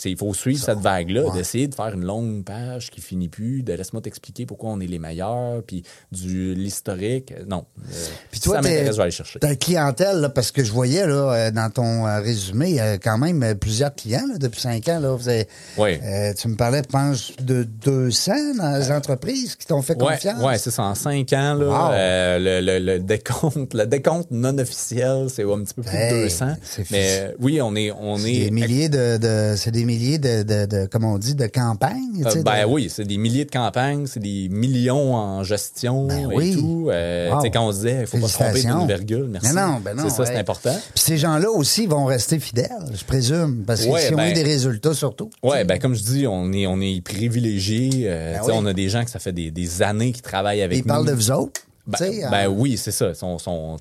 Il 0.05 0.17
faut 0.17 0.33
suivre 0.35 0.63
cette 0.63 0.79
vague-là, 0.79 1.25
Ouais. 1.25 1.33
d'essayer 1.39 1.67
de 1.69 1.75
faire 1.75 1.93
une 1.95 2.05
longue 2.05 2.45
page 2.45 2.91
qui 2.91 3.01
finit 3.01 3.29
plus, 3.29 3.63
de 3.63 3.73
laisse-moi 3.73 4.03
t'expliquer 4.03 4.47
pourquoi 4.47 4.71
on 4.71 4.81
est 4.81 4.87
les 4.87 4.99
meilleurs, 4.99 5.63
puis 5.67 5.83
du 6.13 6.55
l'historique. 6.55 7.33
Non. 7.49 7.65
Euh, 7.79 7.93
Puis 8.31 8.41
toi, 8.41 8.57
ça 8.57 8.63
m'intéresse, 8.63 8.91
je 8.93 8.97
vais 8.97 9.03
aller 9.03 9.11
chercher. 9.11 9.39
ta 9.41 9.57
clientèle, 9.57 10.19
là, 10.21 10.29
parce 10.29 10.51
que 10.53 10.63
je 10.63 10.71
voyais 10.73 11.07
là, 11.07 11.33
euh, 11.33 11.51
dans 11.51 11.71
ton 11.71 12.07
euh, 12.07 12.21
résumé, 12.21 12.69
il 12.71 12.75
y 12.77 12.81
a 12.81 12.99
quand 12.99 13.19
même 13.19 13.55
plusieurs 13.59 13.95
clients 13.95 14.27
là, 14.31 14.39
depuis 14.39 14.61
cinq 14.61 14.89
ans. 14.89 15.01
Là, 15.01 15.15
vous 15.17 15.29
avez- 15.29 15.49
Oui. 15.79 15.99
euh, 16.03 16.33
tu 16.35 16.49
me 16.49 16.57
parlais, 16.57 16.83
je 16.85 16.89
pense, 16.91 17.33
de 17.41 17.63
200 17.65 18.33
dans 18.59 18.77
les 18.79 18.91
entreprises 18.93 19.57
qui 19.57 19.67
t'ont 19.67 19.83
fait 19.83 20.01
Ouais, 20.01 20.15
confiance. 20.15 20.43
ouais, 20.43 20.59
c'est 20.59 20.71
ça. 20.71 20.83
En 20.83 20.95
cinq 20.95 21.33
ans, 21.33 21.55
là, 21.55 21.67
Wow. 21.67 21.93
euh, 21.93 22.39
le, 22.39 22.61
le- 22.61 22.79
le 22.93 22.99
décompte, 23.01 23.75
le 23.75 23.87
décompte 23.87 24.31
non 24.31 24.57
officiel, 24.59 25.27
c'est 25.31 25.43
un 25.45 25.63
petit 25.65 25.75
peu 25.75 25.83
plus 25.83 25.97
Hey, 25.97 26.13
de 26.13 26.23
200. 26.25 26.55
c'est 26.63 26.91
Mais 26.91 27.35
oui, 27.41 27.61
on 27.63 27.75
est, 27.77 27.91
on 27.93 28.19
est 28.19 28.45
des 28.45 28.51
milliers 28.51 28.89
de, 28.89 29.17
de- 29.17 29.54
c'est 29.57 29.71
des 29.71 29.85
milliers 29.85 30.19
de, 30.19 30.43
de, 30.43 30.67
de- 30.67 30.87
comment 30.91 31.15
on 31.15 31.19
dit, 31.19 31.35
de 31.35 31.47
campagnes. 31.47 32.25
Euh, 32.27 32.43
ben 32.43 32.63
de- 32.67 32.71
oui, 32.73 32.89
c'est 32.91 33.05
des 33.05 33.17
milliers 33.17 33.45
de 33.45 33.51
campagnes, 33.51 34.07
c'est 34.07 34.21
des 34.21 34.49
millions 34.51 35.15
en 35.15 35.43
gestion 35.45 36.07
Ben 36.07 36.31
et 36.31 36.35
oui. 36.35 36.53
tout. 36.57 36.89
Euh, 36.91 37.31
Wow. 37.31 37.43
quand 37.53 37.67
on 37.69 37.73
se 37.73 37.77
disait, 37.79 37.99
il 38.03 38.07
faut 38.07 38.19
pas 38.19 38.29
se 38.29 38.35
tromper 38.35 38.63
d'une 38.63 38.87
virgule, 38.87 39.27
merci. 39.29 39.49
Mais 39.55 39.61
non, 39.61 39.81
ben 39.85 39.95
non, 39.95 40.05
c'est 40.05 40.11
ça, 40.17 40.27
c'est 40.27 40.37
important. 40.39 40.75
Puis 40.95 41.03
ces 41.05 41.19
gens-là 41.19 41.51
aussi 41.51 41.87
vont 41.87 42.05
rester 42.05 42.39
fidèles, 42.39 42.69
je 42.95 43.05
présume, 43.05 43.65
parce 43.67 43.83
qu'ils 43.83 43.91
Ouais, 43.91 44.13
ont 44.13 44.17
ben- 44.17 44.31
eu 44.31 44.35
des 44.35 44.43
résultats 44.43 44.95
surtout. 44.95 45.31
Ouais, 45.43 45.65
ben 45.65 45.79
comme 45.79 45.95
je 45.95 46.03
dis, 46.03 46.27
on 46.27 46.53
est, 46.53 46.67
on 46.67 46.81
est 46.81 47.01
privilégiés. 47.05 48.05
euh, 48.07 48.35
Ben 48.35 48.41
oui. 48.47 48.53
On 48.55 48.67
a 48.67 48.73
des 48.73 48.89
gens 48.89 49.05
que 49.05 49.11
ça 49.11 49.19
fait 49.19 49.33
des, 49.33 49.51
des 49.51 49.83
années 49.83 50.13
qui 50.13 50.23
travaillent 50.23 50.63
avec 50.63 50.79
Ils 50.79 50.83
nous. 50.83 50.87
parlent 50.89 51.07
de 51.07 51.13
vous 51.13 51.31
autres. 51.31 51.61
Ben, 51.87 51.99
sais, 51.99 52.23
ben 52.31 52.49
oui, 52.49 52.79
c'est 52.79 52.91
ça. 52.93 53.13
Son, 53.13 53.39
son, 53.39 53.77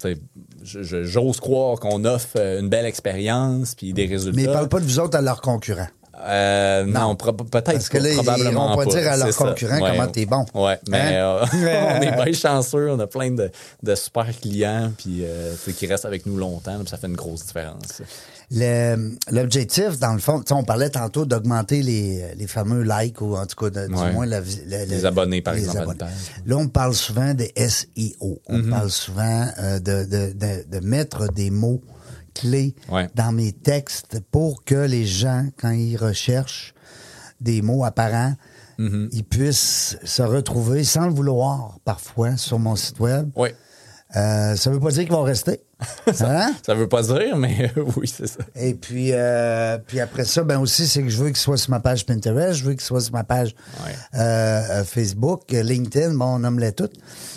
J'ose 0.63 1.39
croire 1.39 1.79
qu'on 1.79 2.05
offre 2.05 2.37
euh, 2.37 2.59
une 2.59 2.69
belle 2.69 2.85
expérience 2.85 3.75
puis 3.75 3.93
des 3.93 4.05
résultats. 4.05 4.35
mais 4.35 4.43
ils 4.43 4.51
parlent 4.51 4.69
pas 4.69 4.79
de 4.79 4.85
vous 4.85 4.99
autres 4.99 5.17
à 5.17 5.21
leurs 5.21 5.41
concurrents. 5.41 5.89
Euh, 6.25 6.85
non, 6.85 7.09
Non. 7.09 7.15
pro- 7.15 7.33
peut-être 7.33 7.71
Parce 7.73 7.89
que 7.89 7.97
là, 7.97 8.09
ils 8.09 8.15
probablement 8.15 8.69
vont 8.75 8.83
pas 8.83 8.85
dire 8.85 9.11
à 9.11 9.17
leurs 9.17 9.35
concurrents 9.35 9.79
Ouais, 9.81 9.91
comment 9.91 10.07
t'es 10.07 10.25
bon. 10.25 10.45
Ouais, 10.53 10.79
mais 10.89 11.17
Hein? 11.17 11.39
euh, 11.43 11.45
on 11.53 12.01
est 12.01 12.23
bien 12.23 12.33
chanceux, 12.33 12.89
on 12.91 12.99
a 12.99 13.07
plein 13.07 13.31
de, 13.31 13.51
de 13.81 13.95
super 13.95 14.27
clients 14.39 14.91
puis 14.97 15.21
euh, 15.23 15.53
qui 15.77 15.85
restent 15.87 16.05
avec 16.05 16.25
nous 16.25 16.37
longtemps, 16.37 16.77
puis 16.79 16.87
ça 16.89 16.97
fait 16.97 17.07
une 17.07 17.15
grosse 17.15 17.45
différence. 17.45 18.01
Le- 18.51 19.11
L'objectif, 19.31 19.99
dans 19.99 20.13
le 20.13 20.19
fond, 20.19 20.39
tu 20.39 20.45
sais, 20.49 20.53
on 20.53 20.63
parlait 20.63 20.89
tantôt 20.89 21.25
d'augmenter 21.25 21.81
les, 21.81 22.23
les 22.35 22.47
fameux 22.47 22.83
likes 22.83 23.19
ou 23.21 23.35
en 23.35 23.45
tout 23.45 23.55
cas, 23.55 23.69
de- 23.69 23.87
du 23.87 23.93
Ouais. 23.95 24.11
moins 24.11 24.25
la 24.25 24.41
Les 24.67 24.85
le- 24.85 25.05
abonnés, 25.05 25.41
par 25.41 25.53
les 25.55 25.61
exemple, 25.61 25.79
abonnés. 25.79 25.99
Mm-hmm. 26.11 26.49
Là, 26.49 26.57
on 26.57 26.67
parle 26.67 26.93
souvent 26.93 27.33
de 27.33 27.45
SEO. 27.57 28.39
On 28.47 28.63
parle 28.69 28.89
souvent 28.91 29.47
euh, 29.59 29.79
de, 29.79 30.33
de 30.69 30.79
mettre 30.85 31.31
des 31.33 31.49
mots 31.49 31.81
clés 32.33 32.75
Ouais. 32.89 33.09
dans 33.15 33.31
mes 33.31 33.51
textes 33.51 34.19
pour 34.31 34.63
que 34.63 34.75
les 34.75 35.05
gens, 35.05 35.47
quand 35.57 35.71
ils 35.71 35.97
recherchent 35.97 36.73
des 37.41 37.61
mots 37.61 37.83
apparents, 37.83 38.35
Mm-hmm. 38.79 39.09
ils 39.11 39.23
puissent 39.23 39.97
se 40.03 40.23
retrouver 40.23 40.83
sans 40.83 41.05
le 41.05 41.13
vouloir 41.13 41.77
parfois 41.85 42.37
sur 42.37 42.57
mon 42.57 42.75
site 42.75 42.99
web. 42.99 43.29
Oui. 43.35 43.49
Euh, 44.15 44.55
ça 44.55 44.71
veut 44.71 44.79
pas 44.79 44.89
dire 44.89 45.03
qu'ils 45.03 45.11
vont 45.11 45.21
rester. 45.21 45.61
Hein? 46.21 46.53
Ça 46.65 46.73
veut 46.73 46.87
pas 46.89 47.01
dire, 47.03 47.35
mais 47.37 47.71
oui, 47.95 48.07
c'est 48.07 48.27
ça. 48.27 48.39
Et 48.55 48.73
puis, 48.73 49.09
euh, 49.13 49.77
puis 49.85 49.99
après 49.99 50.25
ça, 50.25 50.43
ben 50.43 50.59
aussi, 50.59 50.87
c'est 50.87 51.01
que 51.03 51.09
je 51.09 51.17
veux 51.17 51.27
qu'il 51.29 51.37
soit 51.37 51.57
sur 51.57 51.71
ma 51.71 51.79
page 51.79 52.05
Pinterest, 52.05 52.53
je 52.59 52.63
veux 52.63 52.71
qu'il 52.73 52.81
soit 52.81 53.01
sur 53.01 53.13
ma 53.13 53.23
page 53.23 53.55
Ouais. 53.85 53.91
euh, 54.15 54.61
euh, 54.79 54.83
Facebook, 54.83 55.43
LinkedIn, 55.51 56.13
bon, 56.15 56.25
on 56.35 56.39
nomme-les 56.39 56.73
toutes. 56.73 56.93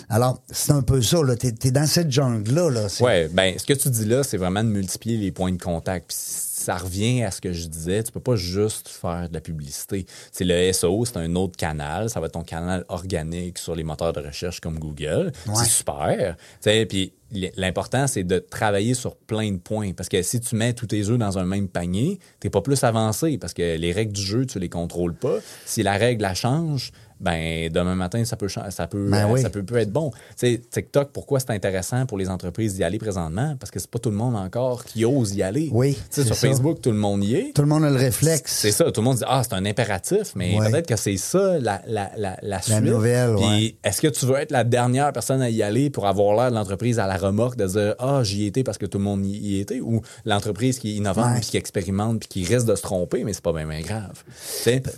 Alors, 0.09 0.41
c'est 0.51 0.71
un 0.71 0.81
peu 0.81 1.01
ça, 1.01 1.21
là. 1.23 1.35
T'es, 1.35 1.71
dans 1.71 1.87
cette 1.87 2.11
jungle-là, 2.11 2.69
là. 2.69 2.87
Ouais, 3.01 3.27
ben 3.31 3.57
ce 3.57 3.65
que 3.65 3.73
tu 3.73 3.89
dis 3.89 4.05
là, 4.05 4.23
c'est 4.23 4.37
vraiment 4.37 4.63
de 4.63 4.69
multiplier 4.69 5.17
les 5.17 5.31
points 5.31 5.51
de 5.51 5.61
contact. 5.61 6.07
Puis 6.09 6.17
ça 6.19 6.75
revient 6.77 7.23
à 7.23 7.31
ce 7.31 7.39
que 7.41 7.53
je 7.53 7.65
disais, 7.67 8.03
tu 8.03 8.11
peux 8.11 8.19
pas 8.19 8.35
juste 8.35 8.89
faire 8.89 9.29
de 9.29 9.33
la 9.33 9.41
publicité. 9.41 10.05
C'est 10.31 10.43
le 10.43 10.71
SEO, 10.73 11.05
c'est 11.05 11.17
un 11.17 11.35
autre 11.35 11.55
canal, 11.55 12.09
ça 12.09 12.19
va 12.19 12.25
être 12.27 12.33
ton 12.33 12.43
canal 12.43 12.83
organique 12.89 13.57
sur 13.57 13.75
les 13.75 13.83
moteurs 13.83 14.11
de 14.13 14.19
recherche 14.21 14.59
comme 14.59 14.77
Google. 14.79 15.31
Ouais. 15.47 15.53
C'est 15.55 15.65
super. 15.69 16.35
Tu 16.37 16.43
sais, 16.61 16.85
puis 16.85 17.13
l'important 17.31 18.07
c'est 18.07 18.23
de 18.23 18.39
travailler 18.39 18.93
sur 18.93 19.15
plein 19.15 19.51
de 19.51 19.57
points 19.57 19.93
parce 19.93 20.09
que 20.09 20.21
si 20.21 20.39
tu 20.39 20.55
mets 20.55 20.73
tous 20.73 20.87
tes 20.87 21.09
œufs 21.09 21.17
dans 21.17 21.37
un 21.37 21.45
même 21.45 21.67
panier, 21.67 22.19
t'es 22.39 22.49
pas 22.49 22.61
plus 22.61 22.83
avancé 22.83 23.37
parce 23.37 23.53
que 23.53 23.77
les 23.77 23.91
règles 23.91 24.13
du 24.13 24.21
jeu, 24.21 24.45
tu 24.45 24.59
les 24.59 24.69
contrôles 24.69 25.13
pas. 25.13 25.37
Si 25.65 25.83
la 25.83 25.93
règle 25.93 26.21
la 26.21 26.33
change, 26.33 26.91
ben 27.19 27.69
demain 27.71 27.95
matin 27.95 28.23
ça 28.25 28.35
peut 28.37 28.47
ça 28.49 28.87
peut 28.87 29.09
Ben 29.09 29.27
oui. 29.29 29.41
ça 29.41 29.49
peut, 29.49 29.63
peut 29.63 29.77
être 29.77 29.91
bon. 29.91 30.11
Tu 30.11 30.17
sais, 30.55 30.61
TikTok, 30.69 31.09
pourquoi 31.11 31.39
c'est 31.39 31.51
intéressant 31.51 32.05
pour 32.05 32.17
les 32.17 32.29
entreprises 32.29 32.75
d'y 32.75 32.83
aller 32.83 32.97
présentement? 32.97 33.55
Parce 33.59 33.71
que 33.71 33.79
c'est 33.79 33.89
pas 33.89 33.99
tout 33.99 34.09
le 34.09 34.15
monde 34.15 34.35
encore 34.35 34.85
qui 34.85 35.03
ose 35.05 35.35
y 35.35 35.43
aller. 35.43 35.69
Oui, 35.71 35.97
sur 36.11 36.23
ça. 36.25 36.33
Facebook, 36.35 36.81
tout 36.81 36.91
le 36.91 36.97
monde 36.97 37.23
y 37.23 37.35
est. 37.35 37.53
Tout 37.55 37.61
le 37.63 37.67
monde 37.67 37.83
a 37.85 37.89
le 37.89 37.95
réflexe. 37.97 38.53
C'est 38.55 38.71
ça, 38.71 38.91
tout 38.91 39.01
le 39.01 39.05
monde 39.05 39.17
dit 39.17 39.23
Ah, 39.27 39.41
c'est 39.43 39.53
un 39.55 39.65
impératif, 39.65 40.33
mais 40.35 40.57
peut-être 40.57 40.87
que 40.87 40.95
c'est 40.95 41.17
ça 41.17 41.57
la, 41.59 41.81
la, 41.87 42.11
la, 42.17 42.37
la 42.41 42.61
suite. 42.61 42.81
nouvelle, 42.81 43.35
Puis 43.35 43.45
ouais. 43.45 43.75
est-ce 43.83 44.01
que 44.01 44.07
tu 44.07 44.25
veux 44.25 44.35
être 44.35 44.51
la 44.51 44.63
dernière 44.63 45.11
personne 45.13 45.41
à 45.41 45.49
y 45.49 45.63
aller 45.63 45.89
pour 45.89 46.05
avoir 46.07 46.35
l'air 46.35 46.51
de 46.51 46.55
l'entreprise 46.55 46.99
à 46.99 47.07
la 47.07 47.17
remorque 47.17 47.57
de 47.57 47.65
dire 47.67 47.95
Ah, 47.99 48.21
j'y 48.23 48.45
étais 48.45 48.63
parce 48.63 48.77
que 48.77 48.85
tout 48.85 48.97
le 48.99 49.03
monde 49.03 49.25
y 49.25 49.59
était 49.59 49.79
ou 49.79 50.01
l'entreprise 50.25 50.79
qui 50.79 50.91
est 50.91 50.95
innovante, 50.95 51.17
Ouais. 51.33 51.39
puis 51.41 51.49
qui 51.49 51.57
expérimente, 51.57 52.19
puis 52.19 52.27
qui 52.29 52.45
risque 52.45 52.67
de 52.67 52.75
se 52.75 52.81
tromper, 52.81 53.23
mais 53.23 53.33
c'est 53.33 53.43
pas 53.43 53.53
bien, 53.53 53.67
bien 53.67 53.81
grave. 53.81 54.23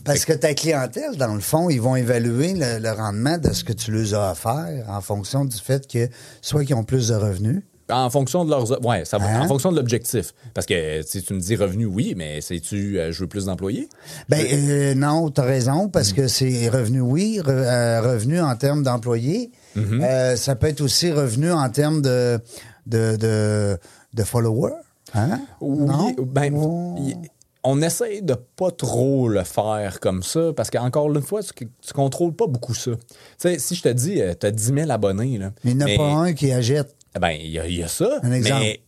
Parce 0.04 0.26
que 0.26 0.34
ta 0.34 0.54
clientèle, 0.54 1.16
dans 1.18 1.34
le 1.34 1.40
fond, 1.40 1.70
ils 1.70 1.82
vont 1.82 1.96
évaluer 2.10 2.54
le, 2.54 2.80
le 2.80 2.92
rendement 2.92 3.38
de 3.38 3.52
ce 3.54 3.64
que 3.64 3.74
tu 3.74 3.92
leur 3.92 4.22
as 4.22 4.32
offert 4.32 4.86
en 4.90 5.02
fonction 5.02 5.46
du 5.46 5.58
fait 5.58 5.88
que 5.88 6.08
soit 6.42 6.66
qu'ils 6.66 6.76
ont 6.76 6.84
plus 6.84 7.10
de 7.10 7.16
revenus? 7.16 7.62
En 7.92 8.10
fonction 8.12 8.46
de 8.46 8.52
leurs. 8.52 8.86
Ouais, 8.86 9.04
ça 9.04 9.18
va- 9.18 9.26
Hein? 9.26 9.42
en 9.42 9.48
fonction 9.48 9.72
de 9.72 9.78
l'objectif. 9.78 10.32
Parce 10.54 10.68
que 10.68 11.02
si 11.04 11.24
tu 11.24 11.34
me 11.34 11.40
dis 11.40 11.56
revenu, 11.56 11.86
oui, 11.86 12.14
mais 12.16 12.40
c'est-tu 12.40 13.00
euh, 13.00 13.12
je 13.12 13.22
veux 13.22 13.28
plus 13.28 13.46
d'employés? 13.46 13.90
Ben 14.30 14.46
euh, 14.52 14.94
non, 14.94 15.32
tu 15.32 15.42
as 15.42 15.44
raison, 15.44 15.90
parce 15.90 16.14
que 16.14 16.28
c'est 16.28 16.70
revenu, 16.70 17.02
oui, 17.02 17.40
re- 17.44 17.50
euh, 17.50 18.02
revenu 18.02 18.40
en 18.42 18.56
termes 18.56 18.84
d'employés. 18.84 19.50
Mm-hmm. 19.76 20.04
Euh, 20.04 20.36
ça 20.36 20.56
peut 20.56 20.68
être 20.68 20.82
aussi 20.82 21.12
revenu 21.12 21.52
en 21.52 21.68
termes 21.72 22.04
de, 22.04 22.40
de, 22.86 23.16
de, 23.16 23.78
de 24.14 24.24
followers. 24.24 24.74
Hein? 25.16 25.42
Oui, 25.60 25.86
Non? 25.88 26.16
ben, 26.28 26.54
y- 27.00 27.16
on 27.64 27.82
essaie 27.82 28.22
de 28.22 28.36
pas 28.56 28.72
trop 28.72 29.28
le 29.28 29.44
faire 29.44 30.00
comme 30.00 30.24
ça 30.24 30.54
parce 30.56 30.70
qu'encore 30.70 31.14
une 31.14 31.22
fois, 31.22 31.42
tu, 31.44 31.54
tu 31.82 31.94
contrôles 31.94 32.34
pas 32.34 32.48
beaucoup 32.48 32.74
ça. 32.74 32.92
Tu 32.92 32.98
sais, 33.38 33.60
si 33.60 33.76
je 33.76 33.82
te 33.84 33.90
dis, 33.90 34.22
tu 34.40 34.46
as 34.46 34.52
10 34.52 34.74
000 34.74 34.90
abonnés, 34.92 35.38
là, 35.38 35.52
Il 35.64 35.76
n'y 35.76 35.84
en 35.84 35.86
a 35.86 35.90
mais- 35.90 35.98
pas 35.98 36.04
un 36.10 36.34
qui 36.34 36.52
agite. 36.52 36.96
Ben, 37.20 37.32
il 37.32 37.50
y, 37.50 37.60
a- 37.60 37.68
il 37.68 37.76
y 37.78 37.84
a 37.84 37.88
ça. 37.88 38.20
Un 38.24 38.32
exemple. 38.32 38.62
Mais 38.62 38.80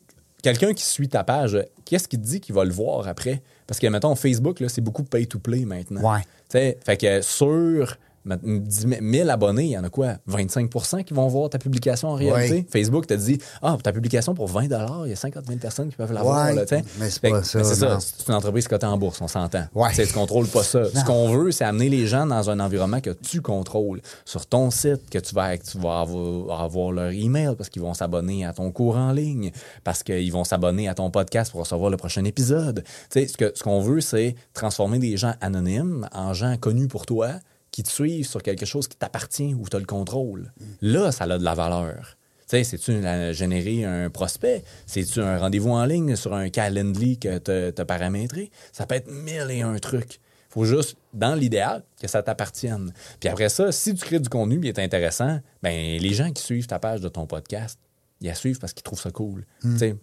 quelqu'un 0.44 0.74
qui 0.74 0.84
suit 0.86 1.10
ta 1.10 1.24
page, 1.24 1.58
qu'est-ce 1.86 2.08
qui 2.08 2.18
te 2.18 2.24
dit 2.26 2.40
qu'il 2.40 2.56
va 2.56 2.64
le 2.64 2.72
voir 2.72 3.08
après? 3.08 3.42
Parce 3.68 3.80
que, 3.80 3.88
mettons, 3.88 4.16
Facebook, 4.16 4.64
c'est 4.68 4.82
beaucoup 4.82 5.04
pay-to-play 5.04 5.66
maintenant. 5.66 6.02
Ouais. 6.14 6.22
Tu 6.22 6.58
sais, 6.58 6.78
fait 6.86 6.98
que 6.98 7.22
sur 7.22 7.50
met- 7.60 7.88
10 7.88 7.88
000 7.88 7.98
1000 8.26 9.30
abonnés, 9.30 9.64
il 9.64 9.72
y 9.72 9.78
en 9.78 9.84
a 9.84 9.90
quoi? 9.90 10.16
25% 10.30 11.04
qui 11.04 11.14
vont 11.14 11.28
voir 11.28 11.50
ta 11.50 11.58
publication 11.58 12.10
en 12.10 12.16
réalité? 12.16 12.56
Ouais. 12.56 12.66
Facebook 12.70 13.08
te 13.08 13.14
dit, 13.14 13.40
ah, 13.62 13.78
ta 13.82 13.92
publication 13.92 14.34
pour 14.34 14.48
20 14.48 14.64
il 15.06 15.10
y 15.10 15.14
a 15.14 15.16
50 15.16 15.48
000 15.48 15.60
personnes 15.60 15.90
qui 15.90 15.96
peuvent 15.96 16.14
la 16.14 16.22
voir. 16.22 16.46
Ouais, 16.46 16.56
là, 16.56 16.66
mais 17.00 17.10
c'est 17.10 17.22
pas 17.22 17.44
ça, 17.44 17.60
mais 17.60 17.64
C'est 17.64 17.76
ça, 17.76 17.90
non. 17.94 18.00
c'est 18.00 18.28
une 18.28 18.36
entreprise 18.36 18.68
cotée 18.68 18.86
en 18.86 18.98
bourse, 18.98 19.20
on 19.22 19.28
s'entend. 19.28 19.66
Ouais. 19.74 19.90
Tu 19.94 20.06
tu 20.06 20.14
contrôles 20.14 20.48
pas 20.48 20.64
ça. 20.64 20.86
Ce 20.86 21.04
qu'on 21.06 21.30
veut, 21.30 21.52
c'est 21.52 21.64
amener 21.64 21.90
les 21.90 22.08
gens 22.08 22.26
dans 22.26 22.50
un 22.50 22.60
environnement 22.60 23.02
que 23.02 23.12
tu 23.12 23.42
contrôles. 23.42 24.02
Sur 24.26 24.46
ton 24.46 24.72
site, 24.72 25.10
que 25.10 25.20
tu 25.20 25.34
vas, 25.34 25.58
que 25.58 25.66
tu 25.66 25.78
vas 25.78 26.02
avoir, 26.02 26.62
avoir 26.62 26.92
leur 26.92 27.12
email 27.12 27.56
parce 27.58 27.70
qu'ils 27.70 27.82
vont 27.82 27.94
s'abonner 27.94 28.46
à 28.46 28.54
ton 28.54 28.72
cours 28.72 28.98
en 28.98 29.12
ligne, 29.12 29.52
parce 29.84 30.04
qu'ils 30.04 30.32
vont 30.32 30.44
s'abonner 30.44 30.88
à 30.88 30.94
ton 30.94 31.10
podcast 31.10 31.52
pour 31.52 31.62
recevoir 31.62 31.90
le 31.90 31.98
prochain 31.98 32.24
épisode. 32.26 32.84
Ce 33.14 33.22
ce 33.28 33.64
qu'on 33.64 33.82
veut, 33.82 34.02
c'est 34.02 34.36
transformer 34.54 35.00
des 35.00 35.18
gens 35.18 35.34
anonymes 35.42 36.08
en 36.14 36.34
gens 36.34 36.58
connus 36.58 36.88
pour 36.88 37.06
toi 37.06 37.32
qui 37.72 37.84
te 37.84 37.90
suivent 37.90 38.28
sur 38.28 38.44
quelque 38.44 38.66
chose 38.66 38.88
qui 38.88 38.98
t'appartient 38.98 39.54
ou 39.54 39.68
tu 39.70 39.76
as 39.76 39.80
le 39.80 39.86
contrôle. 39.86 40.52
Là, 40.82 41.12
ça 41.12 41.24
a 41.24 41.38
de 41.38 41.44
la 41.44 41.56
valeur. 41.56 42.18
Tu 42.48 42.58
sais, 42.58 42.64
c'est-tu 42.66 43.02
générer 43.34 43.86
un 43.86 44.10
prospect? 44.10 44.64
C'est-tu 44.86 45.22
un 45.22 45.38
rendez-vous 45.38 45.72
en 45.72 45.86
ligne 45.86 46.18
sur 46.18 46.34
un 46.34 46.50
Calendly 46.50 47.18
que 47.18 47.38
tu 47.38 47.82
as 47.82 47.86
paramétré? 47.86 48.52
Ça 48.74 48.86
peut 48.86 48.96
être 48.96 49.10
mille 49.10 49.48
et 49.50 49.62
un 49.62 49.78
trucs. 49.80 50.20
faut 50.50 50.66
juste, 50.66 50.98
dans 51.14 51.34
l'idéal, 51.34 51.84
que 52.02 52.10
ça 52.10 52.22
t'appartienne. 52.22 52.92
Puis 53.22 53.30
après 53.30 53.48
ça, 53.48 53.72
si 53.72 53.96
tu 53.96 54.06
crées 54.06 54.20
du 54.20 54.28
contenu 54.28 54.60
qui 54.60 54.68
est 54.68 54.80
intéressant, 54.80 55.40
ben 55.64 55.98
les 55.98 56.14
gens 56.14 56.30
qui 56.32 56.44
suivent 56.44 56.68
ta 56.68 56.78
page 56.78 57.00
de 57.00 57.08
ton 57.08 57.26
podcast, 57.26 57.80
ils 58.20 58.28
la 58.28 58.36
suivent 58.36 58.60
parce 58.60 58.74
qu'ils 58.74 58.84
trouvent 58.84 59.00
ça 59.00 59.12
cool. 59.12 59.46
Tu 59.62 59.78
sais. 59.78 59.96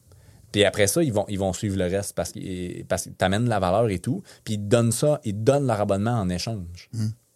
Puis 0.51 0.65
après 0.65 0.87
ça, 0.87 1.03
ils 1.03 1.13
vont, 1.13 1.27
ils 1.29 1.39
vont 1.39 1.53
suivre 1.53 1.77
le 1.77 1.85
reste 1.85 2.15
parce 2.15 2.33
qu'ils 2.33 2.87
parce 2.87 3.03
qu'ils 3.03 3.13
t'amènent 3.13 3.49
la 3.49 3.61
valeur 3.61 3.91
et 3.91 3.99
tout. 3.99 4.23
Puis 4.45 4.55
ils 4.55 4.59
te 4.59 4.65
donnent 4.65 4.93
ça, 4.93 5.21
ils 5.25 5.35
te 5.35 5.41
donnent 5.41 5.67
leur 5.67 5.83
abonnement 5.83 6.19
en 6.19 6.31
échange. 6.31 6.89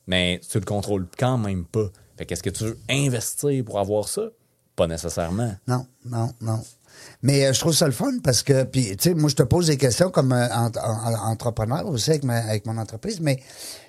Mais 0.07 0.41
tu 0.49 0.59
le 0.59 0.65
contrôles 0.65 1.07
quand 1.19 1.39
même 1.39 1.65
pas. 1.65 1.87
Fait 2.17 2.27
qu'est-ce 2.27 2.43
que 2.43 2.51
tu 2.51 2.65
veux 2.65 2.79
investir 2.91 3.65
pour 3.65 3.79
avoir 3.79 4.09
ça? 4.09 4.23
Pas 4.77 4.87
nécessairement. 4.87 5.55
Non, 5.69 5.87
non, 6.05 6.31
non. 6.41 6.61
Mais 7.23 7.47
euh, 7.47 7.53
je 7.53 7.61
trouve 7.61 7.75
ça 7.75 7.87
le 7.87 7.93
fun 7.93 8.19
parce 8.23 8.43
que, 8.43 8.65
puis, 8.65 8.97
tu 8.97 9.09
sais, 9.11 9.15
moi, 9.15 9.31
je 9.31 9.35
te 9.37 9.43
pose 9.43 9.67
des 9.67 9.77
questions 9.77 10.11
comme 10.11 10.33
euh, 10.33 10.47
en- 10.53 10.71
en- 10.77 11.31
entrepreneur 11.31 11.87
aussi 11.87 12.11
avec, 12.11 12.25
ma- 12.25 12.37
avec 12.45 12.67
mon 12.67 12.77
entreprise, 12.79 13.21
mais 13.21 13.41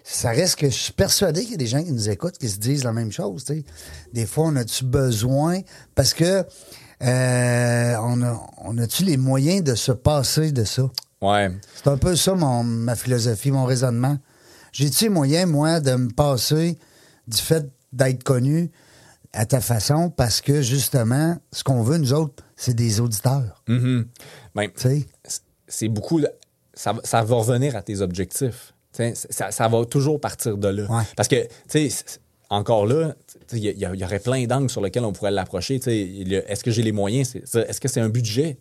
ça 0.04 0.30
reste 0.30 0.56
que 0.58 0.70
je 0.70 0.76
suis 0.76 0.94
persuadé 0.94 1.42
qu'il 1.42 1.52
y 1.52 1.56
a 1.56 1.58
des 1.58 1.68
gens 1.68 1.84
qui 1.84 1.92
nous 1.92 2.10
écoutent 2.10 2.38
qui 2.38 2.50
se 2.50 2.60
disent 2.60 2.84
la 2.84 2.94
même 2.94 3.12
chose, 3.12 3.44
tu 3.44 3.56
sais. 3.56 3.64
Des 4.14 4.26
fois, 4.26 4.46
on 4.48 4.56
a-tu 4.56 4.86
besoin, 4.86 5.60
parce 5.96 6.14
que, 6.14 6.46
euh, 7.04 7.96
on 8.02 8.22
a, 8.22 8.42
on 8.60 8.78
a-tu 8.78 9.04
les 9.04 9.18
moyens 9.18 9.64
de 9.64 9.76
se 9.76 9.92
passer 9.92 10.52
de 10.52 10.64
ça? 10.64 10.84
Ouais. 11.22 11.52
C'est 11.76 11.90
un 11.90 11.98
peu 11.98 12.16
ça, 12.16 12.34
mon, 12.36 12.64
ma 12.64 12.96
philosophie, 12.96 13.52
mon 13.52 13.66
raisonnement. 13.66 14.18
J'ai-tu 14.74 15.06
les 15.06 15.10
moyens, 15.10 15.50
moi, 15.50 15.80
de 15.80 15.96
me 15.96 16.10
passer 16.10 16.78
du 17.28 17.38
fait 17.38 17.66
d'être 17.94 18.24
connu 18.24 18.70
à 19.32 19.46
ta 19.46 19.62
façon? 19.62 20.10
Parce 20.10 20.42
que, 20.42 20.62
justement, 20.62 21.38
ce 21.52 21.64
qu'on 21.64 21.82
veut, 21.84 21.98
nous 21.98 22.12
autres, 22.14 22.44
c'est 22.58 22.74
des 22.74 23.00
auditeurs. 23.00 23.64
Tu 24.76 24.82
sais? 24.82 25.08
c'est 25.68 25.88
beaucoup. 25.88 26.20
de- 26.20 26.30
Ça, 26.76 26.92
va- 26.94 27.02
ça 27.04 27.22
va 27.24 27.36
revenir 27.36 27.76
à 27.76 27.82
tes 27.84 28.02
objectifs. 28.02 28.74
Ça, 29.30 29.52
ça 29.52 29.68
va 29.68 29.86
toujours 29.86 30.20
partir 30.20 30.58
de 30.58 30.68
là. 30.68 30.84
Ouais. 30.92 31.04
Parce 31.16 31.28
que, 31.30 31.44
tu 31.70 31.90
sais, 31.90 32.04
encore 32.50 32.86
là, 32.88 33.16
il 33.52 33.60
y, 33.60 34.04
aurait 34.04 34.20
plein 34.20 34.46
d'angles 34.46 34.70
sur 34.70 34.82
lesquels 34.82 35.06
on 35.06 35.14
pourrait 35.14 35.32
l'approcher. 35.32 35.76
Est-ce 35.76 36.64
que 36.64 36.72
j'ai 36.72 36.84
les 36.84 36.92
moyens? 36.92 37.36
Est-ce 37.36 37.80
que 37.80 37.88
c'est 37.88 38.00
un 38.00 38.10
budget? 38.10 38.58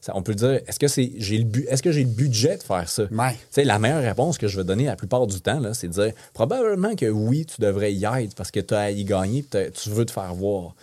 Ça- 0.00 0.12
on 0.14 0.22
peut 0.22 0.34
dire, 0.34 0.60
est-ce 0.66 0.78
que 0.78 0.88
c'est 0.88 1.12
j'ai 1.18 1.38
le 1.38 1.46
est-ce 1.72 1.82
que 1.82 1.92
j'ai 1.92 2.04
le 2.04 2.10
budget 2.10 2.56
de 2.56 2.62
faire 2.62 2.88
ça? 2.88 3.04
Ouais. 3.10 3.64
La 3.64 3.78
meilleure 3.78 4.02
réponse 4.02 4.38
que 4.38 4.48
je 4.48 4.56
vais 4.56 4.64
donner 4.64 4.84
la 4.84 4.96
plupart 4.96 5.26
du 5.26 5.40
temps, 5.40 5.60
c'est 5.72 5.88
de 5.88 5.92
dire 5.92 6.12
probablement 6.34 6.94
que 6.94 7.06
oui, 7.06 7.46
tu 7.46 7.60
devrais 7.60 7.92
y 7.92 8.04
être 8.04 8.34
parce 8.34 8.50
que 8.50 8.60
tu 8.60 8.74
as 8.74 8.80
à 8.80 8.90
y 8.90 9.04
gagner 9.04 9.44
tu 9.50 9.90
veux 9.90 10.04
te 10.04 10.12
faire 10.12 10.34
voir. 10.34 10.74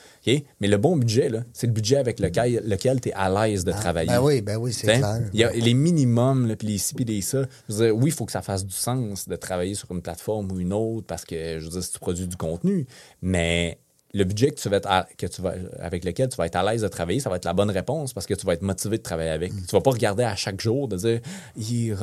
Mais 0.61 0.67
le 0.67 0.77
bon 0.77 0.95
budget, 0.95 1.29
là, 1.29 1.39
c'est 1.53 1.67
le 1.67 1.73
budget 1.73 1.97
avec 1.97 2.19
lequel, 2.19 2.61
lequel 2.65 3.01
tu 3.01 3.09
es 3.09 3.13
à 3.13 3.29
l'aise 3.29 3.65
de 3.65 3.71
travailler. 3.71 4.09
ben 4.09 4.21
oui, 4.21 4.41
ben 4.41 4.57
oui, 4.57 4.71
c'est 4.73 4.87
clair. 4.99 5.21
Il 5.33 5.39
y 5.39 5.43
a 5.43 5.51
les 5.51 5.73
minimums, 5.73 6.55
puis 6.57 6.67
les 6.67 6.77
ci, 6.77 6.93
puis 6.93 7.05
les 7.05 7.21
ça. 7.21 7.43
Je 7.69 7.73
veux 7.75 7.85
dire, 7.85 7.95
oui, 7.95 8.09
il 8.09 8.13
faut 8.13 8.25
que 8.25 8.31
ça 8.31 8.41
fasse 8.41 8.65
du 8.65 8.73
sens 8.73 9.27
de 9.27 9.35
travailler 9.35 9.75
sur 9.75 9.91
une 9.91 10.01
plateforme 10.01 10.51
ou 10.51 10.59
une 10.59 10.73
autre 10.73 11.05
parce 11.07 11.25
que, 11.25 11.59
je 11.59 11.63
veux 11.65 11.71
dire, 11.71 11.83
si 11.83 11.91
tu 11.91 11.99
produis 11.99 12.27
du 12.27 12.37
contenu, 12.37 12.85
mais 13.21 13.77
le 14.15 14.25
budget 14.25 14.51
que 14.51 14.59
tu 14.59 14.69
vas 14.69 14.79
à- 14.85 15.07
que 15.17 15.25
tu 15.25 15.41
vas, 15.41 15.53
avec 15.79 16.05
lequel 16.05 16.29
tu 16.29 16.37
vas 16.37 16.45
être 16.45 16.55
à 16.55 16.63
l'aise 16.71 16.83
de 16.83 16.87
travailler, 16.87 17.19
ça 17.19 17.31
va 17.31 17.37
être 17.37 17.45
la 17.45 17.53
bonne 17.53 17.71
réponse 17.71 18.13
parce 18.13 18.27
que 18.27 18.35
tu 18.35 18.45
vas 18.45 18.53
être 18.53 18.61
motivé 18.61 18.99
de 18.99 19.03
travailler 19.03 19.31
avec. 19.31 19.51
Tu 19.51 19.71
vas 19.75 19.81
pas 19.81 19.89
regarder 19.91 20.23
à 20.23 20.35
chaque 20.35 20.61
jour 20.61 20.87
de 20.87 20.97
dire, 20.97 21.19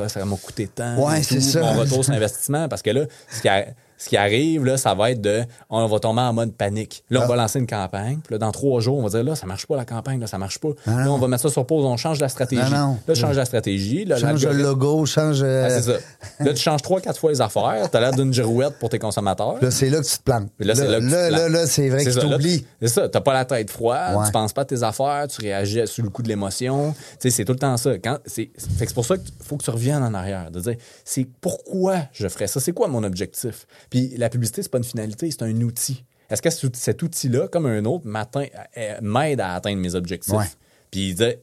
ça 0.08 0.24
m'a 0.24 0.36
coûté 0.36 0.66
tant. 0.66 0.96
Ouais, 1.06 1.22
c'est 1.22 1.40
ça. 1.40 1.60
Mon 1.60 1.80
retour 1.80 2.04
sur 2.04 2.12
investissement 2.12 2.68
parce 2.68 2.82
que 2.82 2.90
là, 2.90 3.06
ce 3.30 3.40
qui, 3.40 3.48
a- 3.48 3.66
ce 4.02 4.08
qui 4.08 4.16
arrive, 4.16 4.64
là, 4.64 4.78
ça 4.78 4.94
va 4.94 5.10
être 5.10 5.20
de, 5.20 5.42
on 5.68 5.86
va 5.86 5.98
tomber 6.00 6.22
en 6.22 6.32
mode 6.32 6.54
panique. 6.54 7.04
Là, 7.10 7.20
on 7.20 7.24
Ah. 7.24 7.26
va 7.26 7.36
lancer 7.36 7.58
une 7.58 7.66
campagne. 7.66 8.18
Puis 8.24 8.32
là, 8.32 8.38
dans 8.38 8.50
trois 8.50 8.80
jours, 8.80 8.96
on 8.96 9.02
va 9.02 9.10
dire, 9.10 9.22
là, 9.22 9.36
ça 9.36 9.46
marche 9.46 9.66
pas 9.66 9.76
la 9.76 9.84
campagne, 9.84 10.18
là, 10.18 10.26
ça 10.26 10.38
marche 10.38 10.58
pas. 10.58 10.70
Ah 10.86 11.04
là, 11.04 11.12
on 11.12 11.18
va 11.18 11.28
mettre 11.28 11.42
ça 11.42 11.50
sur 11.50 11.66
pause, 11.66 11.84
on 11.84 11.98
change 11.98 12.18
la 12.18 12.30
stratégie. 12.30 12.62
Ah 12.64 12.70
non. 12.70 12.98
Là, 13.06 13.14
tu 13.14 13.20
changes 13.20 13.36
la 13.36 13.44
stratégie. 13.44 14.06
Là, 14.06 14.16
Change 14.16 14.46
le 14.46 14.54
logo, 14.62 15.04
change. 15.04 15.40
euh, 15.42 15.66
Ah, 15.66 15.70
c'est 15.70 15.82
ça. 15.92 15.98
Là, 16.40 16.54
tu 16.54 16.60
changes 16.62 16.80
trois, 16.80 17.00
quatre 17.02 17.20
fois 17.20 17.30
les 17.30 17.42
affaires. 17.42 17.90
Tu 17.90 17.96
as 17.96 18.00
l'air 18.00 18.12
d'une 18.12 18.32
girouette 18.32 18.78
pour 18.78 18.88
tes 18.88 18.98
consommateurs. 18.98 19.56
Là, 19.60 19.70
c'est 19.70 19.90
là 19.90 20.00
que 20.00 20.06
tu 20.06 20.16
te 20.16 20.22
plantes. 20.22 20.48
Puis 20.56 20.66
là, 20.66 20.74
c'est 20.74 20.88
là, 20.88 20.98
que 20.98 21.04
tu 21.04 21.10
te 21.10 21.14
là, 21.30 21.48
là, 21.50 21.66
c'est 21.66 21.88
vrai 21.90 22.02
que 22.02 22.10
ça, 22.10 22.20
tu 22.22 22.26
t'oublies. 22.26 22.64
C'est 22.80 22.88
ça. 22.88 23.08
T'as 23.08 23.20
pas 23.20 23.34
la 23.34 23.44
tête 23.44 23.70
froide, 23.70 24.16
Ouais. 24.16 24.24
tu 24.24 24.32
penses 24.32 24.54
pas 24.54 24.62
à 24.62 24.64
tes 24.64 24.82
affaires, 24.82 25.26
tu 25.28 25.42
réagis 25.42 25.86
sous 25.86 26.00
le 26.02 26.08
coup 26.08 26.22
de 26.22 26.28
l'émotion. 26.28 26.94
Tu 27.20 27.28
sais, 27.28 27.30
c'est 27.30 27.44
tout 27.44 27.52
le 27.52 27.58
temps 27.58 27.76
ça. 27.76 27.98
Quand, 27.98 28.16
c'est, 28.24 28.50
fait 28.78 28.86
que 28.86 28.88
c'est 28.88 28.94
pour 28.94 29.04
ça 29.04 29.18
qu'il 29.18 29.30
faut 29.44 29.58
que 29.58 29.62
tu 29.64 29.70
reviennes 29.70 30.02
en 30.02 30.14
arrière, 30.14 30.50
de 30.50 30.58
dire, 30.60 30.76
c'est 31.04 31.26
pourquoi 31.40 31.96
je 32.12 32.26
ferais 32.28 32.46
ça? 32.46 32.60
C'est 32.60 32.72
quoi 32.72 32.88
mon 32.88 33.04
objectif? 33.04 33.66
Puis 33.90 34.14
la 34.16 34.28
publicité, 34.28 34.62
c'est 34.62 34.70
pas 34.70 34.78
une 34.78 34.84
finalité, 34.84 35.30
c'est 35.30 35.42
un 35.42 35.60
outil. 35.60 36.04
Est-ce 36.30 36.40
que 36.42 36.50
ce- 36.50 36.68
cet 36.72 37.02
outil-là, 37.02 37.48
comme 37.48 37.66
un 37.66 37.84
autre, 37.84 38.04
euh, 38.06 38.94
m'aide 39.02 39.40
à 39.40 39.54
atteindre 39.54 39.80
mes 39.80 39.94
objectifs? 39.94 40.32
Ouais. 40.32 40.44
Puis, 40.90 41.14
dire, 41.14 41.34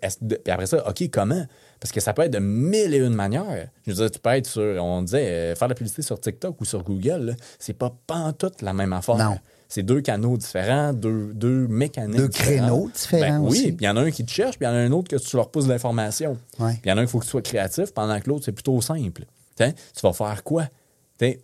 après 0.48 0.66
ça, 0.66 0.88
OK, 0.90 1.10
comment? 1.12 1.46
Parce 1.80 1.92
que 1.94 2.00
ça 2.02 2.14
peut 2.14 2.24
être 2.24 2.34
de 2.34 2.40
mille 2.40 2.94
et 2.94 2.98
une 2.98 3.14
manières. 3.14 3.70
Je 3.86 3.92
veux 3.92 3.98
dire, 3.98 4.12
tu 4.12 4.20
peux 4.20 4.30
être 4.32 4.48
sur, 4.48 4.62
on 4.84 5.02
disait, 5.04 5.26
euh, 5.28 5.56
faire 5.56 5.68
de 5.68 5.72
la 5.74 5.76
publicité 5.76 6.02
sur 6.02 6.20
TikTok 6.20 6.60
ou 6.60 6.66
sur 6.66 6.84
Google, 6.84 7.36
c'est 7.60 7.74
pas 7.74 7.94
pantoute 8.08 8.62
la 8.62 8.74
même 8.74 8.92
affaire. 8.94 9.16
Non. 9.18 9.38
C'est 9.70 9.84
deux 9.84 10.00
canaux 10.02 10.38
différents, 10.38 10.94
deux, 10.94 11.32
deux 11.34 11.68
mécaniques 11.68 12.18
Deux 12.18 12.28
créneaux 12.30 12.90
différents 12.94 13.40
Ben 13.42 13.46
aussi. 13.48 13.66
Oui, 13.66 13.72
puis 13.74 13.86
il 13.86 13.88
y 13.88 13.90
en 13.90 13.98
a 13.98 14.02
un 14.02 14.12
qui 14.12 14.26
te 14.26 14.32
cherche, 14.32 14.58
puis 14.58 14.66
il 14.66 14.70
y 14.70 14.72
en 14.72 14.76
a 14.76 14.80
un 14.80 14.92
autre 14.92 15.10
que 15.10 15.18
tu 15.18 15.36
leur 15.36 15.52
pousses 15.52 15.68
l'information. 15.68 16.38
Ouais. 16.60 16.72
Puis 16.74 16.82
il 16.86 16.90
y 16.90 16.92
en 16.94 16.98
a 16.98 17.02
un 17.02 17.04
qu'il 17.04 17.12
faut 17.12 17.20
que 17.20 17.26
tu 17.26 17.32
sois 17.32 17.42
créatif, 17.42 17.94
pendant 17.94 18.18
que 18.22 18.30
l'autre, 18.30 18.46
c'est 18.46 18.54
plutôt 18.54 18.80
simple. 18.82 19.26
T'sais, 19.56 19.74
tu 19.74 20.02
vas 20.04 20.14
faire 20.14 20.44
quoi? 20.44 20.68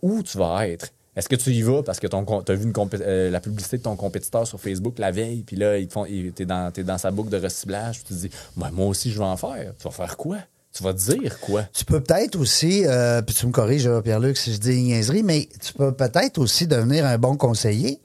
Où 0.02 0.22
tu 0.22 0.38
vas 0.38 0.66
être? 0.68 0.90
Est-ce 1.16 1.28
que 1.28 1.36
tu 1.36 1.50
y 1.50 1.62
vas 1.62 1.82
parce 1.82 2.00
que 2.00 2.06
tu 2.08 2.16
as 2.16 2.54
vu 2.54 2.72
euh, 2.76 3.30
la 3.30 3.40
publicité 3.40 3.78
de 3.78 3.82
ton 3.82 3.94
compétiteur 3.94 4.46
sur 4.46 4.60
Facebook 4.60 4.98
la 4.98 5.12
veille, 5.12 5.42
puis 5.46 5.56
là, 5.56 5.78
ils 5.78 5.88
font, 5.88 6.04
t'es 6.34 6.44
dans, 6.44 6.72
t'es 6.72 6.82
dans 6.82 6.98
sa 6.98 7.12
boucle 7.12 7.30
de 7.30 7.38
recyclage, 7.38 8.02
puis 8.02 8.08
tu 8.08 8.14
te 8.14 8.26
dis, 8.26 8.30
moi 8.56 8.86
aussi, 8.86 9.12
je 9.12 9.18
vais 9.18 9.24
en 9.24 9.36
faire. 9.36 9.74
Tu 9.78 9.84
vas 9.84 9.90
faire 9.90 10.16
quoi? 10.16 10.38
Tu 10.72 10.82
vas 10.82 10.92
dire 10.92 11.38
quoi? 11.38 11.62
Tu 11.72 11.84
peux 11.84 12.00
peut-être 12.00 12.36
aussi, 12.36 12.84
euh, 12.84 13.22
puis 13.22 13.32
tu 13.32 13.46
me 13.46 13.52
corriges, 13.52 13.88
Pierre-Luc, 14.02 14.36
si 14.36 14.52
je 14.52 14.58
dis 14.58 14.82
niaiserie, 14.82 15.22
mais 15.22 15.48
tu 15.64 15.72
peux 15.72 15.92
peut-être 15.92 16.38
aussi 16.38 16.66
devenir 16.66 17.06
un 17.06 17.16
bon 17.16 17.36
conseiller. 17.36 18.00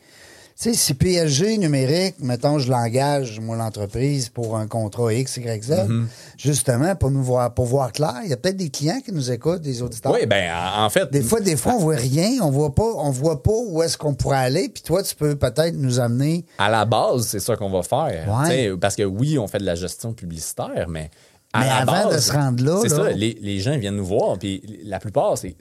Tu 0.62 0.72
sais, 0.72 0.76
si 0.76 0.94
PSG 0.94 1.58
numérique, 1.58 2.16
mettons, 2.20 2.60
je 2.60 2.70
l'engage, 2.70 3.40
moi, 3.40 3.56
l'entreprise, 3.56 4.28
pour 4.28 4.58
un 4.58 4.68
contrat 4.68 5.14
X, 5.14 5.38
Y, 5.38 5.64
Z, 5.64 5.70
Mm-hmm. 5.72 6.06
justement, 6.38 6.96
pour 6.98 7.12
nous 7.12 7.24
voir, 7.24 7.54
pour 7.54 7.66
voir 7.66 7.94
clair, 7.94 8.16
il 8.26 8.30
y 8.30 8.34
a 8.34 8.38
peut-être 8.38 8.58
des 8.58 8.70
clients 8.70 9.00
qui 9.00 9.14
nous 9.14 9.32
écoutent, 9.32 9.62
des 9.62 9.82
auditeurs. 9.82 10.12
Oui, 10.12 10.26
ben 10.26 10.52
en 10.78 10.90
fait. 10.90 11.10
Des 11.12 11.22
fois, 11.22 11.40
des 11.40 11.56
fois, 11.56 11.76
on 11.76 11.80
voit 11.80 11.96
rien, 11.96 12.42
on 12.42 12.52
voit 12.52 12.76
pas, 12.76 12.84
on 12.98 13.10
voit 13.10 13.42
pas 13.42 13.54
où 13.56 13.82
est-ce 13.84 13.98
qu'on 13.98 14.14
pourrait 14.16 14.36
aller, 14.40 14.68
puis 14.68 14.84
toi, 14.84 15.02
tu 15.02 15.16
peux 15.16 15.38
peut-être 15.38 15.76
nous 15.76 16.02
amener. 16.02 16.44
À 16.58 16.70
la 16.70 16.84
base, 16.84 17.28
c'est 17.28 17.40
ça 17.40 17.56
qu'on 17.56 17.70
va 17.70 17.82
faire. 17.82 18.28
Ouais. 18.28 18.76
Parce 18.76 18.98
que 18.98 19.04
oui, 19.04 19.40
on 19.40 19.48
fait 19.48 19.60
de 19.60 19.66
la 19.66 19.76
gestion 19.76 20.12
publicitaire, 20.12 20.88
mais. 20.90 21.10
À 21.54 21.62
Mais 21.62 21.66
la 21.68 21.76
avant 21.78 21.92
base, 22.10 22.16
de 22.16 22.20
se 22.20 22.32
rendre 22.34 22.64
là, 22.64 22.80
C'est 22.84 22.90
ça, 22.90 23.10
les, 23.12 23.38
les 23.42 23.60
gens 23.60 23.76
viennent 23.78 23.96
nous 23.96 24.06
voir, 24.06 24.38
puis 24.38 24.62
la 24.84 25.00
plupart, 25.00 25.38
c'est. 25.38 25.56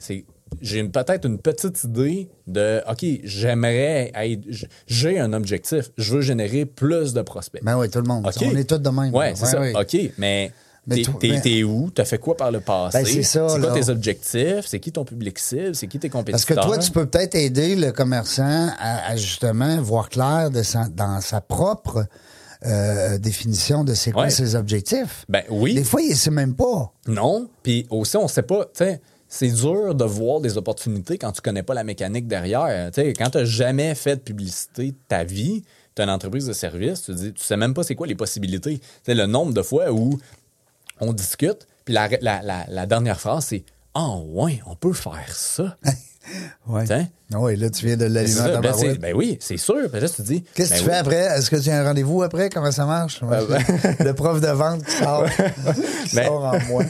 J'ai 0.61 0.83
peut-être 0.83 1.25
une 1.25 1.37
petite 1.39 1.83
idée 1.83 2.29
de 2.47 2.81
OK, 2.89 3.05
j'aimerais. 3.23 4.11
J'ai 4.87 5.19
un 5.19 5.33
objectif. 5.33 5.91
Je 5.97 6.15
veux 6.15 6.21
générer 6.21 6.65
plus 6.65 7.13
de 7.13 7.21
prospects. 7.21 7.61
Ben 7.63 7.77
oui, 7.77 7.89
tout 7.89 7.99
le 7.99 8.07
monde. 8.07 8.25
OK. 8.27 8.35
On 8.45 8.55
est 8.55 8.63
tous 8.69 8.77
de 8.77 8.89
même. 8.89 9.13
Ouais, 9.13 9.33
c'est 9.35 9.45
ça. 9.45 9.61
OK, 9.79 9.97
mais. 10.17 10.51
T'es, 11.19 11.63
où? 11.63 11.91
T'as 11.93 12.05
fait 12.05 12.17
quoi 12.17 12.35
par 12.35 12.49
le 12.51 12.61
passé? 12.61 12.97
Ben, 12.99 13.05
c'est 13.05 13.21
ça, 13.21 13.45
quoi 13.45 13.59
là. 13.59 13.73
tes 13.73 13.89
objectifs? 13.89 14.65
C'est 14.65 14.79
qui 14.79 14.91
ton 14.91 15.05
public 15.05 15.37
cible? 15.37 15.75
C'est 15.75 15.85
qui 15.85 15.99
tes 15.99 16.09
Parce 16.09 16.23
compétiteurs? 16.25 16.57
que 16.63 16.67
toi, 16.67 16.77
tu 16.79 16.89
peux 16.89 17.05
peut-être 17.05 17.35
aider 17.35 17.75
le 17.75 17.91
commerçant 17.91 18.69
à, 18.79 19.11
à 19.11 19.15
justement 19.15 19.79
voir 19.83 20.09
clair 20.09 20.49
de 20.49 20.63
sa- 20.63 20.87
dans 20.89 21.21
sa 21.21 21.41
propre 21.41 22.05
euh, 22.65 23.19
définition 23.19 23.83
de 23.83 23.93
c'est 23.93 24.11
quoi 24.11 24.23
Ouais. 24.23 24.29
ses 24.31 24.55
objectifs. 24.55 25.25
Ben 25.29 25.43
oui. 25.49 25.75
Des 25.75 25.83
fois, 25.83 26.01
il 26.01 26.09
ne 26.09 26.15
sait 26.15 26.31
même 26.31 26.55
pas. 26.55 26.91
Non. 27.07 27.49
Puis 27.61 27.85
aussi, 27.91 28.17
on 28.17 28.27
sait 28.27 28.41
pas, 28.41 28.65
sais, 28.73 28.99
c'est 29.29 29.51
dur 29.51 29.93
de 29.93 30.03
voir 30.03 30.41
des 30.41 30.57
opportunités 30.57 31.19
quand 31.19 31.31
tu 31.31 31.41
connais 31.41 31.61
pas 31.63 31.75
la 31.75 31.83
mécanique 31.83 32.27
derrière. 32.27 32.89
Quand 32.95 33.29
tu 33.29 33.45
jamais 33.45 33.93
fait 33.93 34.15
de 34.17 34.21
publicité 34.21 34.91
de 34.91 34.97
ta 35.07 35.23
vie, 35.23 35.63
tu 35.95 36.01
as 36.01 36.05
une 36.05 36.11
entreprise 36.11 36.47
de 36.47 36.53
service, 36.53 37.03
tu 37.03 37.13
dis, 37.13 37.33
tu 37.33 37.43
sais 37.43 37.55
même 37.55 37.75
pas 37.75 37.83
c'est 37.83 37.95
quoi 37.95 38.07
les 38.07 38.15
possibilités. 38.15 38.81
Sais, 39.03 39.13
le 39.13 39.27
nombre 39.27 39.53
de 39.53 39.61
fois 39.61 39.91
où 39.91 40.19
on 40.99 41.13
discute, 41.13 41.67
puis 41.85 41.93
la, 41.93 42.85
dernière 42.87 43.19
phrase, 43.19 43.45
c'est 43.45 43.63
Ah, 43.93 44.17
ouais, 44.17 44.61
on 44.65 44.75
peut 44.75 44.93
faire 44.93 45.35
ça. 45.35 45.77
Ouais. 46.67 46.85
Ah 47.31 47.39
Oui, 47.39 47.55
là, 47.57 47.69
tu 47.69 47.85
viens 47.85 47.95
de 47.95 48.05
l'allumer 48.05 48.39
à 48.41 48.59
Ben, 48.59 48.73
ben 48.99 49.13
oui, 49.15 49.37
c'est 49.39 49.57
sûr. 49.57 49.75
Puis 49.91 50.01
là, 50.01 50.09
tu 50.09 50.15
te 50.15 50.21
dis. 50.23 50.43
Qu'est-ce 50.55 50.69
que 50.69 50.75
ben 50.77 50.79
tu 50.83 50.89
fais 50.89 50.95
après? 50.95 51.15
Est-ce 51.37 51.51
que 51.51 51.57
tu 51.57 51.69
as 51.69 51.79
un 51.79 51.83
rendez-vous 51.83 52.23
après? 52.23 52.49
Comment 52.49 52.71
ça 52.71 52.85
marche? 52.87 53.21
Le 53.21 54.11
prof 54.13 54.41
de 54.41 54.47
vente 54.47 54.83
qui 54.83 54.91
sort, 54.93 55.25
qui 56.07 56.15
Ben- 56.15 56.25
sort 56.25 56.43
en 56.43 56.59
moi. 56.67 56.83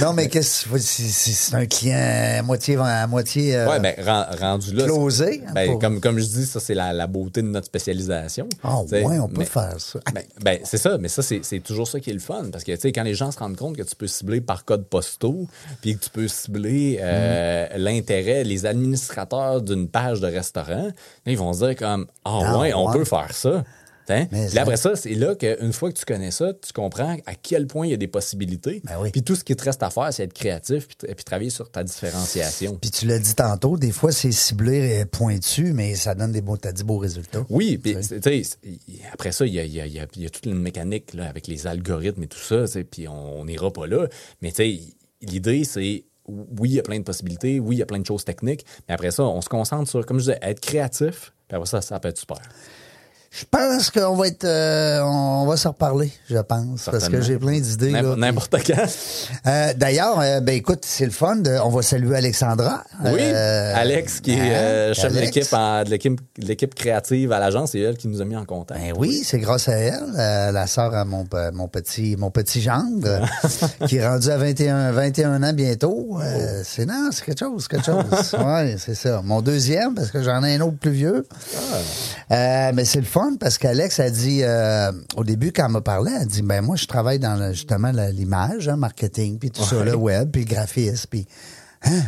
Non, 0.00 0.12
mais 0.12 0.28
qu'est-ce 0.28 0.68
que? 0.68 0.78
Si- 0.78 1.10
si 1.10 1.32
c'est 1.32 1.56
un 1.56 1.66
client 1.66 1.98
à 1.98 2.42
moitié, 2.42 2.76
à 2.76 3.06
moitié 3.08 3.56
euh, 3.56 3.68
Ouais, 3.68 3.80
ben, 3.80 3.94
rendu 4.40 4.74
là. 4.74 4.84
closé. 4.84 5.42
hein, 5.46 5.52
Ben, 5.54 5.70
pour- 5.72 5.80
comme, 5.80 6.00
comme 6.00 6.18
je 6.20 6.26
dis, 6.26 6.46
ça, 6.46 6.60
c'est 6.60 6.74
la, 6.74 6.92
la 6.92 7.08
beauté 7.08 7.42
de 7.42 7.48
notre 7.48 7.66
spécialisation. 7.66 8.48
Ah 8.62 8.76
sais, 8.88 9.04
ouais, 9.04 9.18
on 9.18 9.26
peut 9.28 9.38
mais- 9.40 9.44
faire 9.44 9.74
ça. 9.78 9.98
Ben, 10.14 10.22
ben, 10.40 10.58
c'est 10.62 10.78
ça, 10.78 10.98
mais 10.98 11.08
ça, 11.08 11.22
c'est 11.22 11.40
c'est 11.42 11.58
toujours 11.60 11.88
ça 11.88 11.98
qui 11.98 12.10
est 12.10 12.14
le 12.14 12.20
fun. 12.20 12.44
Parce 12.52 12.62
que, 12.62 12.70
tu 12.72 12.80
sais, 12.80 12.92
quand 12.92 13.02
les 13.02 13.14
gens 13.14 13.32
se 13.32 13.38
rendent 13.40 13.56
compte 13.56 13.76
que 13.76 13.82
tu 13.82 13.96
peux 13.96 14.06
cibler 14.06 14.40
par 14.40 14.64
code 14.64 14.84
postaux, 14.86 15.48
puis 15.82 15.96
que 15.96 16.04
tu 16.04 16.10
peux 16.10 16.28
cibler 16.28 16.98
euh, 17.02 17.66
Mm. 17.76 17.78
l'intérêt, 17.78 18.44
les 18.44 18.63
administrateurs 18.66 19.62
d'une 19.62 19.88
page 19.88 20.20
de 20.20 20.26
restaurant, 20.26 20.88
ils 21.26 21.38
vont 21.38 21.52
se 21.52 21.64
dire 21.66 21.76
comme, 21.76 22.06
ah 22.24 22.40
Ah, 22.44 22.58
ouais, 22.58 22.72
on 22.74 22.86
ouais. 22.88 22.98
peut 22.98 23.04
faire 23.04 23.34
ça. 23.34 23.64
Hein? 24.10 24.26
Mais 24.32 24.50
là, 24.50 24.60
après 24.62 24.76
ça, 24.76 24.96
c'est 24.96 25.14
là 25.14 25.34
qu'une 25.34 25.72
fois 25.72 25.90
que 25.90 25.96
tu 25.98 26.04
connais 26.04 26.30
ça, 26.30 26.52
tu 26.52 26.74
comprends 26.74 27.16
à 27.24 27.34
quel 27.42 27.66
point 27.66 27.86
il 27.86 27.90
y 27.90 27.94
a 27.94 27.96
des 27.96 28.06
possibilités. 28.06 28.82
Ben 28.84 28.96
oui. 29.00 29.08
Puis 29.10 29.22
tout 29.22 29.34
ce 29.34 29.42
qui 29.42 29.56
te 29.56 29.64
reste 29.64 29.82
à 29.82 29.88
faire, 29.88 30.12
c'est 30.12 30.24
être 30.24 30.34
créatif 30.34 30.86
puis, 30.86 31.24
travailler 31.24 31.48
sur 31.48 31.70
ta 31.70 31.82
différenciation. 31.82 32.76
Puis 32.78 32.90
tu 32.90 33.06
l'as 33.06 33.18
dit 33.18 33.34
tantôt, 33.34 33.78
des 33.78 33.92
fois, 33.92 34.12
c'est 34.12 34.30
ciblé 34.30 34.98
et 35.00 35.06
pointu, 35.06 35.72
mais 35.72 35.94
ça 35.94 36.14
donne 36.14 36.32
des 36.32 36.42
beaux, 36.42 36.58
t'as 36.58 36.72
dit 36.72 36.84
beaux 36.84 36.98
résultats. 36.98 37.46
Oui, 37.48 37.78
puis 37.78 37.96
après 39.10 39.32
ça, 39.32 39.46
il 39.46 39.54
y 39.54 39.58
a, 39.60 39.64
il 39.64 39.72
y 39.72 39.80
a- 39.80 39.86
il 39.86 39.94
y 39.94 40.00
a- 40.00 40.06
il 40.16 40.22
y 40.22 40.26
a 40.26 40.28
toute 40.28 40.44
une 40.44 40.58
mécanique 40.60 41.14
là, 41.14 41.26
avec 41.26 41.46
les 41.46 41.66
algorithmes 41.66 42.24
et 42.24 42.28
tout 42.28 42.36
ça, 42.38 42.66
puis 42.90 43.08
on 43.08 43.40
on 43.40 43.46
n'ira 43.46 43.72
pas 43.72 43.86
là. 43.86 44.06
Mais 44.42 44.50
tu 44.52 44.56
sais, 44.56 44.80
l'idée, 45.22 45.64
c'est 45.64 46.04
oui, 46.26 46.70
il 46.70 46.74
y 46.74 46.80
a 46.80 46.82
plein 46.82 46.98
de 46.98 47.04
possibilités, 47.04 47.60
oui, 47.60 47.76
il 47.76 47.78
y 47.78 47.82
a 47.82 47.86
plein 47.86 47.98
de 47.98 48.06
choses 48.06 48.24
techniques, 48.24 48.64
mais 48.88 48.94
après 48.94 49.10
ça, 49.10 49.24
on 49.24 49.40
se 49.40 49.48
concentre 49.48 49.88
sur, 49.88 50.04
comme 50.06 50.18
je 50.18 50.24
disais, 50.24 50.38
être 50.42 50.60
créatif, 50.60 51.32
après 51.50 51.66
ça, 51.66 51.80
ça 51.80 52.00
peut 52.00 52.08
être 52.08 52.18
super. 52.18 52.38
Je 53.36 53.44
pense 53.50 53.90
qu'on 53.90 54.14
va 54.14 54.28
être, 54.28 54.44
euh, 54.44 55.00
on 55.02 55.44
va 55.46 55.56
se 55.56 55.66
reparler, 55.66 56.12
je 56.30 56.38
pense, 56.38 56.88
parce 56.88 57.08
que 57.08 57.20
j'ai 57.20 57.36
plein 57.36 57.58
d'idées. 57.58 57.90
là, 57.90 58.14
N'importe 58.16 58.54
quand. 58.66 58.74
Euh, 59.46 59.72
D'ailleurs, 59.76 60.20
euh, 60.20 60.40
ben 60.40 60.54
écoute, 60.54 60.84
c'est 60.86 61.04
le 61.04 61.10
fun. 61.10 61.36
de- 61.36 61.58
on 61.64 61.68
va 61.68 61.82
saluer 61.82 62.16
Alexandra. 62.16 62.82
Oui, 63.04 63.20
Alex, 63.22 64.20
qui 64.20 64.32
est 64.32 64.40
hein, 64.54 64.94
chef 64.94 65.12
de 65.12 65.18
Alex. 65.18 65.50
de 65.50 65.90
l'équipe- 66.46 66.74
créative 66.74 67.32
à 67.32 67.38
l'agence, 67.40 67.72
c'est 67.72 67.80
elle 67.80 67.96
qui 67.96 68.08
nous 68.08 68.20
a 68.22 68.24
mis 68.24 68.36
en 68.36 68.44
contact. 68.44 68.80
Ben 68.80 68.92
oui, 68.96 69.22
c'est 69.24 69.38
grâce 69.38 69.68
à 69.68 69.72
elle, 69.74 70.00
la 70.16 70.66
sœur 70.66 70.94
à 70.94 71.04
mon, 71.04 71.24
mon 71.52 71.68
petit 71.68 72.16
mon 72.16 72.30
petit 72.30 72.60
gendre, 72.62 73.20
qui 73.88 73.96
est 73.96 74.06
rendu 74.06 74.30
à 74.30 74.36
21, 74.38 74.92
21 74.92 75.42
ans 75.42 75.52
bientôt. 75.52 76.18
Euh, 76.22 76.62
C'est 76.64 76.86
non, 76.86 77.10
c'est 77.12 77.24
quelque 77.24 77.40
chose, 77.40 77.68
quelque 77.68 77.84
chose. 77.84 78.34
ouais, 78.44 78.76
c'est 78.78 78.94
ça. 78.94 79.20
Mon 79.24 79.42
deuxième, 79.42 79.94
parce 79.94 80.10
que 80.10 80.22
j'en 80.22 80.42
ai 80.44 80.54
un 80.54 80.60
autre 80.62 80.78
plus 80.78 80.92
vieux. 80.92 81.26
Euh, 82.30 82.70
mais 82.74 82.84
c'est 82.84 83.00
le 83.00 83.04
fun 83.06 83.23
parce 83.38 83.58
qu'Alex 83.58 84.00
a 84.00 84.10
dit 84.10 84.40
euh, 84.42 84.92
au 85.16 85.24
début 85.24 85.52
quand 85.52 85.66
elle 85.66 85.72
m'a 85.72 85.80
parlé, 85.80 86.12
elle 86.14 86.22
a 86.22 86.24
dit 86.26 86.42
ben 86.42 86.62
moi 86.62 86.76
je 86.76 86.86
travaille 86.86 87.18
dans 87.18 87.34
le- 87.36 87.52
justement 87.52 87.90
l'image, 88.12 88.68
hein, 88.68 88.76
marketing, 88.76 89.38
puis 89.38 89.50
tout 89.50 89.62
ça, 89.64 89.82
le 89.84 89.94
web, 89.94 90.30
puis 90.30 90.44
le 90.44 90.54
graphisme, 90.54 91.06
puis 91.10 91.26
hein? 91.84 92.02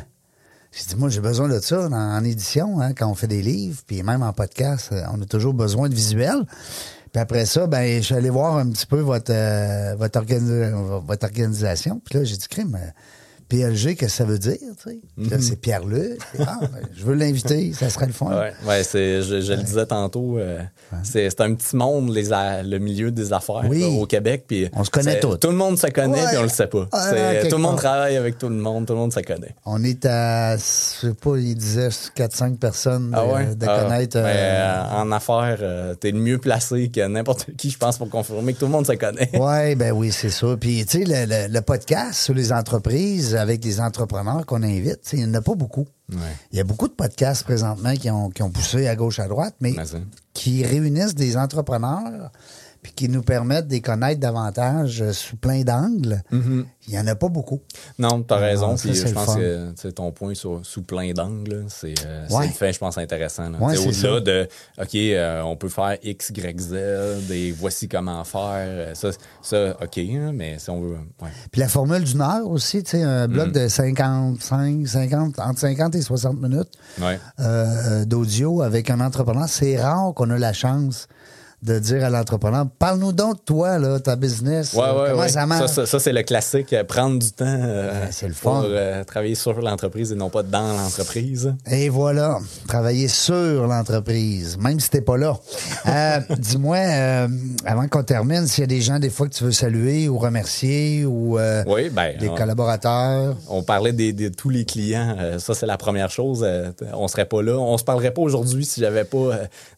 J'ai 0.72 0.84
dit, 0.90 0.96
moi, 0.96 1.08
j'ai 1.08 1.22
besoin 1.22 1.48
de 1.48 1.58
ça 1.58 1.88
en 1.88 2.22
édition, 2.22 2.80
hein, 2.82 2.92
quand 2.92 3.06
on 3.08 3.14
fait 3.14 3.28
des 3.28 3.40
livres, 3.40 3.80
puis 3.86 4.02
même 4.02 4.22
en 4.22 4.34
podcast, 4.34 4.90
euh, 4.92 5.00
on 5.10 5.22
a 5.22 5.24
toujours 5.24 5.54
besoin 5.54 5.88
de 5.88 5.94
visuels. 5.94 6.44
Puis 7.12 7.22
après 7.22 7.46
ça, 7.46 7.66
ben, 7.66 7.96
je 8.02 8.04
suis 8.04 8.14
allé 8.14 8.28
voir 8.28 8.58
un 8.58 8.68
petit 8.68 8.84
peu 8.84 9.00
votre, 9.00 9.32
euh, 9.32 9.94
votre, 9.98 10.20
organi- 10.20 11.00
votre 11.06 11.24
organisation. 11.24 11.98
Puis 12.04 12.18
là, 12.18 12.24
j'ai 12.24 12.36
dit, 12.36 12.46
crime, 12.48 12.74
euh, 12.78 12.90
PLG, 13.48 13.94
qu'est-ce 13.96 13.96
que 13.96 14.06
ça 14.08 14.24
veut 14.24 14.38
dire? 14.38 14.56
tu 14.82 15.00
là, 15.30 15.36
c'est 15.40 15.56
Pierre-Luc. 15.60 16.18
Ah, 16.40 16.58
ben, 16.62 16.80
je 16.96 17.04
veux 17.04 17.14
l'inviter, 17.14 17.72
ça 17.72 17.88
serait 17.90 18.06
le 18.06 18.12
fun. 18.12 18.26
Ouais, 18.26 18.52
ouais 18.66 18.82
je, 18.82 19.40
je 19.40 19.52
le 19.52 19.62
disais 19.62 19.86
tantôt, 19.86 20.38
euh, 20.38 20.60
c'est, 21.02 21.30
c'est 21.30 21.40
un 21.42 21.54
petit 21.54 21.76
monde, 21.76 22.10
les 22.12 22.24
le 22.64 22.78
milieu 22.78 23.10
des 23.10 23.32
affaires 23.32 23.62
Oui. 23.68 23.80
là, 23.80 23.88
au 23.88 24.06
Québec. 24.06 24.44
Puis 24.48 24.68
On 24.72 24.82
se 24.84 24.90
connaît 24.90 25.20
tous. 25.20 25.36
Tout 25.36 25.48
le 25.48 25.54
monde 25.56 25.78
se 25.78 25.86
connaît, 25.88 26.24
puis 26.26 26.36
on 26.38 26.42
le 26.42 26.48
sait 26.48 26.66
pas. 26.66 26.86
Tout 26.86 27.56
le 27.56 27.62
monde 27.62 27.76
travaille 27.76 28.16
avec 28.16 28.38
tout 28.38 28.48
le 28.48 28.56
monde, 28.56 28.86
tout 28.86 28.92
le 28.94 28.98
monde 28.98 29.12
se 29.12 29.20
connaît. 29.20 29.54
On 29.64 29.82
est 29.84 30.04
à, 30.06 30.56
je 30.56 30.62
sais 30.62 31.14
pas, 31.14 31.36
il 31.36 31.54
disait 31.54 31.88
4-5 31.88 32.56
personnes 32.58 33.10
de, 33.10 33.16
Ah 33.16 33.44
de 33.54 33.66
Ah, 33.68 33.82
connaître. 33.82 34.16
euh, 34.18 34.24
euh, 34.26 34.82
en 34.92 35.12
affaires, 35.12 35.58
euh, 35.60 35.94
t'es 35.94 36.10
le 36.10 36.18
mieux 36.18 36.38
placé 36.38 36.88
que 36.88 37.06
n'importe 37.06 37.46
qui, 37.56 37.70
je 37.70 37.78
pense, 37.78 37.98
pour 37.98 38.08
confirmer 38.10 38.54
que 38.54 38.58
tout 38.58 38.66
le 38.66 38.72
monde 38.72 38.86
se 38.86 38.92
connaît. 38.92 39.30
Oui, 39.34 39.74
ben 39.76 39.92
oui, 39.92 40.10
c'est 40.12 40.30
ça. 40.30 40.56
Puis, 40.58 40.84
tu 40.86 40.98
sais, 40.98 41.04
le, 41.04 41.26
le- 41.48 41.52
le 41.52 41.60
podcast 41.60 42.14
sur 42.14 42.34
les 42.34 42.52
entreprises 42.52 43.35
avec 43.36 43.64
les 43.64 43.80
entrepreneurs 43.80 44.46
qu'on 44.46 44.62
invite, 44.62 45.10
il 45.12 45.18
n'y 45.20 45.24
en 45.24 45.34
a 45.34 45.42
pas 45.42 45.54
beaucoup. 45.54 45.86
Ouais. 46.12 46.18
Il 46.52 46.58
y 46.58 46.60
a 46.60 46.64
beaucoup 46.64 46.88
de 46.88 46.92
podcasts 46.92 47.44
présentement 47.44 47.94
qui 47.94 48.10
ont, 48.10 48.30
qui 48.30 48.42
ont 48.42 48.50
poussé 48.50 48.86
à 48.88 48.96
gauche, 48.96 49.18
à 49.18 49.28
droite, 49.28 49.54
mais 49.60 49.74
qui 50.34 50.64
réunissent 50.64 51.14
des 51.14 51.36
entrepreneurs 51.36 52.30
puis 52.86 52.92
qui 52.94 53.08
nous 53.08 53.22
permettent 53.22 53.66
de 53.66 53.72
les 53.72 53.80
connaître 53.80 54.20
davantage 54.20 55.02
euh, 55.02 55.12
sous 55.12 55.36
plein 55.36 55.62
d'angles. 55.62 56.22
Il 56.30 56.64
n'y 56.92 56.98
en 57.00 57.06
a 57.08 57.16
pas 57.16 57.28
beaucoup. 57.28 57.60
Non, 57.98 58.22
t'as 58.22 58.36
raison. 58.36 58.70
Ah, 58.74 58.76
ça, 58.76 58.88
Puis 58.88 58.96
c'est 58.96 59.08
je 59.08 59.12
pense 59.12 59.26
fun. 59.26 59.34
que 59.40 59.72
tu 59.80 59.92
ton 59.92 60.12
point 60.12 60.34
sur, 60.34 60.60
sous 60.64 60.82
plein 60.82 61.12
d'angles, 61.12 61.64
c'est 61.68 61.94
euh, 62.06 62.28
Ouais. 62.30 62.46
fait, 62.46 62.72
je 62.72 62.78
pense, 62.78 62.96
intéressant. 62.96 63.52
Ouais, 63.54 63.74
Tu 63.74 63.80
Au-delà 63.80 63.92
ça. 63.92 64.20
de, 64.20 64.48
OK, 64.80 64.94
euh, 64.94 65.42
on 65.42 65.56
peut 65.56 65.68
faire 65.68 65.96
X, 66.04 66.30
Y, 66.30 66.60
Z, 66.60 66.74
et 67.32 67.50
voici 67.50 67.88
comment 67.88 68.22
faire. 68.22 68.52
euh, 68.68 68.94
Ça, 68.94 69.10
ça 69.42 69.76
OK, 69.82 69.98
hein, 69.98 70.30
mais 70.32 70.60
si 70.60 70.70
on 70.70 70.80
veut. 70.80 70.96
Ouais. 71.20 71.30
Puis 71.50 71.60
la 71.60 71.66
formule 71.68 72.04
d'une 72.04 72.20
heure 72.20 72.46
aussi, 72.48 72.84
tu 72.84 72.92
sais, 72.92 73.02
un 73.02 73.26
Mm. 73.26 73.32
bloc 73.32 73.50
de 73.52 73.66
55, 73.66 74.86
50, 74.86 75.38
entre 75.40 75.58
50 75.58 75.94
et 75.96 76.02
60 76.02 76.40
minutes 76.40 76.70
euh, 77.40 78.04
d'audio 78.04 78.62
avec 78.62 78.90
un 78.90 79.00
entrepreneur. 79.00 79.48
C'est 79.48 79.80
rare 79.80 80.12
qu'on 80.14 80.30
a 80.30 80.38
la 80.38 80.52
chance 80.52 81.08
de 81.66 81.80
dire 81.80 82.04
à 82.04 82.10
l'entrepreneur, 82.10 82.66
parle-nous 82.78 83.12
donc 83.12 83.38
de 83.38 83.40
toi, 83.40 83.78
là, 83.78 83.98
ta 83.98 84.14
business. 84.14 84.72
Ouais, 84.72 84.82
euh, 84.84 85.02
ouais, 85.02 85.10
comment 85.10 85.22
ouais. 85.22 85.28
ça 85.28 85.46
marche? 85.46 85.72
Ça, 85.72 85.84
ça, 85.84 85.98
c'est 85.98 86.12
le 86.12 86.22
classique, 86.22 86.72
euh, 86.72 86.84
prendre 86.84 87.18
du 87.18 87.32
temps 87.32 87.44
euh, 87.44 88.06
le 88.22 88.34
pour 88.34 88.62
euh, 88.64 89.02
travailler 89.02 89.34
sur 89.34 89.60
l'entreprise 89.60 90.12
et 90.12 90.14
non 90.14 90.30
pas 90.30 90.44
dans 90.44 90.76
l'entreprise. 90.76 91.54
Et 91.68 91.88
voilà, 91.88 92.38
travailler 92.68 93.08
sur 93.08 93.66
l'entreprise, 93.66 94.56
même 94.58 94.78
si 94.78 94.90
t'es 94.90 95.00
pas 95.00 95.16
là. 95.16 95.36
Euh, 95.88 96.20
Dis-moi, 96.38 96.78
avant 97.64 97.88
qu'on 97.88 98.04
termine, 98.04 98.46
s'il 98.46 98.62
y 98.62 98.64
a 98.64 98.68
des 98.68 98.80
gens 98.80 99.00
des 99.00 99.10
fois 99.10 99.28
que 99.28 99.34
tu 99.34 99.42
veux 99.42 99.52
saluer 99.52 100.08
ou 100.08 100.18
remercier 100.18 101.04
ou 101.04 101.36
Oui, 101.66 101.90
ben, 101.90 102.16
des 102.18 102.28
collaborateurs. 102.28 103.36
On 103.48 103.64
parlait 103.64 103.92
des, 103.92 104.12
de 104.12 104.28
tous 104.28 104.50
les 104.50 104.64
clients. 104.64 105.16
Ça, 105.38 105.54
c'est 105.54 105.66
la 105.66 105.78
première 105.78 106.10
chose. 106.10 106.46
On 106.92 107.08
serait 107.08 107.24
pas 107.24 107.42
là. 107.42 107.58
On 107.58 107.76
se 107.76 107.84
parlerait 107.84 108.12
pas 108.12 108.22
aujourd'hui 108.22 108.64
si 108.64 108.80
j'avais 108.80 109.04
pas 109.04 109.30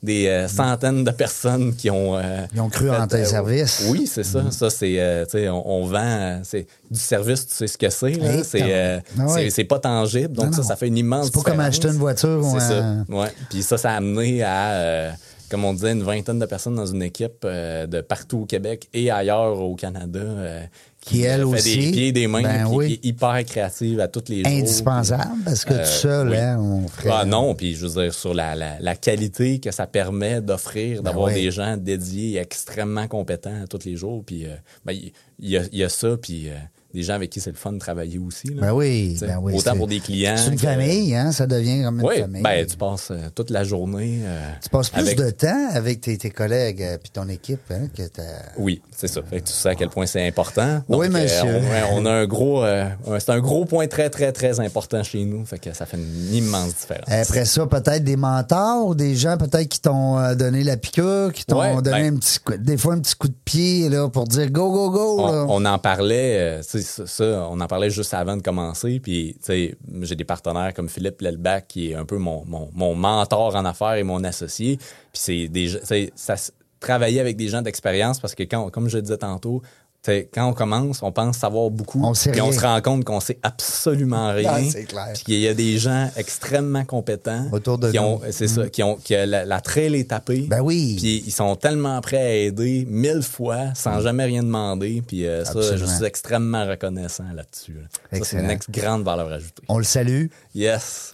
des 0.03 0.47
centaines 0.49 1.05
de 1.05 1.11
personnes 1.11 1.75
qui 1.79 1.89
ont... 1.91 2.17
euh, 2.19 2.47
Ils 2.55 2.61
ont 2.61 2.69
cru 2.69 2.91
en 2.91 3.07
tes 3.07 3.17
euh, 3.17 3.25
services. 3.25 3.87
Oui, 3.89 4.07
c'est 4.07 4.25
ça. 4.25 4.51
Ça, 4.51 4.69
c'est... 4.69 5.01
euh, 5.01 5.25
tu 5.25 5.31
sais, 5.39 5.49
on, 5.49 5.67
on 5.67 5.87
vend... 5.87 6.41
c'est 6.43 6.67
du 6.91 6.99
service, 6.99 7.47
tu 7.47 7.55
sais 7.55 7.67
ce 7.67 7.79
que 7.79 7.89
c'est. 7.89 8.13
Hey, 8.13 8.45
C'est 8.45 8.61
euh, 8.63 9.01
ah 9.19 9.27
ouais. 9.33 9.49
c'est- 9.49 9.65
pas 9.65 9.79
tangible. 9.79 10.33
Donc, 10.35 10.47
Non, 10.47 10.53
ça, 10.53 10.59
non. 10.63 10.69
ça 10.69 10.77
fait 10.77 10.89
une 10.89 10.99
immense 10.99 11.27
C'est 11.27 11.35
pas 11.35 11.51
comme 11.51 11.61
acheter 11.61 11.89
une 11.89 11.95
voiture 11.95 12.43
C'est 12.53 12.61
ça. 12.61 12.97
Ouais. 13.09 13.29
Puis 13.49 13.63
ça, 13.63 13.79
ça 13.79 13.93
a 13.93 13.97
amené 13.97 14.43
à... 14.43 15.13
comme 15.51 15.65
on 15.65 15.73
disait, 15.73 15.93
une 15.93 16.03
vingtaine 16.03 16.39
de 16.39 16.45
personnes 16.47 16.75
dans 16.75 16.85
une 16.87 17.03
équipe 17.03 17.43
euh, 17.45 17.87
de 17.87 18.01
partout 18.03 18.41
au 18.41 18.45
Québec 18.45 18.89
et 18.93 19.11
ailleurs 19.11 19.59
au 19.61 19.75
Canada 19.77 20.19
euh, 20.21 20.63
Qui, 21.09 21.23
elle 21.23 21.39
fait 21.41 21.45
aussi, 21.45 21.79
des 21.79 21.91
pieds 21.93 22.13
des 22.13 22.27
mains, 22.27 22.43
ben 22.43 22.67
puis 22.67 22.77
oui. 22.77 22.87
qui 22.89 22.93
est 22.95 23.05
hyper 23.11 23.45
créative 23.45 24.01
à 24.01 24.09
tous 24.09 24.25
les 24.29 24.45
jours. 24.45 24.53
Indispensable, 24.53 25.43
parce 25.45 25.65
que 25.65 25.73
Euh, 25.75 25.79
tout 25.85 25.91
seul, 25.91 26.29
oui. 26.31 26.37
hein, 26.37 26.59
on 26.61 26.87
ferait... 26.89 27.11
Ah 27.13 27.25
non, 27.25 27.55
puis 27.55 27.75
je 27.75 27.87
veux 27.87 28.03
dire, 28.03 28.15
sur 28.15 28.35
la, 28.35 28.55
la, 28.55 28.79
la 28.81 28.95
qualité 28.97 29.59
que 29.59 29.71
ça 29.71 29.87
permet 29.87 30.41
d'offrir, 30.41 31.03
d'avoir 31.03 31.29
Ben 31.29 31.35
oui. 31.35 31.43
des 31.45 31.51
gens 31.51 31.77
dédiés 31.77 32.39
extrêmement 32.39 33.09
compétents 33.09 33.63
à 33.63 33.67
tous 33.67 33.85
les 33.87 33.97
jours. 33.97 34.23
Puis 34.25 34.45
euh, 34.47 34.55
ben, 34.85 34.93
il 34.93 35.13
il 35.41 35.51
y, 35.51 35.57
a, 35.57 35.63
y 35.73 35.85
a 35.85 35.89
ça, 35.89 36.17
puis 36.21 36.49
euh, 36.49 36.55
des 36.95 37.03
gens 37.03 37.15
avec 37.15 37.29
qui 37.31 37.41
c'est 37.41 37.51
le 37.51 37.57
fun 37.57 37.73
de 37.73 37.79
travailler 37.79 38.19
aussi. 38.19 38.49
là. 38.49 38.63
Ben 38.63 38.73
oui, 38.73 39.17
ben 39.21 39.39
oui. 39.43 39.53
Autant 39.55 39.77
pour 39.77 39.87
des 39.87 40.01
clients. 40.01 40.37
C'est 40.39 40.49
une 40.51 40.57
que- 40.57 40.63
famille, 40.63 41.15
hein, 41.15 41.33
ça 41.33 41.47
devient 41.47 41.83
comme 41.85 42.01
une 42.01 42.07
Oui, 42.07 42.21
famille. 42.21 42.43
ben 42.43 42.67
tu 42.67 42.77
passes 42.77 43.11
euh, 43.11 43.29
toute 43.35 43.51
la 43.51 43.63
journée. 43.63 44.21
euh, 44.25 44.51
Tu 44.63 44.71
passes 44.71 44.89
plus 44.89 45.01
avec- 45.03 45.19
de 45.19 45.31
temps 45.31 45.69
avec 45.73 46.01
tes, 46.01 46.17
tes 46.17 46.31
collègues 46.31 46.81
et 46.81 46.99
ton 47.13 47.29
équipe 47.29 47.61
hein, 47.71 47.89
que. 47.95 48.03
Oui, 48.57 48.81
c'est 48.97 49.07
ça. 49.09 49.21
Fait 49.23 49.41
que 49.41 49.47
tu 49.47 49.53
sais 49.53 49.69
à 49.69 49.75
quel 49.75 49.91
point 49.91 50.07
c'est 50.07 50.27
important. 50.27 50.81
Donc, 50.89 51.01
Oui, 51.01 51.09
monsieur. 51.11 51.45
euh, 51.47 51.61
on, 51.93 52.03
on 52.03 52.07
a 52.07 52.11
un 52.13 52.27
gros, 52.27 52.65
euh, 52.65 52.87
c'est 53.19 53.31
un 53.31 53.41
gros 53.41 53.65
point 53.67 53.87
très 53.87 54.09
très 54.09 54.33
très 54.33 54.59
important 54.61 55.03
chez 55.03 55.25
nous. 55.25 55.45
Fait 55.45 55.59
que 55.59 55.73
ça 55.75 55.85
fait 55.85 55.99
une 55.99 56.35
immense 56.35 56.75
différence. 56.75 57.05
Après 57.09 57.45
ça, 57.45 57.67
peut-être 57.67 58.03
des 58.05 58.17
mentors, 58.17 58.95
des 58.95 59.15
gens 59.15 59.37
peut-être 59.37 59.69
qui 59.69 59.81
t'ont 59.81 60.19
euh, 60.19 60.35
donné 60.35 60.65
la 60.65 60.77
piqûre, 60.79 61.33
qui 61.35 61.45
t'ont 61.45 61.61
Ouais, 61.61 61.75
donné 61.83 61.91
ben- 62.11 62.15
un 62.15 62.19
petit 62.19 62.39
coup- 62.39 62.57
des 62.57 62.77
fois 62.79 62.95
un 62.95 63.01
petit 63.01 63.15
coup 63.15 63.29
de 63.29 63.35
pied 63.45 63.89
là, 63.91 64.09
pour 64.09 64.25
dire 64.25 64.51
go, 64.51 64.71
go, 64.73 64.91
go. 64.91 65.27
là. 65.27 65.45
on, 65.49 65.63
on 65.63 65.65
en 65.67 65.79
parlait, 65.79 66.39
euh, 66.39 66.63
ça, 66.83 67.49
on 67.51 67.61
en 67.61 67.67
parlait 67.67 67.91
juste 67.91 68.15
avant 68.15 68.37
de 68.37 68.43
commencer. 68.43 69.01
Puis, 69.01 69.37
j'ai 69.47 70.17
des 70.17 70.25
partenaires 70.25 70.73
comme 70.75 70.89
Philippe 70.89 71.21
Lelbach, 71.21 71.63
qui 71.69 71.91
est 71.91 71.95
un 71.95 72.05
peu 72.05 72.19
mon, 72.19 72.45
mentor 72.95 73.57
en 73.57 73.65
affaires 73.65 73.95
et 73.95 74.03
mon 74.03 74.25
associé. 74.25 74.77
Puis, 74.77 74.89
c'est 75.13 75.49
des, 75.49 75.69
ça, 76.15 76.35
travailler 76.81 77.21
avec 77.21 77.37
des 77.37 77.49
gens 77.49 77.63
d'expérience 77.63 78.21
parce 78.21 78.35
que 78.35 78.45
comme 78.45 78.89
je 78.89 78.97
le 78.97 79.03
disais 79.03 79.19
tantôt, 79.19 79.63
tu 80.01 80.13
sais, 80.13 80.29
quand 80.33 80.47
on 80.49 80.53
commence, 80.53 81.03
on 81.03 81.11
pense 81.11 81.39
savoir 81.39 81.71
beaucoup. 81.71 82.01
On 82.05 82.15
sait 82.15 82.31
puis 82.31 82.41
on 82.41 82.51
rien. 82.51 82.59
se 82.59 82.65
rend 82.65 82.81
compte 82.81 83.05
qu'on 83.05 83.19
sait 83.19 83.39
absolument 83.43 84.33
rien. 84.33 84.49
Ah, 84.55 84.61
c'est 84.71 84.85
clair. 84.85 85.09
Puis 85.15 85.25
qu'il 85.25 85.41
y 85.41 85.49
a 85.49 85.55
des 85.55 85.77
gens 85.79 86.09
extrêmement 86.17 86.85
compétents. 86.85 87.47
Autour 87.51 87.79
de 87.79 87.91
qui 87.91 87.97
nous. 87.97 88.03
ont, 88.05 88.21
c'est 88.31 88.47
ça, 88.47 88.69
qui 88.69 88.83
ont, 88.85 88.97
que 88.97 89.15
la, 89.27 89.45
la 89.45 89.61
trail 89.61 89.97
est 89.97 90.11
tapée. 90.11 90.47
Ben 90.49 90.61
oui. 90.61 90.97
Puis 90.99 91.25
ils 91.27 91.33
sont 91.33 91.57
tellement 91.57 92.01
prêts 92.01 92.17
à 92.17 92.35
aider 92.35 92.87
mille 92.89 93.23
fois 93.23 93.75
sans 93.75 94.01
jamais 94.01 94.25
rien 94.25 94.43
demander. 94.45 95.03
Puis 95.07 95.27
euh, 95.27 95.45
ça, 95.45 95.61
je 95.77 95.85
suis 95.85 96.05
extrêmement 96.05 96.65
reconnaissant 96.67 97.25
là-dessus. 97.35 97.75
là. 97.75 98.19
Ça, 98.19 98.25
c'est 98.25 98.39
une 98.39 98.51
ex- 98.51 98.71
grande 98.71 99.03
valeur 99.05 99.33
ajoutée. 99.33 99.63
On 99.69 99.79
le 99.79 99.85
salue. 99.85 100.27
Yes. 100.55 101.13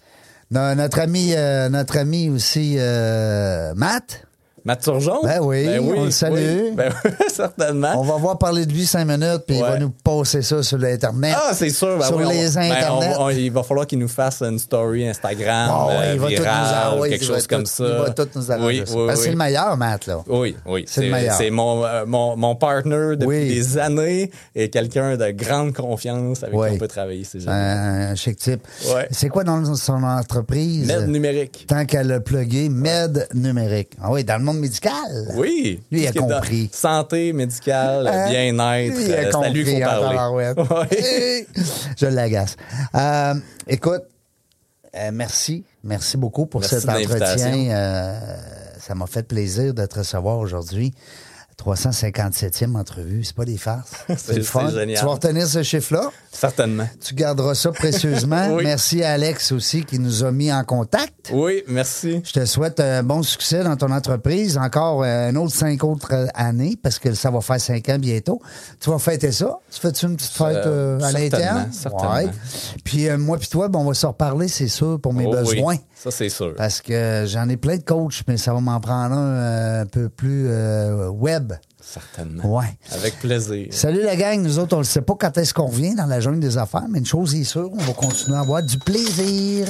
No- 0.50 0.74
notre 0.74 0.98
ami, 0.98 1.32
euh, 1.34 1.70
notre 1.70 1.96
ami 1.96 2.28
aussi, 2.28 2.74
euh, 2.78 3.72
Matt? 3.74 4.26
Matt 4.64 4.80
Turgeon? 4.82 5.20
Ben 5.22 5.40
oui, 5.42 5.68
on 5.78 6.04
le 6.04 6.10
salue. 6.10 6.34
oui. 6.36 6.70
Ben, 6.74 6.90
certainement. 7.32 7.92
On 7.96 8.02
va 8.02 8.16
voir 8.16 8.38
parler 8.38 8.64
de 8.64 8.72
lui 8.72 8.86
cinq 8.86 9.04
minutes, 9.04 9.42
puis 9.46 9.56
il 9.56 9.60
va 9.62 9.78
nous 9.78 9.90
passer 9.90 10.40
ça 10.40 10.62
sur 10.62 10.78
l'Internet. 10.78 11.34
Ah, 11.36 11.50
c'est 11.52 11.68
sûr. 11.70 11.98
ben 11.98 12.04
sur 12.06 12.16
oui, 12.16 12.24
les 12.30 12.48
ben, 12.54 12.72
Internets. 12.72 13.36
il 13.44 13.52
va 13.52 13.62
falloir 13.62 13.86
qu'il 13.86 13.98
nous 13.98 14.08
fasse 14.08 14.40
une 14.42 14.58
story 14.58 15.06
Instagram, 15.06 15.68
Ah 15.70 15.86
euh, 15.90 16.12
il 16.14 16.18
va 16.20 16.26
tout 16.28 16.32
nous 16.32 16.38
virale, 16.42 16.74
arranger, 16.74 17.10
quelque 17.10 17.22
il 17.24 17.28
va 17.28 17.34
chose 17.34 17.46
comme 17.46 17.62
tout- 17.64 17.70
ça. 17.70 17.84
Il 17.86 18.02
va 18.04 18.10
tout 18.10 18.28
nous 18.34 18.52
arranger. 18.52 18.66
Oui, 18.80 18.82
ça. 18.86 18.94
oui, 18.96 19.06
Parce 19.06 19.18
que 19.18 19.22
c'est 19.24 19.28
oui. 19.30 19.36
le 19.36 19.44
meilleur, 19.44 19.76
Matt, 19.76 20.06
là. 20.06 20.22
Oui, 20.28 20.56
oui. 20.66 20.84
C'est 20.88 21.02
le 21.02 21.10
meilleur. 21.10 21.34
C'est 21.36 21.50
mon, 21.50 21.84
euh, 21.84 22.04
mon, 22.06 22.36
mon 22.36 22.56
partner 22.56 23.16
depuis 23.16 23.26
Oui. 23.26 23.48
des 23.54 23.76
années 23.78 24.30
et 24.54 24.70
quelqu'un 24.70 25.16
de 25.18 25.30
grande 25.32 25.74
confiance 25.74 26.42
avec 26.42 26.54
Oui. 26.56 26.68
qui 26.70 26.74
on 26.76 26.78
peut 26.78 26.88
travailler. 26.88 27.24
C'est 27.24 27.38
Un, 27.38 27.40
génial. 27.40 28.12
un 28.12 28.14
chic 28.14 28.38
type. 28.38 28.62
Ouais. 28.94 29.08
C'est 29.10 29.28
quoi 29.28 29.44
dans 29.44 29.74
son 29.74 30.02
entreprise? 30.02 30.86
Med 30.86 31.08
numérique. 31.08 31.66
Tant 31.68 31.84
qu'elle 31.84 32.10
a 32.12 32.20
plugué, 32.20 32.70
Med 32.70 33.28
numérique. 33.34 33.90
Ah 34.02 34.10
oui, 34.10 34.24
dans 34.24 34.38
le 34.38 34.44
monde 34.44 34.53
médical. 34.54 35.28
Oui. 35.34 35.80
Lui, 35.90 36.02
il 36.02 36.08
a 36.08 36.12
compris. 36.12 36.70
Santé, 36.72 37.32
médicale, 37.32 38.06
Hein? 38.06 38.28
bien-être. 38.30 39.00
Il 39.00 39.12
a 39.12 39.18
euh, 39.18 39.50
lui. 39.50 39.64
Ouais. 40.74 41.46
Je 41.96 42.06
l'agace. 42.06 42.56
Euh, 42.94 43.34
écoute, 43.66 44.02
euh, 44.96 45.10
merci. 45.12 45.64
Merci 45.82 46.16
beaucoup 46.16 46.46
pour 46.46 46.60
Merci 46.60 46.80
cet 46.80 46.88
entretien. 46.88 48.20
Ça 48.78 48.94
m'a 48.94 49.06
fait 49.06 49.26
plaisir 49.26 49.72
de 49.74 49.86
te 49.86 49.98
recevoir 49.98 50.38
aujourd'hui. 50.38 50.92
357e 51.62 52.76
entrevue, 52.76 53.24
c'est 53.24 53.34
pas 53.36 53.44
des 53.44 53.56
farces. 53.56 53.92
C'est- 54.16 54.40
fun. 54.42 54.68
génial. 54.70 54.98
Tu 54.98 55.04
vas 55.04 55.12
retenir 55.12 55.46
ce 55.46 55.62
chiffre-là? 55.62 56.10
Certainement. 56.32 56.88
Tu 57.04 57.14
garderas 57.14 57.54
ça 57.54 57.70
précieusement. 57.72 58.48
Oui. 58.54 58.62
Merci 58.64 59.02
à 59.02 59.12
Alex 59.12 59.52
aussi 59.52 59.84
qui 59.84 59.98
nous 59.98 60.22
a 60.24 60.30
mis 60.30 60.52
en 60.52 60.62
contact. 60.64 61.30
Oui, 61.32 61.62
merci. 61.68 62.20
Je 62.24 62.32
te 62.32 62.44
souhaite 62.44 62.78
un 62.80 63.02
bon 63.02 63.22
succès 63.22 63.64
dans 63.64 63.76
ton 63.76 63.90
entreprise. 63.90 64.58
Encore 64.58 65.02
euh, 65.02 65.28
un 65.30 65.36
autre 65.36 65.54
cinq 65.54 65.82
autres 65.84 66.12
euh, 66.12 66.26
années, 66.34 66.76
parce 66.80 66.98
que 66.98 67.14
ça 67.14 67.30
va 67.30 67.40
faire 67.40 67.60
cinq 67.60 67.88
ans 67.88 67.98
bientôt. 67.98 68.40
Tu 68.80 68.90
vas 68.90 68.98
fêter 68.98 69.32
ça? 69.32 69.58
Tu 69.72 69.80
fais-tu 69.80 70.06
une 70.06 70.16
petite 70.16 70.32
fête 70.32 70.66
euh, 70.66 70.98
à 70.98 71.10
certainement, 71.10 71.38
l'interne? 71.38 71.72
certainement. 71.72 72.32
Puis 72.84 73.08
euh, 73.08 73.18
moi 73.18 73.38
puis 73.38 73.48
toi, 73.48 73.68
ben, 73.68 73.78
on 73.80 73.84
va 73.84 73.94
se 73.94 74.06
reparler, 74.06 74.48
c'est 74.48 74.68
sûr, 74.68 75.00
pour 75.00 75.14
mes 75.14 75.26
Oh 75.26 75.34
oui, 75.34 75.56
besoins. 75.56 75.76
Ça, 76.04 76.10
c'est 76.10 76.28
sûr. 76.28 76.54
Parce 76.54 76.82
que 76.82 77.24
j'en 77.26 77.48
ai 77.48 77.56
plein 77.56 77.78
de 77.78 77.82
coachs, 77.82 78.24
mais 78.28 78.36
ça 78.36 78.52
va 78.52 78.60
m'en 78.60 78.78
prendre 78.78 79.14
un 79.14 79.36
euh, 79.36 79.82
un 79.82 79.86
peu 79.86 80.10
plus 80.10 80.48
euh, 80.48 81.08
web. 81.08 81.54
Certainement. 81.80 82.58
Ouais. 82.58 82.76
Avec 82.90 83.18
plaisir. 83.20 83.68
Salut 83.70 84.02
la 84.02 84.14
gang, 84.14 84.42
nous 84.42 84.58
autres, 84.58 84.76
on 84.76 84.80
ne 84.80 84.84
sait 84.84 85.00
pas 85.00 85.14
quand 85.18 85.38
est-ce 85.38 85.54
qu'on 85.54 85.68
revient 85.68 85.94
dans 85.94 86.04
la 86.04 86.20
jungle 86.20 86.40
des 86.40 86.58
affaires, 86.58 86.84
mais 86.90 86.98
une 86.98 87.06
chose 87.06 87.34
est 87.34 87.44
sûre, 87.44 87.70
on 87.72 87.78
va 87.78 87.94
continuer 87.94 88.36
à 88.36 88.40
avoir 88.40 88.62
du 88.62 88.78
plaisir. 88.78 89.66